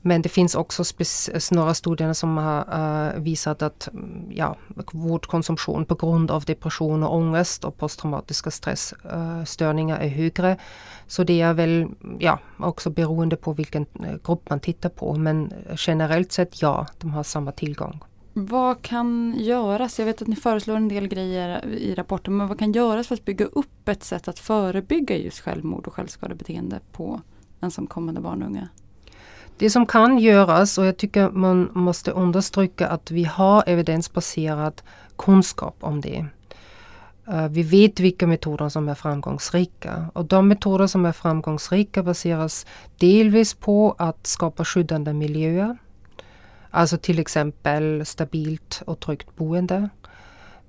Men 0.00 0.22
det 0.22 0.28
finns 0.28 0.54
också 0.54 0.84
några 1.50 1.74
studier 1.74 2.12
som 2.12 2.36
har 2.36 2.60
uh, 3.14 3.20
visat 3.22 3.62
att 3.62 3.88
mm, 3.88 4.26
ja, 4.30 4.56
vårdkonsumtion 4.92 5.84
på 5.84 5.94
grund 5.94 6.30
av 6.30 6.44
depression 6.44 7.02
och 7.02 7.14
ångest 7.14 7.64
och 7.64 7.76
posttraumatiska 7.76 8.50
stressstörningar 8.50 9.96
eh, 9.96 10.06
uh, 10.06 10.12
är 10.12 10.16
högre. 10.16 10.56
Så 11.06 11.24
det 11.24 11.40
är 11.40 11.54
väl 11.54 11.82
mm, 11.82 12.16
ja, 12.18 12.38
också 12.58 12.90
beroende 12.90 13.36
på 13.36 13.52
vilken 13.52 13.86
grupp 14.24 14.50
man 14.50 14.60
tittar 14.60 14.88
på. 14.88 15.14
Men 15.14 15.52
generellt 15.76 16.32
sett 16.32 16.62
ja, 16.62 16.86
de 16.98 17.10
har 17.10 17.22
samma 17.22 17.52
tillgång. 17.52 18.00
Vad 18.34 18.82
kan 18.82 19.34
göras? 19.38 19.98
Jag 19.98 20.06
vet 20.06 20.22
att 20.22 20.28
ni 20.28 20.36
föreslår 20.36 20.76
en 20.76 20.88
del 20.88 21.08
grejer 21.08 21.66
i 21.66 21.94
rapporten, 21.94 22.36
men 22.36 22.48
vad 22.48 22.58
kan 22.58 22.72
göras 22.72 23.08
för 23.08 23.14
att 23.14 23.24
bygga 23.24 23.44
upp 23.44 23.88
ett 23.88 24.04
sätt 24.04 24.28
att 24.28 24.38
förebygga 24.38 25.16
just 25.16 25.40
självmord 25.40 25.86
och 25.86 25.94
självskadebeteende 25.94 26.80
på 26.92 27.20
ensamkommande 27.60 28.20
barn 28.20 28.42
och 28.42 28.48
unga? 28.48 28.68
Det 29.56 29.70
som 29.70 29.86
kan 29.86 30.18
göras, 30.18 30.78
och 30.78 30.84
jag 30.86 30.96
tycker 30.96 31.30
man 31.30 31.70
måste 31.74 32.10
understryka 32.10 32.88
att 32.88 33.10
vi 33.10 33.24
har 33.24 33.64
evidensbaserad 33.66 34.82
kunskap 35.16 35.76
om 35.80 36.00
det. 36.00 36.26
Eh, 37.28 37.48
vi 37.48 37.62
vet 37.62 38.00
vilka 38.00 38.26
metoder 38.26 38.68
som 38.68 38.88
är 38.88 38.94
framgångsrika 38.94 40.06
och 40.12 40.24
de 40.24 40.48
metoder 40.48 40.86
som 40.86 41.06
är 41.06 41.12
framgångsrika 41.12 42.02
baseras 42.02 42.66
delvis 42.98 43.54
på 43.54 43.94
att 43.98 44.26
skapa 44.26 44.64
skyddande 44.64 45.12
miljöer 45.12 45.78
Alltså 46.74 46.98
till 46.98 47.18
exempel 47.18 48.06
stabilt 48.06 48.82
och 48.86 49.00
tryggt 49.00 49.36
boende. 49.36 49.88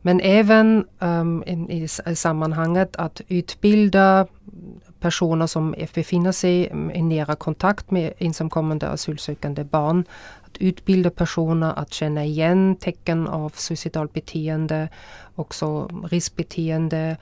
Men 0.02 0.20
även 0.20 0.86
um, 1.00 1.44
i, 1.44 1.88
i, 2.06 2.16
sammanhanget 2.16 2.96
att 2.96 3.22
utbilda 3.28 4.28
personer 5.00 5.48
som 5.48 5.76
befinner 5.94 6.32
sig 6.32 6.72
i 6.94 7.02
nära 7.02 7.36
kontakt 7.36 7.92
med 7.92 8.14
ensamkommande 8.18 8.90
asylsökande 8.90 9.64
barn. 9.64 10.06
Att 10.46 10.58
utbilda 10.58 11.10
personer 11.10 11.74
att 11.80 11.94
känna 11.94 12.26
igen 12.26 12.76
tecken 12.76 13.28
av 13.28 13.50
suicidalt 13.50 14.14
beteende, 14.14 14.90
också 15.36 15.90
riskbeteende. 16.04 17.18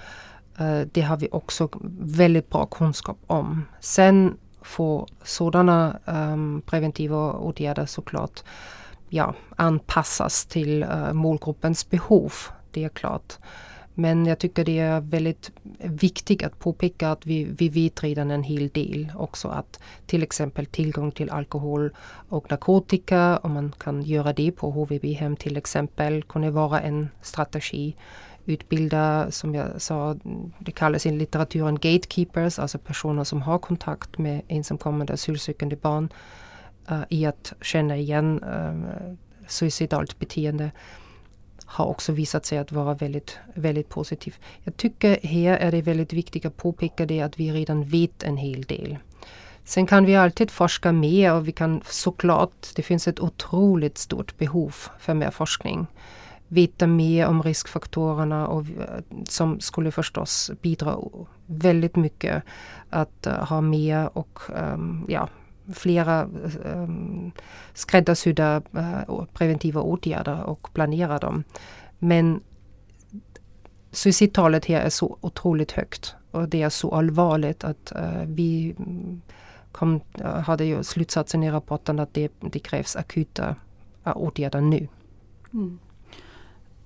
Uh, 0.61 0.81
det 0.91 1.01
har 1.01 1.17
vi 1.17 1.27
också 1.31 1.69
väldigt 1.99 2.49
bra 2.49 2.65
kunskap 2.65 3.17
om. 3.27 3.65
Sen 3.79 4.37
Få 4.61 5.07
sådana 5.23 5.99
um, 6.05 6.61
preventiva 6.65 7.33
åtgärder 7.33 7.85
såklart 7.85 8.43
ja, 9.09 9.33
anpassas 9.55 10.45
till 10.45 10.83
uh, 10.83 11.13
målgruppens 11.13 11.89
behov. 11.89 12.33
Det 12.71 12.83
är 12.83 12.89
klart. 12.89 13.37
Men 13.93 14.25
jag 14.25 14.39
tycker 14.39 14.65
det 14.65 14.79
är 14.79 15.01
väldigt 15.01 15.51
viktigt 15.79 16.43
att 16.43 16.59
påpeka 16.59 17.11
att 17.11 17.25
vi, 17.25 17.43
vi 17.43 17.69
vet 17.69 18.03
redan 18.03 18.31
en 18.31 18.43
hel 18.43 18.69
del 18.69 19.11
också 19.15 19.47
att 19.47 19.79
till 20.05 20.23
exempel 20.23 20.65
tillgång 20.65 21.11
till 21.11 21.29
alkohol 21.29 21.91
och 22.29 22.51
narkotika, 22.51 23.37
om 23.37 23.53
man 23.53 23.73
kan 23.77 24.03
göra 24.03 24.33
det 24.33 24.51
på 24.51 24.71
HVB-hem 24.71 25.35
till 25.35 25.57
exempel, 25.57 26.23
kunde 26.23 26.51
vara 26.51 26.81
en 26.81 27.09
strategi 27.21 27.95
utbilda, 28.51 29.31
som 29.31 29.55
jag 29.55 29.81
sa, 29.81 30.15
det 30.59 30.71
kallas 30.71 31.05
i 31.05 31.11
litteraturen 31.11 31.75
gatekeepers, 31.75 32.59
alltså 32.59 32.77
personer 32.77 33.23
som 33.23 33.41
har 33.41 33.59
kontakt 33.59 34.17
med 34.17 34.41
ensamkommande 34.47 35.13
asylsökande 35.13 35.75
barn 35.75 36.09
uh, 36.91 37.03
i 37.09 37.25
att 37.25 37.53
känna 37.61 37.97
igen 37.97 38.43
uh, 38.43 39.13
suicidalt 39.47 40.19
beteende 40.19 40.71
har 41.65 41.85
också 41.85 42.11
visat 42.11 42.45
sig 42.45 42.57
att 42.57 42.71
vara 42.71 42.93
väldigt, 42.93 43.37
väldigt 43.53 43.89
positivt. 43.89 44.39
Jag 44.63 44.77
tycker 44.77 45.19
här 45.23 45.57
är 45.57 45.71
det 45.71 45.81
väldigt 45.81 46.13
viktigt 46.13 46.45
att 46.45 46.57
påpeka 46.57 47.05
det 47.05 47.21
att 47.21 47.39
vi 47.39 47.51
redan 47.51 47.83
vet 47.83 48.23
en 48.23 48.37
hel 48.37 48.61
del. 48.61 48.97
Sen 49.63 49.87
kan 49.87 50.05
vi 50.05 50.15
alltid 50.15 50.51
forska 50.51 50.91
mer 50.91 51.33
och 51.33 51.47
vi 51.47 51.51
kan 51.51 51.81
såklart, 51.85 52.67
det 52.75 52.81
finns 52.81 53.07
ett 53.07 53.19
otroligt 53.19 53.97
stort 53.97 54.37
behov 54.37 54.75
för 54.99 55.13
mer 55.13 55.31
forskning 55.31 55.87
veta 56.51 56.87
mer 56.87 57.27
om 57.27 57.43
riskfaktorerna 57.43 58.47
och 58.47 58.61
eh, 58.61 59.03
som 59.29 59.59
skulle 59.59 59.91
förstås 59.91 60.51
bidra 60.61 60.97
väldigt 61.45 61.95
mycket 61.95 62.43
att 62.89 63.27
uh, 63.27 63.33
ha 63.33 63.61
mer 63.61 64.17
och 64.17 64.39
um, 64.73 65.05
ja, 65.09 65.29
flera 65.73 66.23
um, 66.73 67.31
skräddarsydda 67.73 68.61
uh, 68.77 69.25
preventiva 69.33 69.81
åtgärder 69.81 70.43
och 70.43 70.73
planera 70.73 71.17
dem. 71.17 71.43
Men 71.99 72.41
suicidtalet 73.91 74.65
här 74.65 74.81
är 74.81 74.89
så 74.89 75.17
otroligt 75.21 75.71
högt 75.71 76.15
och 76.31 76.49
det 76.49 76.61
är 76.61 76.69
så 76.69 76.95
allvarligt 76.95 77.63
att 77.63 77.93
uh, 77.95 78.23
vi 78.25 78.75
mm, 78.79 79.21
kom, 79.71 80.01
hade 80.45 80.65
ju 80.65 80.83
slutsatsen 80.83 81.43
i 81.43 81.51
rapporten 81.51 81.99
att 81.99 82.13
det, 82.13 82.31
det 82.39 82.59
krävs 82.59 82.95
akuta 82.95 83.55
åtgärder 84.03 84.61
nu. 84.61 84.87
Mm 85.53 85.79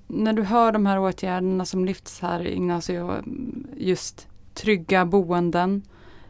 när 0.07 0.33
du 0.33 0.43
hör 0.43 0.71
de 0.71 0.85
här 0.85 0.99
åtgärderna 0.99 1.65
som 1.65 1.85
lyfts 1.85 2.19
här 2.19 2.47
Ignacio, 2.47 3.23
just 3.77 4.27
trygga 4.53 5.05
boenden, 5.05 5.81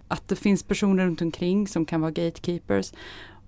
att 0.08 0.28
det 0.28 0.36
finns 0.36 0.64
personer 0.64 1.06
runt 1.06 1.22
omkring 1.22 1.68
som 1.68 1.86
kan 1.86 2.02
vara 2.02 2.12
gatekeepers. 2.12 2.94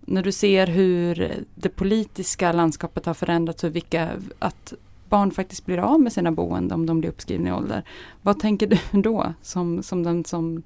När 0.01 0.23
du 0.23 0.31
ser 0.31 0.67
hur 0.67 1.33
det 1.55 1.69
politiska 1.69 2.51
landskapet 2.51 3.05
har 3.05 3.13
förändrats 3.13 3.63
och 3.63 3.75
vilka, 3.75 4.09
att 4.39 4.73
barn 5.09 5.31
faktiskt 5.31 5.65
blir 5.65 5.77
av 5.77 6.01
med 6.01 6.13
sina 6.13 6.31
boenden 6.31 6.79
om 6.79 6.85
de 6.85 6.99
blir 6.99 7.09
uppskrivna 7.09 7.49
i 7.49 7.51
ålder. 7.51 7.83
Vad 8.21 8.39
tänker 8.39 8.67
du 8.67 9.01
då 9.01 9.33
som, 9.41 9.83
som 9.83 10.03
den 10.03 10.25
som 10.25 10.63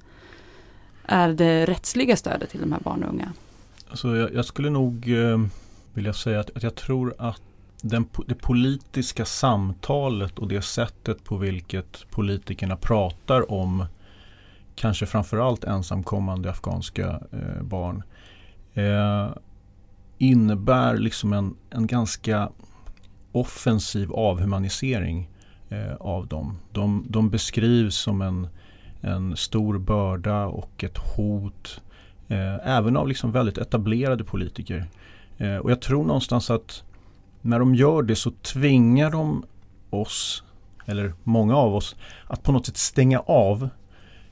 är 1.04 1.30
det 1.30 1.66
rättsliga 1.66 2.16
stödet 2.16 2.50
till 2.50 2.60
de 2.60 2.72
här 2.72 2.80
barn 2.80 3.04
och 3.04 3.10
unga? 3.10 3.34
Alltså 3.90 4.16
jag, 4.16 4.34
jag 4.34 4.46
skulle 4.46 4.70
nog 4.70 5.14
eh, 5.14 5.40
vilja 5.94 6.14
säga 6.14 6.40
att, 6.40 6.58
att 6.58 6.64
jag 6.64 6.76
tror 6.76 7.16
att 7.18 7.42
den, 7.82 8.06
det 8.28 8.36
politiska 8.36 9.26
samtalet 9.26 10.40
och 10.40 10.48
det 10.48 10.62
sättet 10.62 11.24
på 11.24 11.38
vilket 11.38 12.06
politikerna 12.12 12.76
pratar 12.76 13.52
om 13.52 13.86
kanske 14.76 15.06
framförallt 15.06 15.64
ensamkommande 15.64 16.50
afghanska 16.50 17.22
eh, 17.32 17.64
barn 17.64 18.04
eh, 18.74 19.30
innebär 20.18 20.98
liksom 20.98 21.34
en, 21.34 21.56
en 21.70 21.88
ganska 21.88 22.50
offensiv 23.32 24.12
avhumanisering 24.14 25.30
eh, 25.70 25.96
av 26.00 26.28
dem. 26.28 26.58
De, 26.72 27.06
de 27.10 27.30
beskrivs 27.30 27.96
som 27.96 28.22
en, 28.22 28.48
en 29.02 29.36
stor 29.38 29.78
börda 29.78 30.46
och 30.46 30.84
ett 30.84 30.98
hot 30.98 31.82
eh, 32.28 32.68
även 32.68 32.98
av 32.98 33.08
liksom 33.08 33.32
väldigt 33.32 33.58
etablerade 33.58 34.24
politiker. 34.24 34.86
Eh, 35.38 35.56
och 35.56 35.72
jag 35.72 35.82
tror 35.82 36.06
någonstans 36.06 36.50
att 36.50 36.84
när 37.42 37.60
de 37.60 37.76
gör 37.76 38.04
det 38.04 38.16
så 38.16 38.32
tvingar 38.32 39.12
de 39.12 39.44
oss, 39.90 40.44
eller 40.86 41.14
många 41.24 41.56
av 41.56 41.76
oss, 41.76 41.96
att 42.28 42.44
på 42.44 42.52
något 42.52 42.66
sätt 42.66 42.78
stänga 42.78 43.20
av 43.20 43.70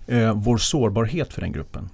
eh, 0.07 0.33
vår 0.33 0.57
sårbarhet 0.57 1.33
för 1.33 1.41
den 1.41 1.51
gruppen. 1.51 1.89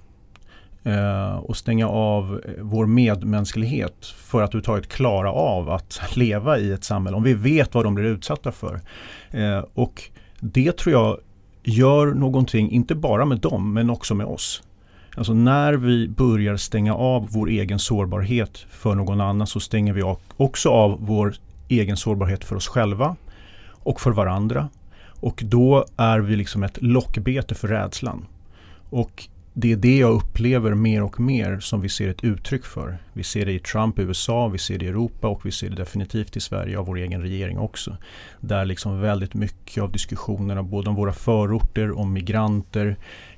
Eh, 0.84 1.36
och 1.36 1.56
stänga 1.56 1.88
av 1.88 2.40
eh, 2.44 2.52
vår 2.62 2.86
medmänsklighet 2.86 4.06
för 4.06 4.42
att 4.42 4.50
överhuvudtaget 4.50 4.88
klara 4.88 5.32
av 5.32 5.70
att 5.70 6.00
leva 6.16 6.58
i 6.58 6.72
ett 6.72 6.84
samhälle. 6.84 7.16
Om 7.16 7.22
vi 7.22 7.34
vet 7.34 7.74
vad 7.74 7.84
de 7.84 7.94
blir 7.94 8.04
utsatta 8.04 8.52
för. 8.52 8.80
Eh, 9.30 9.64
och 9.74 10.02
det 10.40 10.76
tror 10.76 10.92
jag 10.92 11.18
gör 11.62 12.06
någonting, 12.06 12.70
inte 12.70 12.94
bara 12.94 13.24
med 13.24 13.38
dem, 13.38 13.72
men 13.72 13.90
också 13.90 14.14
med 14.14 14.26
oss. 14.26 14.62
Alltså 15.16 15.34
när 15.34 15.72
vi 15.72 16.08
börjar 16.08 16.56
stänga 16.56 16.94
av 16.94 17.28
vår 17.30 17.48
egen 17.48 17.78
sårbarhet 17.78 18.58
för 18.70 18.94
någon 18.94 19.20
annan 19.20 19.46
så 19.46 19.60
stänger 19.60 19.92
vi 19.92 20.16
också 20.36 20.68
av 20.68 20.98
vår 21.00 21.34
egen 21.68 21.96
sårbarhet 21.96 22.44
för 22.44 22.56
oss 22.56 22.68
själva 22.68 23.16
och 23.70 24.00
för 24.00 24.10
varandra. 24.10 24.68
Och 25.20 25.42
då 25.44 25.86
är 25.96 26.18
vi 26.18 26.36
liksom 26.36 26.62
ett 26.62 26.82
lockbete 26.82 27.54
för 27.54 27.68
rädslan. 27.68 28.26
Och 28.90 29.28
det 29.58 29.72
är 29.72 29.76
det 29.76 29.98
jag 29.98 30.12
upplever 30.12 30.74
mer 30.74 31.02
och 31.02 31.20
mer 31.20 31.60
som 31.60 31.80
vi 31.80 31.88
ser 31.88 32.08
ett 32.08 32.24
uttryck 32.24 32.64
för. 32.64 32.98
Vi 33.12 33.22
ser 33.22 33.46
det 33.46 33.52
i 33.52 33.58
Trump 33.58 33.98
i 33.98 34.02
USA, 34.02 34.48
vi 34.48 34.58
ser 34.58 34.78
det 34.78 34.84
i 34.84 34.88
Europa 34.88 35.28
och 35.28 35.46
vi 35.46 35.50
ser 35.50 35.70
det 35.70 35.76
definitivt 35.76 36.36
i 36.36 36.40
Sverige 36.40 36.78
av 36.78 36.86
vår 36.86 36.98
egen 36.98 37.22
regering 37.22 37.58
också. 37.58 37.96
Där 38.40 38.64
liksom 38.64 39.00
väldigt 39.00 39.34
mycket 39.34 39.82
av 39.82 39.92
diskussionerna 39.92 40.62
både 40.62 40.88
om 40.88 40.94
våra 40.94 41.12
förorter, 41.12 41.98
om 41.98 42.12
migranter, 42.12 42.96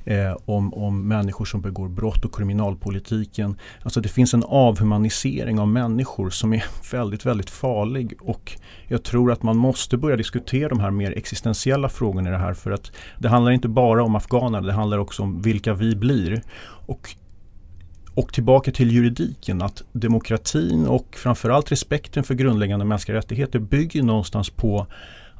eh, 0.08 0.36
om, 0.44 0.74
om 0.74 1.08
människor 1.08 1.44
som 1.44 1.60
begår 1.60 1.88
brott 1.88 2.24
och 2.24 2.34
kriminalpolitiken. 2.34 3.56
Alltså 3.82 4.00
det 4.00 4.08
finns 4.08 4.34
en 4.34 4.44
avhumanisering 4.44 5.60
av 5.60 5.68
människor 5.68 6.30
som 6.30 6.52
är 6.52 6.64
väldigt, 6.92 7.26
väldigt 7.26 7.50
farlig 7.50 8.14
och 8.20 8.52
jag 8.86 9.02
tror 9.02 9.32
att 9.32 9.42
man 9.42 9.56
måste 9.56 9.96
börja 9.96 10.16
diskutera 10.16 10.68
de 10.68 10.80
här 10.80 10.90
mer 10.90 11.18
existentiella 11.18 11.88
frågorna 11.88 12.28
i 12.28 12.32
det 12.32 12.38
här 12.38 12.54
för 12.54 12.70
att 12.70 12.92
det 13.18 13.28
handlar 13.28 13.52
inte 13.52 13.68
bara 13.68 14.04
om 14.04 14.16
afghaner, 14.16 14.60
det 14.60 14.72
handlar 14.72 14.98
också 14.98 15.22
om 15.22 15.42
vilka 15.42 15.74
vi 15.74 15.96
blir. 15.96 16.42
Och 16.86 17.16
och 18.14 18.32
tillbaka 18.32 18.72
till 18.72 18.90
juridiken, 18.90 19.62
att 19.62 19.82
demokratin 19.92 20.86
och 20.86 21.16
framförallt 21.16 21.72
respekten 21.72 22.24
för 22.24 22.34
grundläggande 22.34 22.84
mänskliga 22.84 23.18
rättigheter 23.18 23.58
bygger 23.58 24.02
någonstans 24.02 24.50
på 24.50 24.86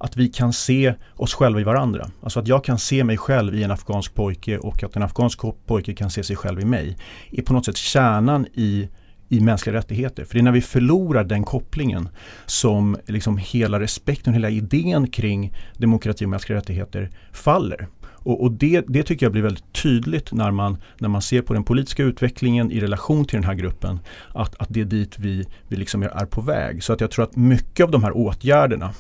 att 0.01 0.16
vi 0.16 0.28
kan 0.28 0.53
se 0.53 0.94
oss 1.14 1.34
själva 1.34 1.61
i 1.61 1.64
varandra. 1.64 2.11
Alltså 2.22 2.40
att 2.40 2.49
jag 2.49 2.64
kan 2.64 2.78
se 2.78 3.05
mig 3.05 3.16
själv 3.16 3.55
i 3.55 3.62
en 3.62 3.70
afghansk 3.70 4.14
pojke 4.14 4.59
och 4.59 4.84
att 4.84 4.96
en 4.96 5.03
afghansk 5.03 5.40
pojke 5.66 5.94
kan 5.94 6.11
se 6.11 6.22
sig 6.22 6.36
själv 6.36 6.61
i 6.61 6.64
mig. 6.64 6.96
är 7.30 7.42
på 7.42 7.53
något 7.53 7.64
sätt 7.64 7.76
kärnan 7.76 8.46
i 8.55 8.88
i 9.28 9.40
mänskliga 9.40 9.76
rättigheter. 9.76 10.24
För 10.24 10.34
det 10.34 10.40
är 10.40 10.42
när 10.42 10.53
vi 10.53 10.61
förlorar 10.61 11.24
den 11.24 11.44
kopplingen 11.44 12.09
som 12.46 12.96
liksom 13.07 13.38
hela 13.38 13.80
respekten, 13.80 14.32
hela 14.32 14.51
idén 14.51 15.11
kring 15.11 15.53
demokrati 15.76 16.24
och 16.24 16.28
mänskliga 16.28 16.59
rättigheter 16.59 17.11
faller. 17.32 17.88
Och, 18.03 18.42
och 18.42 18.53
det, 18.53 18.84
det, 18.88 19.03
tycker 19.03 19.26
jag 19.26 19.32
blir 19.32 19.42
väldigt 19.42 19.72
tydligt 19.72 20.32
när 20.32 20.51
man, 20.51 20.76
när 20.99 21.09
man 21.09 21.22
ser 21.22 21.42
på 21.42 21.55
den 21.55 21.64
politiska 21.64 22.03
utvecklingen 22.03 22.70
i 22.70 22.80
relation 22.80 23.24
till 23.24 23.36
den 23.36 23.44
här 23.44 23.55
gruppen. 23.55 24.01
Att, 24.34 24.61
att 24.61 24.68
det 24.70 24.80
är 24.80 24.84
dit 24.84 25.18
vi, 25.18 25.46
vi 25.68 25.76
liksom 25.76 26.03
är 26.03 26.26
på 26.26 26.40
väg. 26.40 26.82
Så 26.82 26.92
att 26.92 27.01
jag 27.01 27.11
tror 27.11 27.24
att 27.24 27.36
mycket 27.36 27.84
av 27.84 27.90
de 27.90 28.05
här 28.05 28.16
åtgärderna 28.16 28.94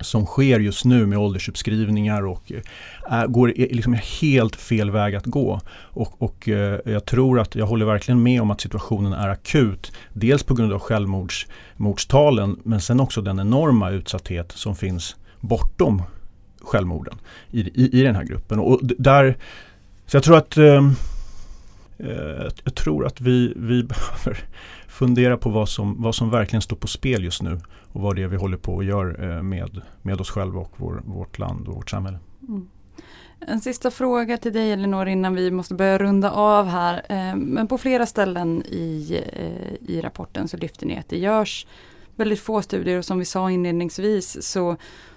som 0.00 0.26
sker 0.26 0.60
just 0.60 0.84
nu 0.84 1.06
med 1.06 1.18
åldersuppskrivningar 1.18 2.26
och 2.26 2.52
äh, 3.10 3.26
går 3.26 3.52
liksom 3.56 3.96
helt 4.20 4.56
fel 4.56 4.90
väg 4.90 5.14
att 5.14 5.26
gå. 5.26 5.60
Och, 5.74 6.22
och 6.22 6.48
äh, 6.48 6.78
jag 6.84 7.04
tror 7.04 7.40
att 7.40 7.54
jag 7.54 7.66
håller 7.66 7.86
verkligen 7.86 8.22
med 8.22 8.42
om 8.42 8.50
att 8.50 8.60
situationen 8.60 9.12
är 9.12 9.28
akut. 9.28 9.92
Dels 10.12 10.42
på 10.42 10.54
grund 10.54 10.72
av 10.72 10.78
självmordstalen 10.78 12.60
men 12.62 12.80
sen 12.80 13.00
också 13.00 13.22
den 13.22 13.40
enorma 13.40 13.90
utsatthet 13.90 14.52
som 14.52 14.76
finns 14.76 15.16
bortom 15.40 16.02
självmorden 16.60 17.14
i, 17.50 17.60
i, 17.60 18.00
i 18.00 18.02
den 18.02 18.16
här 18.16 18.24
gruppen. 18.24 18.58
Och 18.58 18.80
där, 18.82 19.36
så 20.06 20.16
jag 20.16 20.24
tror 20.24 20.36
att 20.36 20.56
äh, 20.56 20.90
jag 22.64 22.74
tror 22.74 23.06
att 23.06 23.20
vi, 23.20 23.52
vi 23.56 23.82
behöver 24.24 24.44
fundera 25.02 25.36
på 25.36 25.50
vad 25.50 25.68
som, 25.68 26.02
vad 26.02 26.14
som 26.14 26.30
verkligen 26.30 26.62
står 26.62 26.76
på 26.76 26.86
spel 26.86 27.24
just 27.24 27.42
nu 27.42 27.60
och 27.92 28.00
vad 28.00 28.16
det 28.16 28.22
är 28.22 28.28
vi 28.28 28.36
håller 28.36 28.56
på 28.56 28.74
och 28.74 28.84
gör 28.84 29.24
eh, 29.24 29.42
med, 29.42 29.80
med 30.02 30.20
oss 30.20 30.30
själva 30.30 30.60
och 30.60 30.72
vår, 30.76 31.02
vårt 31.04 31.38
land 31.38 31.68
och 31.68 31.74
vårt 31.74 31.90
samhälle. 31.90 32.18
Mm. 32.48 32.68
En 33.40 33.60
sista 33.60 33.90
fråga 33.90 34.36
till 34.36 34.52
dig 34.52 34.72
Elinor 34.72 35.08
innan 35.08 35.34
vi 35.34 35.50
måste 35.50 35.74
börja 35.74 35.98
runda 35.98 36.30
av 36.30 36.66
här. 36.66 37.02
Eh, 37.08 37.36
men 37.36 37.68
på 37.68 37.78
flera 37.78 38.06
ställen 38.06 38.62
i, 38.66 39.20
eh, 39.32 39.90
i 39.94 40.00
rapporten 40.00 40.48
så 40.48 40.56
lyfter 40.56 40.86
ni 40.86 40.98
att 40.98 41.08
det 41.08 41.18
görs 41.18 41.66
väldigt 42.16 42.40
få 42.40 42.62
studier 42.62 42.98
och 42.98 43.04
som 43.04 43.18
vi 43.18 43.24
sa 43.24 43.50
inledningsvis 43.50 44.42
så, 44.42 44.76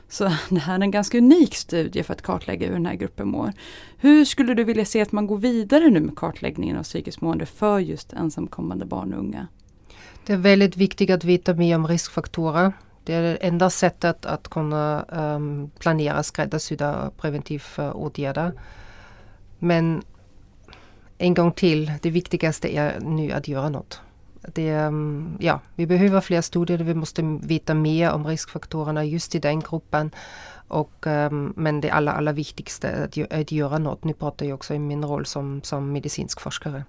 så 0.09 0.23
det 0.49 0.59
här 0.59 0.77
är 0.77 0.81
en 0.81 0.91
ganska 0.91 1.17
unik 1.17 1.55
studie 1.55 2.03
för 2.03 2.13
att 2.13 2.21
kartlägga 2.21 2.67
hur 2.67 2.73
den 2.73 2.85
här 2.85 2.95
gruppen 2.95 3.27
mår. 3.27 3.53
Hur 3.97 4.25
skulle 4.25 4.53
du 4.53 4.63
vilja 4.63 4.85
se 4.85 5.01
att 5.01 5.11
man 5.11 5.27
går 5.27 5.37
vidare 5.37 5.89
nu 5.89 5.99
med 5.99 6.17
kartläggningen 6.17 6.77
av 6.77 6.83
psykiskt 6.83 7.21
mående 7.21 7.45
för 7.45 7.79
just 7.79 8.13
ensamkommande 8.13 8.85
barn 8.85 9.13
och 9.13 9.19
unga? 9.19 9.47
Det 10.25 10.33
är 10.33 10.37
väldigt 10.37 10.77
viktigt 10.77 11.09
att 11.09 11.23
veta 11.23 11.53
mer 11.53 11.75
om 11.75 11.87
riskfaktorer. 11.87 12.73
Det 13.03 13.13
är 13.13 13.21
det 13.21 13.35
enda 13.35 13.69
sättet 13.69 14.25
att 14.25 14.47
kunna 14.47 15.05
um, 15.09 15.71
planera 15.79 16.23
skräddarsydda 16.23 17.11
preventiva 17.17 17.93
åtgärder. 17.93 18.53
Men 19.59 20.03
en 21.17 21.33
gång 21.33 21.51
till, 21.51 21.91
det 22.01 22.09
viktigaste 22.09 22.75
är 22.77 22.99
nu 22.99 23.31
att 23.31 23.47
göra 23.47 23.69
något. 23.69 24.01
Det, 24.53 24.69
ehm, 24.69 25.37
ja, 25.39 25.59
vi 25.75 25.87
behöver 25.87 26.21
fler 26.21 26.41
studier, 26.41 26.77
vi 26.77 26.93
måste 26.93 27.21
veta 27.43 27.73
mer 27.73 28.11
om 28.11 28.27
riskfaktorerna 28.27 29.05
just 29.05 29.35
i 29.35 29.39
den 29.39 29.59
gruppen. 29.59 30.11
Och, 30.67 31.07
ehm, 31.07 31.53
men 31.55 31.81
det 31.81 31.89
allra, 31.89 32.11
allra 32.11 32.31
viktigaste 32.31 32.87
är 32.87 33.03
att, 33.03 33.33
att 33.33 33.51
göra 33.51 33.77
något. 33.77 34.03
Nu 34.03 34.13
pratar 34.13 34.45
jag 34.45 34.55
också 34.55 34.73
i 34.73 34.79
min 34.79 35.05
roll 35.05 35.25
som, 35.25 35.61
som 35.63 35.91
medicinsk 35.91 36.41
forskare. 36.41 36.83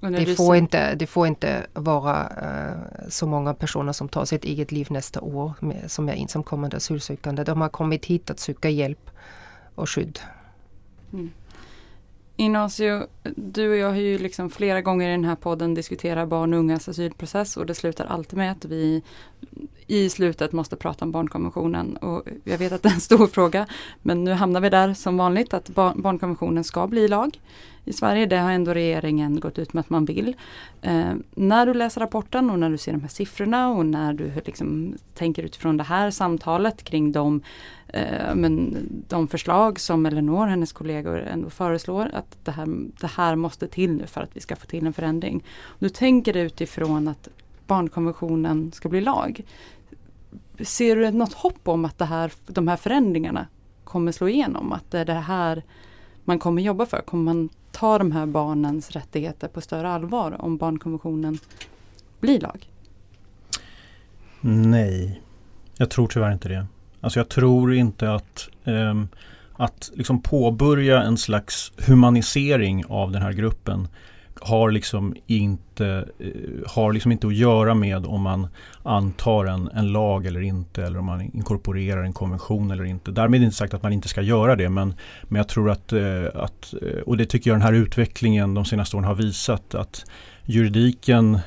Det 0.00 0.36
får, 0.36 0.56
inte, 0.56 0.94
det 0.94 1.06
får 1.06 1.26
inte 1.26 1.66
vara 1.72 2.22
uh, 2.22 3.08
så 3.08 3.26
många 3.26 3.54
personer 3.54 3.92
som 3.92 4.08
tar 4.08 4.24
sitt 4.24 4.44
eget 4.44 4.72
liv 4.72 4.86
nästa 4.90 5.20
år 5.20 5.52
med, 5.60 5.90
som 5.90 6.08
är 6.08 6.12
ensamkommande 6.12 6.76
asylsökande. 6.76 7.44
De 7.44 7.60
har 7.60 7.68
kommit 7.68 8.06
hit 8.06 8.30
att 8.30 8.40
söka 8.40 8.70
hjälp 8.70 9.10
och 9.74 9.90
skydd. 9.90 10.18
Mm. 11.12 11.30
Ignacio, 12.36 13.06
du 13.36 13.70
och 13.70 13.76
jag 13.76 13.88
har 13.88 13.96
ju 13.96 14.18
liksom 14.18 14.50
flera 14.50 14.80
gånger 14.80 15.08
i 15.08 15.12
den 15.12 15.24
här 15.24 15.36
podden 15.36 15.74
diskuterat 15.74 16.28
barn 16.28 16.52
och 16.52 16.58
ungas 16.58 16.88
asylprocess 16.88 17.56
och 17.56 17.66
det 17.66 17.74
slutar 17.74 18.04
alltid 18.04 18.38
med 18.38 18.52
att 18.52 18.64
vi 18.64 19.02
i 19.86 20.08
slutet 20.08 20.52
måste 20.52 20.76
prata 20.76 21.04
om 21.04 21.12
barnkonventionen. 21.12 21.96
Och 21.96 22.22
jag 22.44 22.58
vet 22.58 22.72
att 22.72 22.82
det 22.82 22.88
är 22.88 22.94
en 22.94 23.00
stor 23.00 23.26
fråga 23.26 23.66
men 24.02 24.24
nu 24.24 24.32
hamnar 24.32 24.60
vi 24.60 24.70
där 24.70 24.94
som 24.94 25.16
vanligt 25.16 25.54
att 25.54 25.68
barnkonventionen 25.94 26.64
ska 26.64 26.86
bli 26.86 27.08
lag 27.08 27.40
i 27.84 27.92
Sverige. 27.92 28.26
Det 28.26 28.36
har 28.36 28.50
ändå 28.50 28.74
regeringen 28.74 29.40
gått 29.40 29.58
ut 29.58 29.72
med 29.72 29.80
att 29.80 29.90
man 29.90 30.04
vill. 30.04 30.36
Eh, 30.82 31.12
när 31.34 31.66
du 31.66 31.74
läser 31.74 32.00
rapporten 32.00 32.50
och 32.50 32.58
när 32.58 32.70
du 32.70 32.78
ser 32.78 32.92
de 32.92 33.00
här 33.00 33.08
siffrorna 33.08 33.70
och 33.70 33.86
när 33.86 34.12
du 34.12 34.32
liksom 34.44 34.94
tänker 35.14 35.42
utifrån 35.42 35.76
det 35.76 35.84
här 35.84 36.10
samtalet 36.10 36.84
kring 36.84 37.12
de, 37.12 37.42
eh, 37.88 38.34
men, 38.34 38.76
de 39.08 39.28
förslag 39.28 39.80
som 39.80 40.06
Elinor 40.06 40.42
och 40.42 40.50
hennes 40.50 40.72
kollegor 40.72 41.18
ändå 41.18 41.50
föreslår 41.50 42.10
att 42.12 42.44
det 42.44 42.50
här, 42.50 42.66
det 43.00 43.06
här 43.06 43.36
måste 43.36 43.66
till 43.66 43.92
nu 43.92 44.06
för 44.06 44.20
att 44.20 44.36
vi 44.36 44.40
ska 44.40 44.56
få 44.56 44.66
till 44.66 44.86
en 44.86 44.92
förändring. 44.92 45.44
Du 45.78 45.88
tänker 45.88 46.36
utifrån 46.36 47.08
att 47.08 47.28
barnkonventionen 47.66 48.72
ska 48.72 48.88
bli 48.88 49.00
lag. 49.00 49.44
Ser 50.60 50.96
du 50.96 51.10
något 51.10 51.32
hopp 51.32 51.68
om 51.68 51.84
att 51.84 51.98
det 51.98 52.04
här, 52.04 52.32
de 52.46 52.68
här 52.68 52.76
förändringarna 52.76 53.46
kommer 53.84 54.12
slå 54.12 54.28
igenom? 54.28 54.72
Att 54.72 54.90
det 54.90 54.98
är 54.98 55.04
det 55.04 55.12
här 55.12 55.62
man 56.24 56.38
kommer 56.38 56.62
jobba 56.62 56.86
för? 56.86 57.00
Kommer 57.00 57.24
man 57.24 57.48
ta 57.72 57.98
de 57.98 58.12
här 58.12 58.26
barnens 58.26 58.90
rättigheter 58.90 59.48
på 59.48 59.60
större 59.60 59.88
allvar 59.88 60.36
om 60.44 60.56
barnkonventionen 60.56 61.38
blir 62.20 62.40
lag? 62.40 62.68
Nej, 64.40 65.22
jag 65.76 65.90
tror 65.90 66.08
tyvärr 66.08 66.32
inte 66.32 66.48
det. 66.48 66.66
Alltså 67.00 67.20
jag 67.20 67.28
tror 67.28 67.74
inte 67.74 68.12
att 68.12 68.48
eh, 68.64 68.94
att 69.60 69.90
liksom 69.94 70.22
påbörja 70.22 71.02
en 71.02 71.18
slags 71.18 71.72
humanisering 71.86 72.84
av 72.88 73.12
den 73.12 73.22
här 73.22 73.32
gruppen 73.32 73.88
har 74.40 74.70
liksom 74.70 75.16
inte, 75.26 76.08
eh, 76.18 76.26
har 76.66 76.92
liksom 76.92 77.12
inte 77.12 77.26
att 77.26 77.34
göra 77.34 77.74
med 77.74 78.06
om 78.06 78.22
man 78.22 78.48
antar 78.82 79.44
en, 79.44 79.68
en 79.74 79.92
lag 79.92 80.26
eller 80.26 80.40
inte 80.40 80.84
eller 80.84 80.98
om 80.98 81.04
man 81.04 81.20
inkorporerar 81.20 82.02
en 82.02 82.12
konvention 82.12 82.70
eller 82.70 82.84
inte. 82.84 83.10
Därmed 83.10 83.42
inte 83.42 83.56
sagt 83.56 83.74
att 83.74 83.82
man 83.82 83.92
inte 83.92 84.08
ska 84.08 84.22
göra 84.22 84.56
det 84.56 84.68
men, 84.68 84.94
men 85.22 85.36
jag 85.36 85.48
tror 85.48 85.70
att, 85.70 85.92
eh, 85.92 86.24
att, 86.34 86.74
eh, 86.82 87.00
och 87.06 87.16
det 87.16 87.26
tycker 87.26 87.50
jag 87.50 87.54
den 87.54 87.66
här 87.66 87.72
utvecklingen 87.72 88.54
de 88.54 88.64
senaste 88.64 88.96
åren 88.96 89.06
har 89.06 89.14
visat 89.14 89.74
att 89.74 90.04
juridiken 90.44 91.38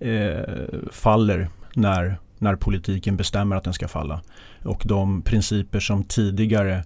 eh, 0.00 0.42
faller 0.90 1.48
när, 1.74 2.18
när 2.38 2.56
politiken 2.56 3.16
bestämmer 3.16 3.56
att 3.56 3.64
den 3.64 3.74
ska 3.74 3.88
falla. 3.88 4.20
Och 4.64 4.82
de 4.84 5.22
principer 5.22 5.80
som 5.80 6.04
tidigare 6.04 6.84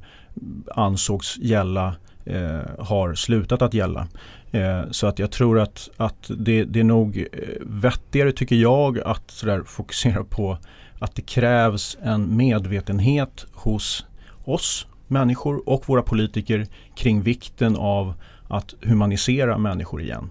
ansågs 0.74 1.38
gälla 1.38 1.94
eh, 2.24 2.60
har 2.78 3.14
slutat 3.14 3.62
att 3.62 3.74
gälla. 3.74 4.08
Eh, 4.50 4.82
så 4.90 5.06
att 5.06 5.18
jag 5.18 5.30
tror 5.30 5.60
att, 5.60 5.88
att 5.96 6.30
det, 6.38 6.64
det 6.64 6.80
är 6.80 6.84
nog 6.84 7.18
eh, 7.18 7.48
vettigare 7.60 8.32
tycker 8.32 8.56
jag 8.56 9.00
att 9.00 9.30
sådär 9.30 9.62
fokusera 9.66 10.24
på 10.24 10.58
att 10.98 11.14
det 11.14 11.22
krävs 11.22 11.98
en 12.02 12.36
medvetenhet 12.36 13.46
hos 13.52 14.06
oss 14.44 14.86
människor 15.06 15.68
och 15.68 15.88
våra 15.88 16.02
politiker 16.02 16.66
kring 16.94 17.22
vikten 17.22 17.76
av 17.76 18.14
att 18.48 18.74
humanisera 18.82 19.58
människor 19.58 20.02
igen. 20.02 20.30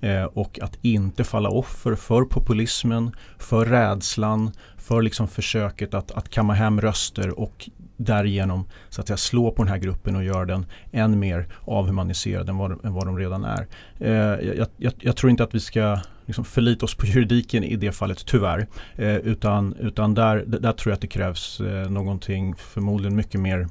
Eh, 0.00 0.24
och 0.24 0.58
att 0.62 0.78
inte 0.82 1.24
falla 1.24 1.48
offer 1.48 1.94
för 1.94 2.24
populismen, 2.24 3.10
för 3.38 3.66
rädslan, 3.66 4.50
för 4.76 5.02
liksom 5.02 5.28
försöket 5.28 5.94
att, 5.94 6.10
att 6.10 6.28
kamma 6.28 6.52
hem 6.52 6.80
röster 6.80 7.40
och 7.40 7.70
därigenom 7.96 8.64
så 8.88 9.00
att 9.00 9.06
säga, 9.06 9.16
slå 9.16 9.50
på 9.50 9.62
den 9.62 9.72
här 9.72 9.78
gruppen 9.78 10.16
och 10.16 10.24
göra 10.24 10.44
den 10.44 10.66
än 10.92 11.18
mer 11.18 11.46
avhumaniserad 11.64 12.48
än 12.48 12.56
vad, 12.56 12.84
än 12.84 12.92
vad 12.94 13.06
de 13.06 13.18
redan 13.18 13.44
är. 13.44 13.66
Eh, 13.98 14.46
jag, 14.46 14.66
jag, 14.76 14.92
jag, 14.98 15.16
tror 15.16 15.30
inte 15.30 15.44
att 15.44 15.54
vi 15.54 15.60
ska 15.60 15.98
liksom 16.26 16.44
förlita 16.44 16.84
oss 16.84 16.94
på 16.94 17.06
juridiken 17.06 17.64
i 17.64 17.76
det 17.76 17.92
fallet 17.92 18.26
tyvärr. 18.26 18.66
Eh, 18.96 19.16
utan 19.16 19.74
utan 19.80 20.14
där, 20.14 20.44
där 20.46 20.72
tror 20.72 20.90
jag 20.90 20.94
att 20.94 21.00
det 21.00 21.06
krävs 21.06 21.60
eh, 21.60 21.90
någonting 21.90 22.54
förmodligen 22.54 23.16
mycket 23.16 23.40
mer 23.40 23.68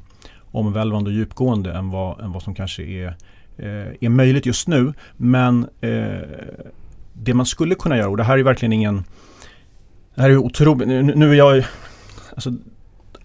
omvälvande 0.51 1.09
och 1.09 1.15
djupgående 1.15 1.73
än 1.73 1.89
vad, 1.89 2.21
än 2.21 2.31
vad 2.31 2.43
som 2.43 2.55
kanske 2.55 2.83
är 2.83 3.07
eh, 3.57 3.87
är 4.01 4.09
möjligt 4.09 4.45
just 4.45 4.67
nu. 4.67 4.93
Men 5.17 5.67
eh, 5.81 6.17
det 7.13 7.33
man 7.33 7.45
skulle 7.45 7.75
kunna 7.75 7.97
göra, 7.97 8.09
och 8.09 8.17
det 8.17 8.23
här 8.23 8.37
är 8.37 8.43
verkligen 8.43 8.73
ingen 8.73 9.03
det 10.15 10.21
här 10.21 10.29
är 10.29 10.37
otroligt, 10.37 10.87
nu, 10.87 11.01
nu 11.01 11.31
är 11.31 11.35
jag 11.35 11.65
alltså, 12.35 12.53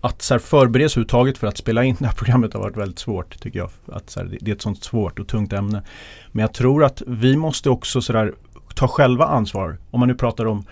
att 0.01 0.23
så 0.23 0.35
här, 0.35 0.39
förbereda 0.39 0.89
sig 0.89 0.93
överhuvudtaget 0.93 1.39
för 1.39 1.47
att 1.47 1.57
spela 1.57 1.85
in 1.85 1.97
det 1.99 2.07
här 2.07 2.13
programmet 2.13 2.53
har 2.55 2.61
varit 2.61 2.77
väldigt 2.77 2.99
svårt 2.99 3.41
tycker 3.41 3.59
jag. 3.59 3.71
Att, 3.93 4.11
så 4.11 4.21
här, 4.21 4.39
det 4.41 4.51
är 4.51 4.55
ett 4.55 4.63
sånt 4.63 4.85
svårt 4.85 5.19
och 5.19 5.29
tungt 5.29 5.53
ämne. 5.53 5.83
Men 6.33 6.43
jag 6.43 6.55
tror 6.55 6.85
att 6.85 7.03
vi 7.07 7.37
måste 7.37 7.71
också 7.71 8.01
så 8.01 8.13
där, 8.13 8.35
ta 8.75 8.89
själva 8.89 9.27
ansvar. 9.27 9.79
Om 9.91 10.01
man 10.01 10.09
nu 10.09 10.15
pratar 10.15 10.47
om 10.47 10.65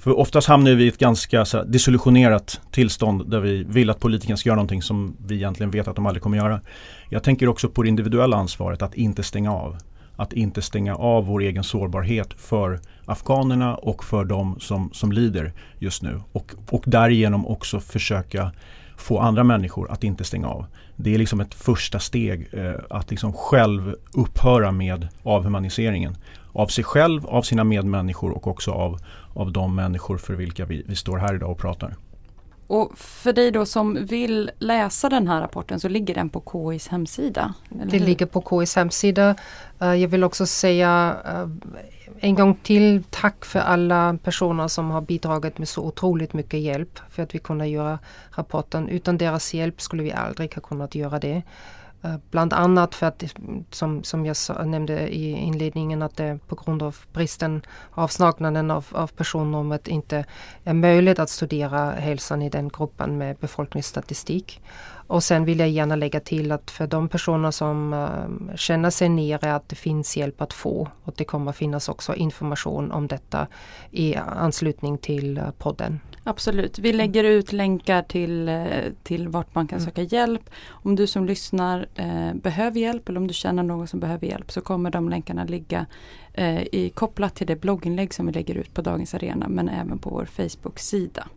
för 0.00 0.18
oftast 0.18 0.48
hamnar 0.48 0.70
vi 0.70 0.84
i 0.84 0.88
ett 0.88 0.98
ganska 0.98 1.44
så 1.44 1.58
här, 1.58 1.64
desillusionerat 1.64 2.60
tillstånd 2.70 3.30
där 3.30 3.40
vi 3.40 3.64
vill 3.64 3.90
att 3.90 4.00
politikerna 4.00 4.36
ska 4.36 4.48
göra 4.48 4.56
någonting 4.56 4.82
som 4.82 5.16
vi 5.26 5.34
egentligen 5.34 5.70
vet 5.70 5.88
att 5.88 5.96
de 5.96 6.06
aldrig 6.06 6.22
kommer 6.22 6.36
göra. 6.36 6.60
Jag 7.08 7.22
tänker 7.22 7.48
också 7.48 7.68
på 7.68 7.82
det 7.82 7.88
individuella 7.88 8.36
ansvaret 8.36 8.82
att 8.82 8.94
inte 8.94 9.22
stänga 9.22 9.52
av. 9.52 9.76
Att 10.20 10.32
inte 10.32 10.62
stänga 10.62 10.94
av 10.94 11.26
vår 11.26 11.40
egen 11.42 11.64
sårbarhet 11.64 12.34
för 12.36 12.80
afghanerna 13.06 13.74
och 13.74 14.04
för 14.04 14.24
de 14.24 14.60
som, 14.60 14.90
som 14.92 15.12
lider 15.12 15.52
just 15.78 16.02
nu. 16.02 16.20
Och, 16.32 16.52
och 16.70 16.82
därigenom 16.86 17.46
också 17.46 17.80
försöka 17.80 18.52
få 18.96 19.18
andra 19.18 19.44
människor 19.44 19.90
att 19.90 20.04
inte 20.04 20.24
stänga 20.24 20.48
av. 20.48 20.66
Det 20.96 21.14
är 21.14 21.18
liksom 21.18 21.40
ett 21.40 21.54
första 21.54 21.98
steg 21.98 22.48
eh, 22.52 22.74
att 22.90 23.10
liksom 23.10 23.32
själv 23.32 23.94
upphöra 24.12 24.72
med 24.72 25.08
avhumaniseringen. 25.22 26.16
Av 26.52 26.66
sig 26.66 26.84
själv, 26.84 27.26
av 27.26 27.42
sina 27.42 27.64
medmänniskor 27.64 28.30
och 28.30 28.46
också 28.46 28.70
av, 28.70 28.98
av 29.34 29.52
de 29.52 29.74
människor 29.74 30.18
för 30.18 30.34
vilka 30.34 30.64
vi, 30.64 30.84
vi 30.86 30.96
står 30.96 31.18
här 31.18 31.34
idag 31.34 31.50
och 31.50 31.58
pratar. 31.58 31.96
Och 32.70 32.98
för 32.98 33.32
dig 33.32 33.50
då 33.50 33.66
som 33.66 34.06
vill 34.06 34.50
läsa 34.58 35.08
den 35.08 35.28
här 35.28 35.40
rapporten 35.40 35.80
så 35.80 35.88
ligger 35.88 36.14
den 36.14 36.28
på 36.28 36.42
KIs 36.52 36.88
hemsida? 36.88 37.54
det 37.68 37.98
hur? 37.98 38.06
ligger 38.06 38.26
på 38.26 38.42
KIs 38.50 38.76
hemsida. 38.76 39.34
Uh, 39.82 39.94
jag 39.94 40.08
vill 40.08 40.24
också 40.24 40.46
säga 40.46 41.16
uh, 41.26 41.48
en 42.20 42.34
gång 42.34 42.54
till 42.54 43.02
tack 43.10 43.44
för 43.44 43.60
alla 43.60 44.18
personer 44.22 44.68
som 44.68 44.90
har 44.90 45.00
bidragit 45.00 45.58
med 45.58 45.68
så 45.68 45.82
otroligt 45.82 46.32
mycket 46.32 46.60
hjälp 46.60 46.98
för 47.10 47.22
att 47.22 47.34
vi 47.34 47.38
kunde 47.38 47.66
göra 47.66 47.98
rapporten. 48.30 48.88
Utan 48.88 49.18
deras 49.18 49.54
hjälp 49.54 49.80
skulle 49.80 50.02
vi 50.02 50.12
aldrig 50.12 50.54
ha 50.54 50.62
kunnat 50.62 50.94
göra 50.94 51.18
det. 51.18 51.42
Eh, 52.02 52.16
bland 52.30 52.52
annat 52.52 52.94
för 52.94 53.06
att, 53.06 53.24
som, 53.70 54.04
som 54.04 54.26
jag 54.26 54.36
nämnde 54.64 55.08
i 55.08 55.30
inledningen, 55.30 56.02
att 56.02 56.16
det 56.16 56.38
på 56.46 56.54
grund 56.54 56.82
av 56.82 56.96
bristen, 57.12 57.62
avsaknaden 57.90 58.70
av, 58.70 58.86
av 58.92 59.06
personnumret 59.06 59.88
inte 59.88 60.24
är 60.64 60.74
möjligt 60.74 61.18
att 61.18 61.30
studera 61.30 61.90
hälsan 61.90 62.42
i 62.42 62.50
den 62.50 62.68
gruppen 62.68 63.18
med 63.18 63.36
befolkningsstatistik. 63.36 64.62
Och 65.06 65.24
sen 65.24 65.44
vill 65.44 65.58
jag 65.58 65.68
gärna 65.68 65.96
lägga 65.96 66.20
till 66.20 66.52
att 66.52 66.70
för 66.70 66.86
de 66.86 67.08
personer 67.08 67.50
som 67.50 67.92
äh, 67.92 68.56
känner 68.56 68.90
sig 68.90 69.08
nere 69.08 69.54
att 69.54 69.68
det 69.68 69.76
finns 69.76 70.16
hjälp 70.16 70.40
att 70.40 70.52
få 70.52 70.88
och 71.04 71.14
det 71.16 71.24
kommer 71.24 71.52
finnas 71.52 71.88
också 71.88 72.14
information 72.14 72.92
om 72.92 73.06
detta 73.06 73.46
i 73.90 74.16
anslutning 74.16 74.98
till 74.98 75.38
eh, 75.38 75.50
podden. 75.58 76.00
Absolut, 76.24 76.78
vi 76.78 76.92
lägger 76.92 77.24
ut 77.24 77.52
länkar 77.52 78.02
till, 78.02 78.48
eh, 78.48 78.64
till 79.02 79.28
vart 79.28 79.54
man 79.54 79.66
kan 79.66 79.78
mm. 79.78 79.86
söka 79.86 80.02
hjälp. 80.02 80.50
Om 80.68 80.96
du 80.96 81.06
som 81.06 81.26
lyssnar 81.26 81.86
eh, 81.94 82.34
behöver 82.34 82.80
hjälp 82.80 83.08
eller 83.08 83.20
om 83.20 83.26
du 83.26 83.34
känner 83.34 83.62
någon 83.62 83.88
som 83.88 84.00
behöver 84.00 84.26
hjälp 84.26 84.52
så 84.52 84.60
kommer 84.60 84.90
de 84.90 85.08
länkarna 85.08 85.44
ligga 85.44 85.86
eh, 86.34 86.62
i, 86.62 86.92
kopplat 86.94 87.34
till 87.34 87.46
det 87.46 87.56
blogginlägg 87.56 88.14
som 88.14 88.26
vi 88.26 88.32
lägger 88.32 88.54
ut 88.54 88.74
på 88.74 88.82
Dagens 88.82 89.14
Arena 89.14 89.48
men 89.48 89.68
även 89.68 89.98
på 89.98 90.10
vår 90.10 90.24
Facebook-sida. 90.24 91.28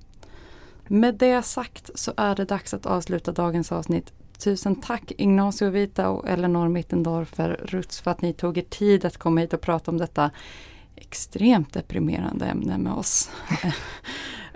Med 0.87 1.15
det 1.15 1.41
sagt 1.41 1.89
så 1.95 2.13
är 2.17 2.35
det 2.35 2.45
dags 2.45 2.73
att 2.73 2.85
avsluta 2.85 3.31
dagens 3.31 3.71
avsnitt. 3.71 4.13
Tusen 4.37 4.75
tack 4.75 5.11
Ignacio 5.17 5.69
Vita 5.69 6.09
och 6.09 6.29
Eleanor 6.29 6.67
Mittendorfer 6.67 7.59
Ruts 7.63 8.01
för 8.01 8.11
att 8.11 8.21
ni 8.21 8.33
tog 8.33 8.57
er 8.57 8.61
tid 8.61 9.05
att 9.05 9.17
komma 9.17 9.41
hit 9.41 9.53
och 9.53 9.61
prata 9.61 9.91
om 9.91 9.97
detta 9.97 10.31
extremt 10.95 11.73
deprimerande 11.73 12.45
ämne 12.45 12.77
med 12.77 12.93
oss. 12.93 13.29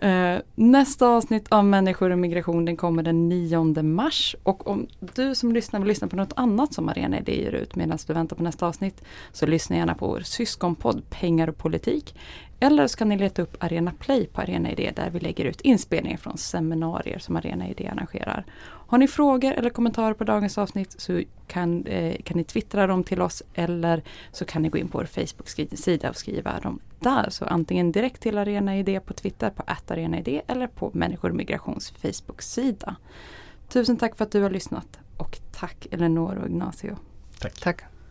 Uh, 0.03 0.39
nästa 0.55 1.07
avsnitt 1.07 1.47
av 1.49 1.65
Människor 1.65 2.09
och 2.09 2.19
migration 2.19 2.65
den 2.65 2.77
kommer 2.77 3.03
den 3.03 3.29
9 3.29 3.83
mars. 3.83 4.35
Och 4.43 4.67
om 4.67 4.87
du 4.99 5.35
som 5.35 5.51
lyssnar 5.51 5.79
vill 5.79 5.87
lyssna 5.87 6.07
på 6.07 6.15
något 6.15 6.33
annat 6.35 6.73
som 6.73 6.89
Arena 6.89 7.19
Idé 7.19 7.43
ger 7.43 7.51
ut 7.51 7.75
medan 7.75 7.97
du 8.07 8.13
väntar 8.13 8.35
på 8.35 8.43
nästa 8.43 8.67
avsnitt 8.67 9.03
så 9.31 9.45
lyssna 9.45 9.75
gärna 9.75 9.95
på 9.95 10.07
vår 10.07 10.19
syskonpodd 10.19 11.09
Pengar 11.09 11.47
och 11.47 11.57
politik. 11.57 12.15
Eller 12.59 12.87
så 12.87 12.97
kan 12.97 13.09
ni 13.09 13.17
leta 13.17 13.41
upp 13.41 13.57
Arena 13.59 13.91
Play 13.99 14.27
på 14.27 14.41
Arena 14.41 14.71
Idé 14.71 14.91
där 14.95 15.09
vi 15.09 15.19
lägger 15.19 15.45
ut 15.45 15.61
inspelningar 15.61 16.17
från 16.17 16.37
seminarier 16.37 17.19
som 17.19 17.35
Arena 17.35 17.67
Idé 17.67 17.87
arrangerar. 17.87 18.45
Har 18.87 18.97
ni 18.97 19.07
frågor 19.07 19.51
eller 19.51 19.69
kommentarer 19.69 20.13
på 20.13 20.23
dagens 20.23 20.57
avsnitt 20.57 21.01
så 21.01 21.23
kan, 21.47 21.85
eh, 21.85 22.15
kan 22.23 22.37
ni 22.37 22.43
twittra 22.43 22.87
dem 22.87 23.03
till 23.03 23.21
oss 23.21 23.43
eller 23.53 24.03
så 24.31 24.45
kan 24.45 24.61
ni 24.61 24.69
gå 24.69 24.77
in 24.77 24.87
på 24.87 24.97
vår 24.97 25.05
Facebook-sida 25.05 26.09
och 26.09 26.15
skriva 26.15 26.59
dem 26.59 26.79
där. 26.99 27.29
Så 27.29 27.45
antingen 27.45 27.91
direkt 27.91 28.21
till 28.21 28.37
Arena 28.37 28.77
Idé 28.77 28.99
på 28.99 29.13
Twitter 29.13 29.49
på 29.49 29.63
Idé 30.17 30.41
eller 30.47 30.67
på 30.67 30.91
Människor 30.93 31.29
och 31.29 31.35
Migrations 31.35 31.91
Facebook-sida. 31.91 32.95
Tusen 33.69 33.97
tack 33.97 34.17
för 34.17 34.25
att 34.25 34.31
du 34.31 34.41
har 34.41 34.49
lyssnat 34.49 34.99
och 35.17 35.37
tack 35.51 35.87
Elinor 35.91 36.35
och 36.35 36.47
Ignacio. 36.47 36.95
Tack. 37.39 37.59
tack. 37.59 37.96